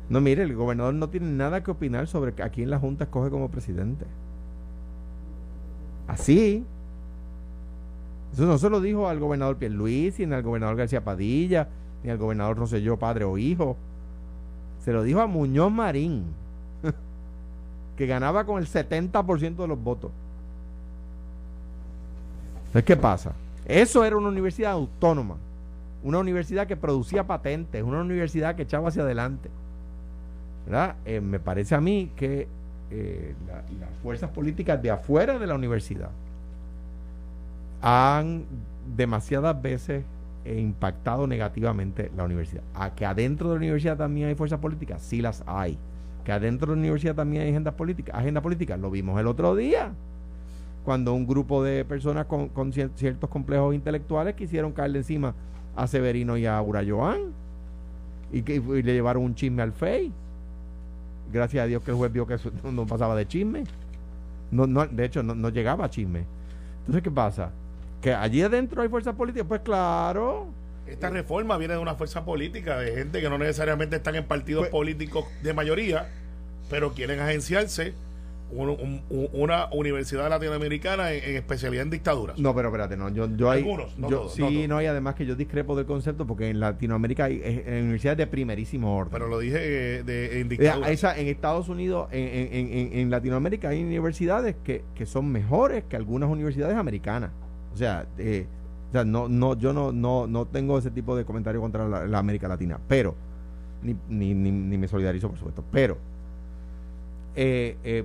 No, 0.08 0.22
mire, 0.22 0.44
el 0.44 0.54
gobernador 0.54 0.94
no 0.94 1.10
tiene 1.10 1.26
nada 1.26 1.62
que 1.62 1.70
opinar 1.70 2.06
sobre 2.06 2.42
a 2.42 2.48
quién 2.48 2.70
la 2.70 2.78
junta 2.78 3.04
escoge 3.04 3.28
como 3.28 3.50
presidente. 3.50 4.06
Así. 6.08 6.64
Eso 8.32 8.46
no 8.46 8.56
se 8.56 8.70
lo 8.70 8.80
dijo 8.80 9.08
al 9.08 9.20
gobernador 9.20 9.58
Pierluisi, 9.58 10.24
ni 10.24 10.32
al 10.32 10.42
gobernador 10.42 10.76
García 10.76 11.04
Padilla, 11.04 11.68
ni 12.02 12.08
al 12.08 12.16
gobernador 12.16 12.56
Rosselló, 12.56 12.98
padre 12.98 13.26
o 13.26 13.36
hijo. 13.36 13.76
Se 14.78 14.90
lo 14.90 15.02
dijo 15.02 15.20
a 15.20 15.26
Muñoz 15.26 15.70
Marín, 15.70 16.24
que 18.02 18.08
ganaba 18.08 18.44
con 18.44 18.60
el 18.60 18.66
70% 18.66 19.54
de 19.54 19.68
los 19.68 19.80
votos. 19.80 20.10
Entonces, 22.66 22.82
¿qué 22.82 22.96
pasa? 22.96 23.30
Eso 23.64 24.04
era 24.04 24.16
una 24.16 24.26
universidad 24.26 24.72
autónoma, 24.72 25.36
una 26.02 26.18
universidad 26.18 26.66
que 26.66 26.76
producía 26.76 27.24
patentes, 27.24 27.80
una 27.80 28.00
universidad 28.00 28.56
que 28.56 28.62
echaba 28.62 28.88
hacia 28.88 29.02
adelante. 29.02 29.50
¿Verdad? 30.66 30.96
Eh, 31.04 31.20
me 31.20 31.38
parece 31.38 31.76
a 31.76 31.80
mí 31.80 32.10
que 32.16 32.48
eh, 32.90 33.34
las 33.78 33.90
fuerzas 34.02 34.30
políticas 34.30 34.82
de 34.82 34.90
afuera 34.90 35.38
de 35.38 35.46
la 35.46 35.54
universidad 35.54 36.10
han 37.82 38.46
demasiadas 38.96 39.62
veces 39.62 40.02
impactado 40.44 41.28
negativamente 41.28 42.10
la 42.16 42.24
universidad. 42.24 42.64
A 42.74 42.96
que 42.96 43.06
adentro 43.06 43.50
de 43.50 43.54
la 43.54 43.58
universidad 43.58 43.96
también 43.96 44.26
hay 44.26 44.34
fuerzas 44.34 44.58
políticas, 44.58 45.02
sí 45.02 45.22
las 45.22 45.44
hay. 45.46 45.78
Que 46.24 46.32
adentro 46.32 46.68
de 46.68 46.76
la 46.76 46.80
universidad 46.80 47.14
también 47.14 47.42
hay 47.42 47.50
agendas 47.50 47.74
políticas, 47.74 48.14
agenda 48.14 48.40
política, 48.40 48.76
lo 48.76 48.90
vimos 48.90 49.18
el 49.20 49.26
otro 49.26 49.56
día, 49.56 49.92
cuando 50.84 51.14
un 51.14 51.26
grupo 51.26 51.62
de 51.62 51.84
personas 51.84 52.26
con, 52.26 52.72
ciertos 52.72 53.30
complejos 53.30 53.74
intelectuales 53.74 54.34
quisieron 54.34 54.72
caerle 54.72 54.98
encima 54.98 55.34
a 55.76 55.86
Severino 55.86 56.36
y 56.36 56.46
a 56.46 56.60
Urayoan 56.60 57.32
y 58.32 58.42
que 58.42 58.60
le 58.60 58.92
llevaron 58.92 59.24
un 59.24 59.34
chisme 59.34 59.62
al 59.62 59.72
FEI. 59.72 60.12
Gracias 61.32 61.62
a 61.62 61.66
Dios 61.66 61.82
que 61.82 61.90
el 61.90 61.96
juez 61.96 62.12
vio 62.12 62.26
que 62.26 62.34
eso 62.34 62.50
no, 62.70 62.86
pasaba 62.86 63.14
de 63.16 63.26
chisme. 63.26 63.64
No, 64.50 64.66
no, 64.66 64.86
de 64.86 65.04
hecho, 65.04 65.22
no, 65.22 65.34
no 65.34 65.48
llegaba 65.48 65.86
a 65.86 65.90
chisme. 65.90 66.24
Entonces, 66.80 67.02
¿qué 67.02 67.10
pasa? 67.10 67.50
Que 68.00 68.12
allí 68.12 68.42
adentro 68.42 68.82
hay 68.82 68.88
fuerzas 68.88 69.14
políticas, 69.14 69.46
pues 69.48 69.60
claro. 69.60 70.48
Esta 70.86 71.10
reforma 71.10 71.56
viene 71.58 71.74
de 71.74 71.80
una 71.80 71.94
fuerza 71.94 72.24
política, 72.24 72.78
de 72.78 72.94
gente 72.94 73.20
que 73.20 73.28
no 73.28 73.38
necesariamente 73.38 73.96
están 73.96 74.14
en 74.14 74.24
partidos 74.24 74.62
pues 74.62 74.70
políticos 74.72 75.26
de 75.42 75.54
mayoría, 75.54 76.08
pero 76.68 76.92
quieren 76.92 77.20
agenciarse 77.20 77.94
una 78.54 79.68
universidad 79.72 80.28
latinoamericana 80.28 81.12
en, 81.12 81.36
especialidad 81.36 81.84
en 81.84 81.90
dictaduras. 81.90 82.38
No, 82.38 82.54
pero 82.54 82.68
espérate, 82.68 82.96
no, 82.96 83.08
yo, 83.08 83.28
yo 83.34 83.50
Algunos, 83.50 83.96
no 83.96 84.10
yo, 84.10 84.28
sí, 84.28 84.68
no, 84.68 84.76
hay 84.76 84.86
además 84.86 85.14
que 85.14 85.24
yo 85.24 85.34
discrepo 85.34 85.74
del 85.74 85.86
concepto 85.86 86.26
porque 86.26 86.50
en 86.50 86.60
Latinoamérica 86.60 87.24
hay 87.24 87.40
universidades 87.66 88.18
de 88.18 88.26
primerísimo 88.26 88.96
orden. 88.96 89.12
Pero 89.12 89.28
lo 89.28 89.38
dije 89.38 89.58
eh, 89.58 90.02
de, 90.02 90.40
en 90.40 90.48
dictaduras. 90.48 91.16
en 91.16 91.28
Estados 91.28 91.68
Unidos, 91.68 92.08
en, 92.12 92.92
en, 92.92 93.10
Latinoamérica 93.10 93.70
hay 93.70 93.82
universidades 93.82 94.54
que, 94.62 94.84
que 94.94 95.06
son 95.06 95.30
mejores 95.32 95.84
que 95.84 95.96
algunas 95.96 96.28
universidades 96.28 96.76
americanas. 96.76 97.30
O 97.72 97.76
sea, 97.76 98.06
eh, 98.18 98.46
o 98.92 98.94
sea 98.94 99.04
no, 99.06 99.26
no, 99.26 99.56
yo 99.56 99.72
no, 99.72 99.90
no, 99.90 100.26
no 100.26 100.44
tengo 100.44 100.76
ese 100.76 100.90
tipo 100.90 101.16
de 101.16 101.24
comentario 101.24 101.62
contra 101.62 101.88
la, 101.88 102.18
América 102.18 102.46
Latina, 102.46 102.78
pero, 102.88 103.14
ni, 103.82 103.96
ni, 104.10 104.34
ni, 104.34 104.76
me 104.76 104.86
solidarizo, 104.86 105.30
por 105.30 105.38
supuesto, 105.38 105.64
pero 105.72 105.96
eh, 107.34 107.78
eh, 107.84 108.04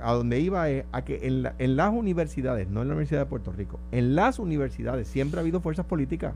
a 0.00 0.12
donde 0.12 0.38
iba 0.38 0.70
es 0.70 0.84
a 0.92 1.02
que 1.02 1.26
en, 1.26 1.50
en 1.58 1.76
las 1.76 1.92
universidades, 1.92 2.68
no 2.68 2.82
en 2.82 2.88
la 2.88 2.94
Universidad 2.94 3.22
de 3.22 3.26
Puerto 3.26 3.50
Rico, 3.50 3.80
en 3.90 4.14
las 4.14 4.38
universidades 4.38 5.08
siempre 5.08 5.40
ha 5.40 5.42
habido 5.42 5.60
fuerzas 5.60 5.86
políticas. 5.86 6.34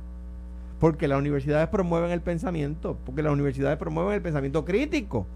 Porque 0.80 1.06
las 1.06 1.18
universidades 1.18 1.68
promueven 1.68 2.10
el 2.10 2.22
pensamiento, 2.22 2.96
porque 3.04 3.22
las 3.22 3.32
universidades 3.34 3.78
promueven 3.78 4.14
el 4.14 4.22
pensamiento 4.22 4.64
crítico, 4.64 5.26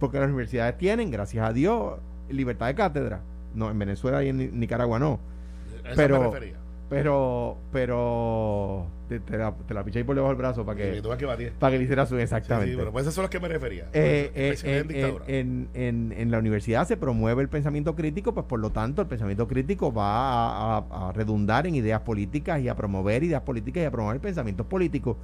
porque 0.00 0.18
las 0.18 0.26
universidades 0.26 0.76
tienen, 0.78 1.10
gracias 1.10 1.46
a 1.46 1.52
Dios, 1.52 2.00
libertad 2.30 2.66
de 2.66 2.74
cátedra. 2.74 3.20
No, 3.54 3.70
en 3.70 3.78
Venezuela 3.78 4.24
y 4.24 4.30
en 4.30 4.58
Nicaragua 4.58 4.98
no 4.98 5.20
pero, 5.94 6.32
pero, 6.88 7.56
pero 7.72 8.86
te, 9.08 9.20
la, 9.36 9.52
te 9.52 9.74
la 9.74 9.84
picháis 9.84 10.04
por 10.04 10.14
debajo 10.14 10.32
del 10.32 10.38
brazo 10.38 10.64
para 10.64 10.76
que, 10.76 11.02
para 11.58 11.72
que 11.72 11.78
le 11.78 11.84
hiciera 11.84 12.06
su 12.06 12.16
exactamente. 12.16 12.72
Sí, 12.72 12.76
pero 12.78 12.92
pues 12.92 13.02
esas 13.02 13.14
son 13.14 13.22
las 13.22 13.30
que 13.30 13.40
me 13.40 13.48
refería. 13.48 13.88
Eh, 13.92 14.30
eh, 14.34 15.16
en, 15.26 15.68
en, 15.74 16.14
en, 16.16 16.30
la 16.30 16.38
universidad 16.38 16.86
se 16.86 16.96
promueve 16.96 17.42
el 17.42 17.48
pensamiento 17.48 17.96
crítico, 17.96 18.34
pues 18.34 18.46
por 18.46 18.60
lo 18.60 18.70
tanto 18.70 19.02
el 19.02 19.08
pensamiento 19.08 19.48
crítico 19.48 19.92
va 19.92 20.76
a, 20.76 21.08
a, 21.08 21.12
redundar 21.12 21.66
en 21.66 21.74
ideas 21.74 22.02
políticas 22.02 22.60
y 22.60 22.68
a 22.68 22.76
promover 22.76 23.24
ideas 23.24 23.42
políticas 23.42 23.82
y 23.82 23.86
a 23.86 23.90
promover 23.90 24.20
pensamientos 24.20 24.66
políticos. 24.66 25.16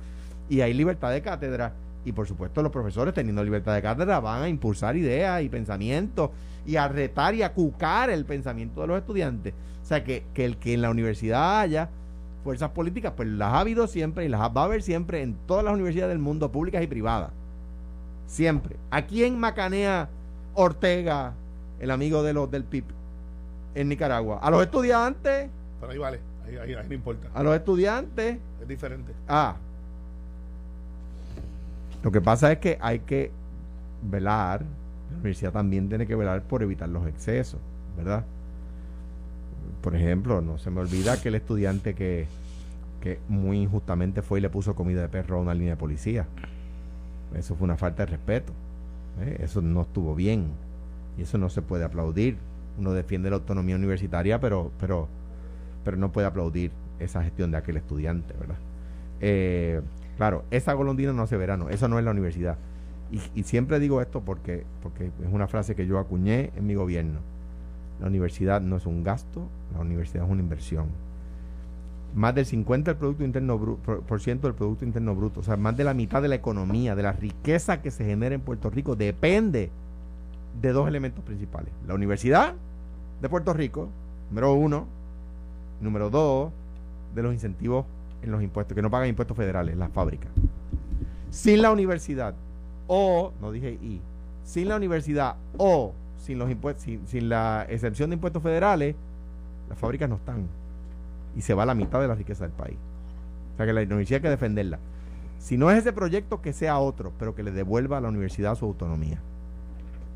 Y 0.49 0.63
hay 0.63 0.75
libertad 0.75 1.13
de 1.13 1.23
cátedra. 1.23 1.75
Y 2.05 2.11
por 2.11 2.27
supuesto 2.27 2.63
los 2.63 2.73
profesores 2.73 3.15
teniendo 3.15 3.45
libertad 3.45 3.75
de 3.75 3.83
cátedra 3.83 4.19
van 4.19 4.43
a 4.43 4.49
impulsar 4.49 4.97
ideas 4.97 5.41
y 5.43 5.49
pensamientos 5.49 6.31
y 6.67 6.77
a 6.77 6.89
retar 6.89 7.35
y 7.35 7.43
a 7.43 7.53
cucar 7.53 8.11
el 8.11 8.25
pensamiento 8.25 8.81
de 8.83 8.87
los 8.87 8.99
estudiantes. 8.99 9.55
O 9.83 9.87
sea, 9.87 10.05
que, 10.05 10.25
el 10.35 10.57
que 10.59 10.75
en 10.75 10.83
la 10.83 10.91
universidad 10.91 11.61
haya 11.61 11.89
fuerzas 12.45 12.71
políticas, 12.71 13.13
pues 13.17 13.29
las 13.29 13.53
ha 13.53 13.61
habido 13.61 13.87
siempre 13.87 14.25
y 14.25 14.29
las 14.29 14.41
va 14.41 14.63
a 14.63 14.65
haber 14.65 14.83
siempre 14.83 15.23
en 15.23 15.37
todas 15.47 15.65
las 15.65 15.75
universidades 15.75 16.11
del 16.11 16.19
mundo, 16.19 16.51
públicas 16.51 16.83
y 16.83 16.87
privadas. 16.87 17.31
Siempre. 18.27 18.77
¿A 18.91 19.03
quién 19.03 19.39
macanea 19.39 20.09
Ortega, 20.55 21.35
el 21.81 21.91
amigo 21.91 22.23
de 22.23 22.33
los 22.33 22.51
del 22.51 22.65
PIB, 22.65 22.85
en 23.75 23.89
Nicaragua? 23.89 24.39
A 24.43 24.51
los 24.51 24.63
estudiantes. 24.63 25.51
Pero 25.81 25.93
ahí 25.93 25.99
vale, 25.99 26.21
ahí, 26.47 26.75
ahí, 26.75 26.87
no 26.89 26.95
importa. 26.95 27.29
A 27.35 27.43
los 27.43 27.55
estudiantes. 27.55 28.39
Es 28.61 28.69
diferente. 28.69 29.13
Ah. 29.29 29.57
Lo 32.03 32.11
que 32.11 32.21
pasa 32.21 32.51
es 32.53 32.59
que 32.59 32.79
hay 32.81 33.01
que 33.01 33.31
velar, 34.03 34.63
la 34.63 34.82
universidad 35.23 35.53
también 35.53 35.89
tiene 35.89 36.07
que 36.07 36.15
velar 36.15 36.43
por 36.43 36.63
evitar 36.63 36.89
los 36.89 37.07
excesos, 37.07 37.61
¿verdad? 37.97 38.25
por 39.83 39.97
ejemplo, 39.97 40.41
no 40.41 40.59
se 40.59 40.71
me 40.71 40.81
olvida 40.81 41.21
que 41.21 41.29
el 41.29 41.35
estudiante 41.35 41.95
que, 41.95 42.27
muy 43.29 43.59
injustamente 43.59 44.23
fue 44.23 44.39
y 44.39 44.43
le 44.43 44.49
puso 44.49 44.77
comida 44.77 45.03
de 45.03 45.09
perro 45.09 45.39
a 45.39 45.41
una 45.41 45.55
línea 45.55 45.71
de 45.71 45.77
policía. 45.77 46.27
Eso 47.35 47.57
fue 47.57 47.65
una 47.65 47.77
falta 47.77 48.07
de 48.07 48.13
respeto. 48.13 48.53
¿eh? 49.21 49.39
Eso 49.41 49.61
no 49.61 49.83
estuvo 49.83 50.15
bien. 50.15 50.47
Y 51.19 51.23
eso 51.23 51.37
no 51.37 51.51
se 51.51 51.63
puede 51.63 51.85
aplaudir. 51.85 52.37
Uno 52.79 52.93
defiende 52.93 53.29
la 53.29 53.37
autonomía 53.37 53.75
universitaria, 53.75 54.41
pero, 54.41 54.71
pero, 54.79 55.09
pero 55.85 55.97
no 55.97 56.13
puede 56.13 56.29
aplaudir 56.29 56.71
esa 57.01 57.23
gestión 57.25 57.51
de 57.51 57.57
aquel 57.57 57.77
estudiante, 57.77 58.35
¿verdad? 58.39 58.57
Eh, 59.21 59.81
claro, 60.17 60.45
esa 60.53 60.73
golondina 60.75 61.13
no 61.13 61.23
hace 61.23 61.37
verano, 61.37 61.69
eso 61.71 61.89
no 61.89 61.99
es 61.99 62.05
la 62.05 62.13
universidad. 62.13 62.57
Y, 63.13 63.21
y, 63.35 63.43
siempre 63.45 63.79
digo 63.79 64.01
esto 64.01 64.23
porque, 64.23 64.65
porque 64.83 65.07
es 65.07 65.33
una 65.33 65.47
frase 65.47 65.75
que 65.75 65.87
yo 65.87 65.99
acuñé 65.99 66.51
en 66.57 66.67
mi 66.67 66.75
gobierno. 66.75 67.21
La 68.01 68.09
universidad 68.09 68.61
no 68.61 68.77
es 68.77 68.87
un 68.87 69.05
gasto, 69.05 69.47
la 69.75 69.81
universidad 69.81 70.25
es 70.25 70.31
una 70.31 70.41
inversión. 70.41 70.87
Más 72.15 72.35
del 72.35 72.47
50% 72.47 72.83
del 72.85 72.97
Producto 72.97 73.25
Interno 73.25 73.59
Bruto, 73.59 74.01
por 74.01 74.21
ciento 74.21 74.47
del 74.47 74.55
Producto 74.55 74.85
Interno 74.85 75.15
Bruto, 75.15 75.41
o 75.41 75.43
sea, 75.43 75.57
más 75.57 75.77
de 75.77 75.85
la 75.85 75.95
mitad 75.95 76.21
de 76.21 76.29
la 76.29 76.35
economía, 76.35 76.95
de 76.95 77.03
la 77.03 77.13
riqueza 77.13 77.81
que 77.81 77.91
se 77.91 78.05
genera 78.05 78.35
en 78.35 78.41
Puerto 78.41 78.71
Rico, 78.71 78.97
depende 78.97 79.71
de 80.61 80.73
dos 80.73 80.89
elementos 80.89 81.23
principales. 81.25 81.71
La 81.87 81.95
Universidad 81.95 82.55
de 83.21 83.29
Puerto 83.29 83.53
Rico, 83.53 83.89
número 84.31 84.55
uno. 84.55 84.87
Número 85.81 86.11
dos, 86.11 86.53
de 87.15 87.23
los 87.23 87.33
incentivos 87.33 87.87
en 88.23 88.31
los 88.31 88.43
impuestos, 88.43 88.75
que 88.75 88.83
no 88.83 88.91
pagan 88.91 89.09
impuestos 89.09 89.37
federales, 89.37 89.77
las 89.77 89.91
fábricas. 89.91 90.31
Sin 91.31 91.63
la 91.63 91.73
universidad, 91.73 92.35
o, 92.87 93.33
no 93.41 93.53
dije 93.53 93.73
y, 93.83 94.01
sin 94.45 94.69
la 94.69 94.77
universidad 94.77 95.37
o 95.57 95.93
sin 96.19 96.39
los 96.39 96.51
impuestos, 96.51 96.85
sin, 97.07 97.29
la 97.29 97.67
excepción 97.69 98.11
de 98.11 98.15
impuestos 98.15 98.43
federales, 98.43 98.95
las 99.69 99.79
fábricas 99.79 100.09
no 100.09 100.17
están. 100.17 100.47
Y 101.37 101.41
se 101.41 101.55
va 101.55 101.65
la 101.65 101.75
mitad 101.75 102.01
de 102.01 102.09
la 102.09 102.15
riqueza 102.15 102.45
del 102.45 102.53
país. 102.53 102.77
O 103.55 103.57
sea 103.57 103.67
que 103.67 103.73
la 103.73 103.81
universidad 103.83 104.19
hay 104.19 104.23
que 104.23 104.31
defenderla. 104.31 104.79
Si 105.39 105.57
no 105.57 105.71
es 105.71 105.79
ese 105.79 105.93
proyecto, 105.93 106.41
que 106.41 106.53
sea 106.53 106.79
otro, 106.79 107.13
pero 107.19 107.35
que 107.35 107.43
le 107.43 107.51
devuelva 107.51 107.99
a 107.99 108.01
la 108.01 108.09
universidad 108.09 108.55
su 108.55 108.65
autonomía. 108.65 109.21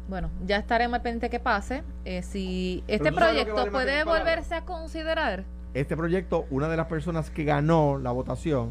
Bueno, 0.08 0.30
ya 0.46 0.58
estaremos 0.58 1.00
pendientes 1.00 1.30
que 1.30 1.40
pase. 1.40 1.82
Eh, 2.04 2.22
si 2.22 2.84
este 2.86 3.10
proyecto 3.10 3.70
puede 3.72 4.04
volverse 4.04 4.54
a 4.54 4.64
considerar. 4.64 5.44
Este 5.74 5.96
proyecto, 5.96 6.46
una 6.50 6.68
de 6.68 6.76
las 6.76 6.86
personas 6.86 7.30
que 7.30 7.44
ganó 7.44 7.98
la 7.98 8.12
votación, 8.12 8.70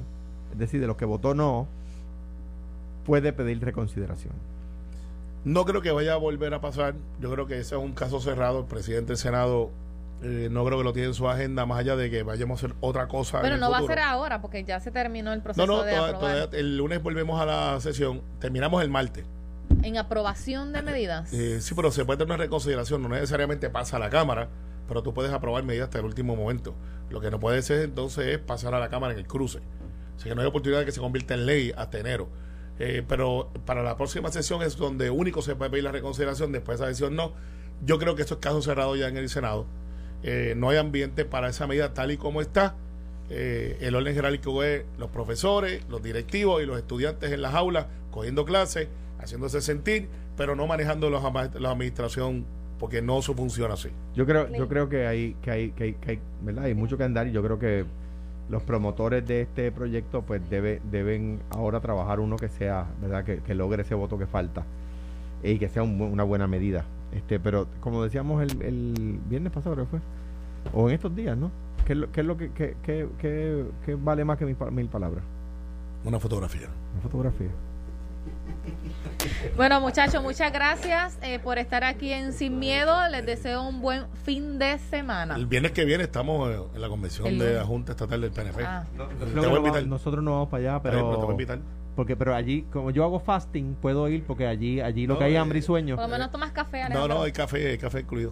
es 0.53 0.57
decir, 0.57 0.79
de 0.79 0.87
los 0.87 0.95
que 0.95 1.03
votó 1.03 1.35
no, 1.35 1.67
puede 3.05 3.31
pedir 3.33 3.63
reconsideración. 3.63 4.33
No 5.45 5.63
creo 5.63 5.81
que 5.81 5.91
vaya 5.91 6.13
a 6.13 6.17
volver 6.17 6.53
a 6.53 6.61
pasar. 6.61 6.95
Yo 7.21 7.31
creo 7.31 7.45
que 7.45 7.59
ese 7.59 7.75
es 7.75 7.81
un 7.81 7.93
caso 7.93 8.19
cerrado. 8.19 8.61
El 8.61 8.65
presidente 8.65 9.09
del 9.09 9.17
Senado 9.17 9.69
eh, 10.23 10.49
no 10.49 10.65
creo 10.65 10.79
que 10.79 10.83
lo 10.83 10.91
tiene 10.93 11.09
en 11.09 11.13
su 11.13 11.29
agenda, 11.29 11.65
más 11.65 11.79
allá 11.79 11.95
de 11.95 12.09
que 12.09 12.23
vayamos 12.23 12.63
a 12.63 12.65
hacer 12.65 12.75
otra 12.81 13.07
cosa. 13.07 13.41
Pero 13.41 13.57
no 13.57 13.69
va 13.69 13.77
a 13.77 13.83
ser 13.85 13.99
ahora, 13.99 14.41
porque 14.41 14.63
ya 14.63 14.79
se 14.79 14.89
terminó 14.89 15.33
el 15.33 15.41
proceso. 15.41 15.67
No, 15.67 15.83
no, 15.83 16.51
el 16.51 16.77
lunes 16.77 17.01
volvemos 17.03 17.39
a 17.39 17.45
la 17.45 17.79
sesión. 17.79 18.21
Terminamos 18.39 18.81
el 18.81 18.89
martes. 18.89 19.25
¿En 19.83 19.97
aprobación 19.97 20.73
de 20.73 20.81
medidas? 20.81 21.31
Eh, 21.31 21.61
sí, 21.61 21.75
pero 21.75 21.91
se 21.91 22.05
puede 22.05 22.17
tener 22.17 22.33
una 22.33 22.43
reconsideración. 22.43 23.01
No 23.03 23.09
necesariamente 23.09 23.69
pasa 23.69 23.97
a 23.97 23.99
la 23.99 24.09
Cámara, 24.09 24.49
pero 24.87 25.03
tú 25.03 25.13
puedes 25.13 25.31
aprobar 25.31 25.63
medidas 25.63 25.85
hasta 25.85 25.99
el 25.99 26.05
último 26.05 26.35
momento. 26.35 26.73
Lo 27.09 27.21
que 27.21 27.29
no 27.29 27.39
puede 27.39 27.61
ser 27.61 27.81
entonces 27.81 28.27
es 28.27 28.39
pasar 28.39 28.73
a 28.73 28.79
la 28.79 28.89
Cámara 28.89 29.13
en 29.13 29.19
el 29.19 29.27
cruce. 29.27 29.59
O 30.15 30.19
sea 30.19 30.29
que 30.29 30.35
no 30.35 30.41
hay 30.41 30.47
oportunidad 30.47 30.79
de 30.79 30.85
que 30.85 30.91
se 30.91 31.01
convierta 31.01 31.33
en 31.33 31.45
ley 31.45 31.71
hasta 31.75 31.99
enero. 31.99 32.29
Eh, 32.79 33.03
pero 33.07 33.49
para 33.65 33.83
la 33.83 33.95
próxima 33.95 34.29
sesión 34.31 34.61
es 34.61 34.75
donde 34.75 35.09
único 35.09 35.41
se 35.41 35.55
puede 35.55 35.71
pedir 35.71 35.85
la 35.85 35.91
reconsideración, 35.91 36.51
después 36.51 36.79
de 36.79 36.85
esa 36.85 36.93
sesión 36.93 37.15
no. 37.15 37.31
Yo 37.85 37.99
creo 37.99 38.15
que 38.15 38.21
esto 38.21 38.35
es 38.35 38.39
caso 38.39 38.61
cerrado 38.61 38.95
ya 38.95 39.07
en 39.07 39.17
el 39.17 39.29
Senado. 39.29 39.65
Eh, 40.23 40.53
no 40.57 40.69
hay 40.69 40.77
ambiente 40.77 41.23
para 41.25 41.49
esa 41.49 41.67
medida 41.67 41.93
tal 41.93 42.11
y 42.11 42.17
como 42.17 42.41
está. 42.41 42.75
eh, 43.29 43.77
el 43.81 43.95
orden 43.95 44.13
jerárquico 44.13 44.63
es 44.63 44.83
los 44.97 45.09
profesores, 45.09 45.83
los 45.89 46.01
directivos 46.03 46.61
y 46.61 46.65
los 46.65 46.77
estudiantes 46.77 47.31
en 47.31 47.41
las 47.41 47.53
aulas, 47.55 47.87
cogiendo 48.11 48.45
clases, 48.45 48.87
haciéndose 49.19 49.61
sentir, 49.61 50.07
pero 50.37 50.55
no 50.55 50.67
manejando 50.67 51.09
los 51.09 51.23
la 51.59 51.71
administración, 51.71 52.45
porque 52.79 53.01
no 53.01 53.19
eso 53.19 53.33
funciona 53.33 53.73
así. 53.73 53.89
Yo 54.15 54.25
creo, 54.25 54.51
yo 54.53 54.67
creo 54.67 54.89
que 54.89 55.07
hay, 55.07 55.35
que 55.41 55.51
hay, 55.51 55.71
que 55.71 55.83
hay, 55.83 55.93
que 55.93 56.11
hay, 56.11 56.19
¿verdad? 56.41 56.65
Hay 56.65 56.75
mucho 56.75 56.97
que 56.97 57.03
andar 57.03 57.27
y 57.27 57.31
yo 57.31 57.41
creo 57.41 57.57
que 57.57 57.85
los 58.49 58.63
promotores 58.63 59.27
de 59.27 59.41
este 59.41 59.71
proyecto 59.71 60.21
pues 60.21 60.47
debe, 60.49 60.81
deben 60.91 61.39
ahora 61.49 61.79
trabajar 61.79 62.19
uno 62.19 62.37
que 62.37 62.49
sea, 62.49 62.85
¿verdad? 63.01 63.23
Que, 63.23 63.37
que 63.39 63.55
logre 63.55 63.81
ese 63.81 63.95
voto 63.95 64.17
que 64.17 64.27
falta 64.27 64.63
y 65.43 65.57
que 65.57 65.69
sea 65.69 65.83
un 65.83 66.01
una 66.01 66.23
buena 66.23 66.47
medida. 66.47 66.85
Este, 67.13 67.39
pero 67.39 67.67
como 67.79 68.03
decíamos 68.03 68.43
el, 68.43 68.61
el 68.61 69.19
viernes 69.29 69.51
pasado 69.51 69.75
creo 69.75 69.85
que 69.85 69.91
fue, 69.91 69.99
o 70.73 70.89
en 70.89 70.95
estos 70.95 71.15
días, 71.15 71.37
¿no? 71.37 71.51
¿Qué 71.85 71.93
es 71.93 71.99
lo, 71.99 72.11
qué 72.11 72.21
es 72.21 72.27
lo 72.27 72.35
que, 72.35 72.49
que, 72.51 73.07
que, 73.19 73.95
vale 73.95 74.25
más 74.25 74.37
que 74.37 74.45
mil, 74.45 74.57
mil 74.71 74.87
palabras? 74.87 75.23
Una 76.03 76.19
fotografía. 76.19 76.67
Una 76.93 77.01
fotografía. 77.01 77.49
Bueno, 79.55 79.79
muchachos, 79.81 80.21
muchas 80.21 80.51
gracias 80.51 81.17
eh, 81.21 81.39
por 81.39 81.57
estar 81.57 81.83
aquí 81.83 82.11
en 82.11 82.33
Sin 82.33 82.59
Miedo. 82.59 82.93
Les 83.09 83.25
deseo 83.25 83.63
un 83.63 83.81
buen 83.81 84.05
fin 84.23 84.59
de 84.59 84.77
semana. 84.79 85.35
El 85.35 85.45
viernes 85.45 85.71
que 85.71 85.85
viene 85.85 86.03
estamos 86.03 86.49
eh, 86.49 86.59
en 86.75 86.81
la 86.81 86.89
convención 86.89 87.27
El 87.27 87.39
de 87.39 87.53
la 87.55 87.65
Junta 87.65 87.93
Estatal 87.93 88.21
del 88.21 88.31
PNP. 88.31 88.63
Ah. 88.65 88.83
Te 88.97 89.25
voy 89.39 89.55
a 89.55 89.57
invitar. 89.57 89.85
nosotros 89.87 90.23
no 90.23 90.31
vamos 90.31 90.49
para 90.49 90.71
allá, 90.71 90.81
pero 90.81 90.97
pero 90.97 91.09
te 91.11 91.15
voy 91.17 91.27
a 91.27 91.31
invitar. 91.31 91.59
porque 91.95 92.15
pero 92.15 92.35
allí 92.35 92.63
como 92.71 92.91
yo 92.91 93.03
hago 93.03 93.19
fasting 93.19 93.75
puedo 93.75 94.07
ir 94.09 94.23
porque 94.25 94.47
allí 94.47 94.81
allí 94.81 95.07
lo 95.07 95.13
No, 95.13 95.19
que 95.19 95.25
hay 95.25 95.35
eh, 95.35 95.37
hambre 95.37 95.59
y 95.59 95.61
sueño. 95.61 95.95
Por 95.95 96.05
lo 96.05 96.11
menos 96.11 96.31
tomas 96.31 96.51
café, 96.51 96.89
No, 96.89 97.07
no, 97.07 97.23
hay 97.23 97.31
café, 97.31 97.71
hay 97.71 97.77
café 97.77 98.01
incluido. 98.01 98.31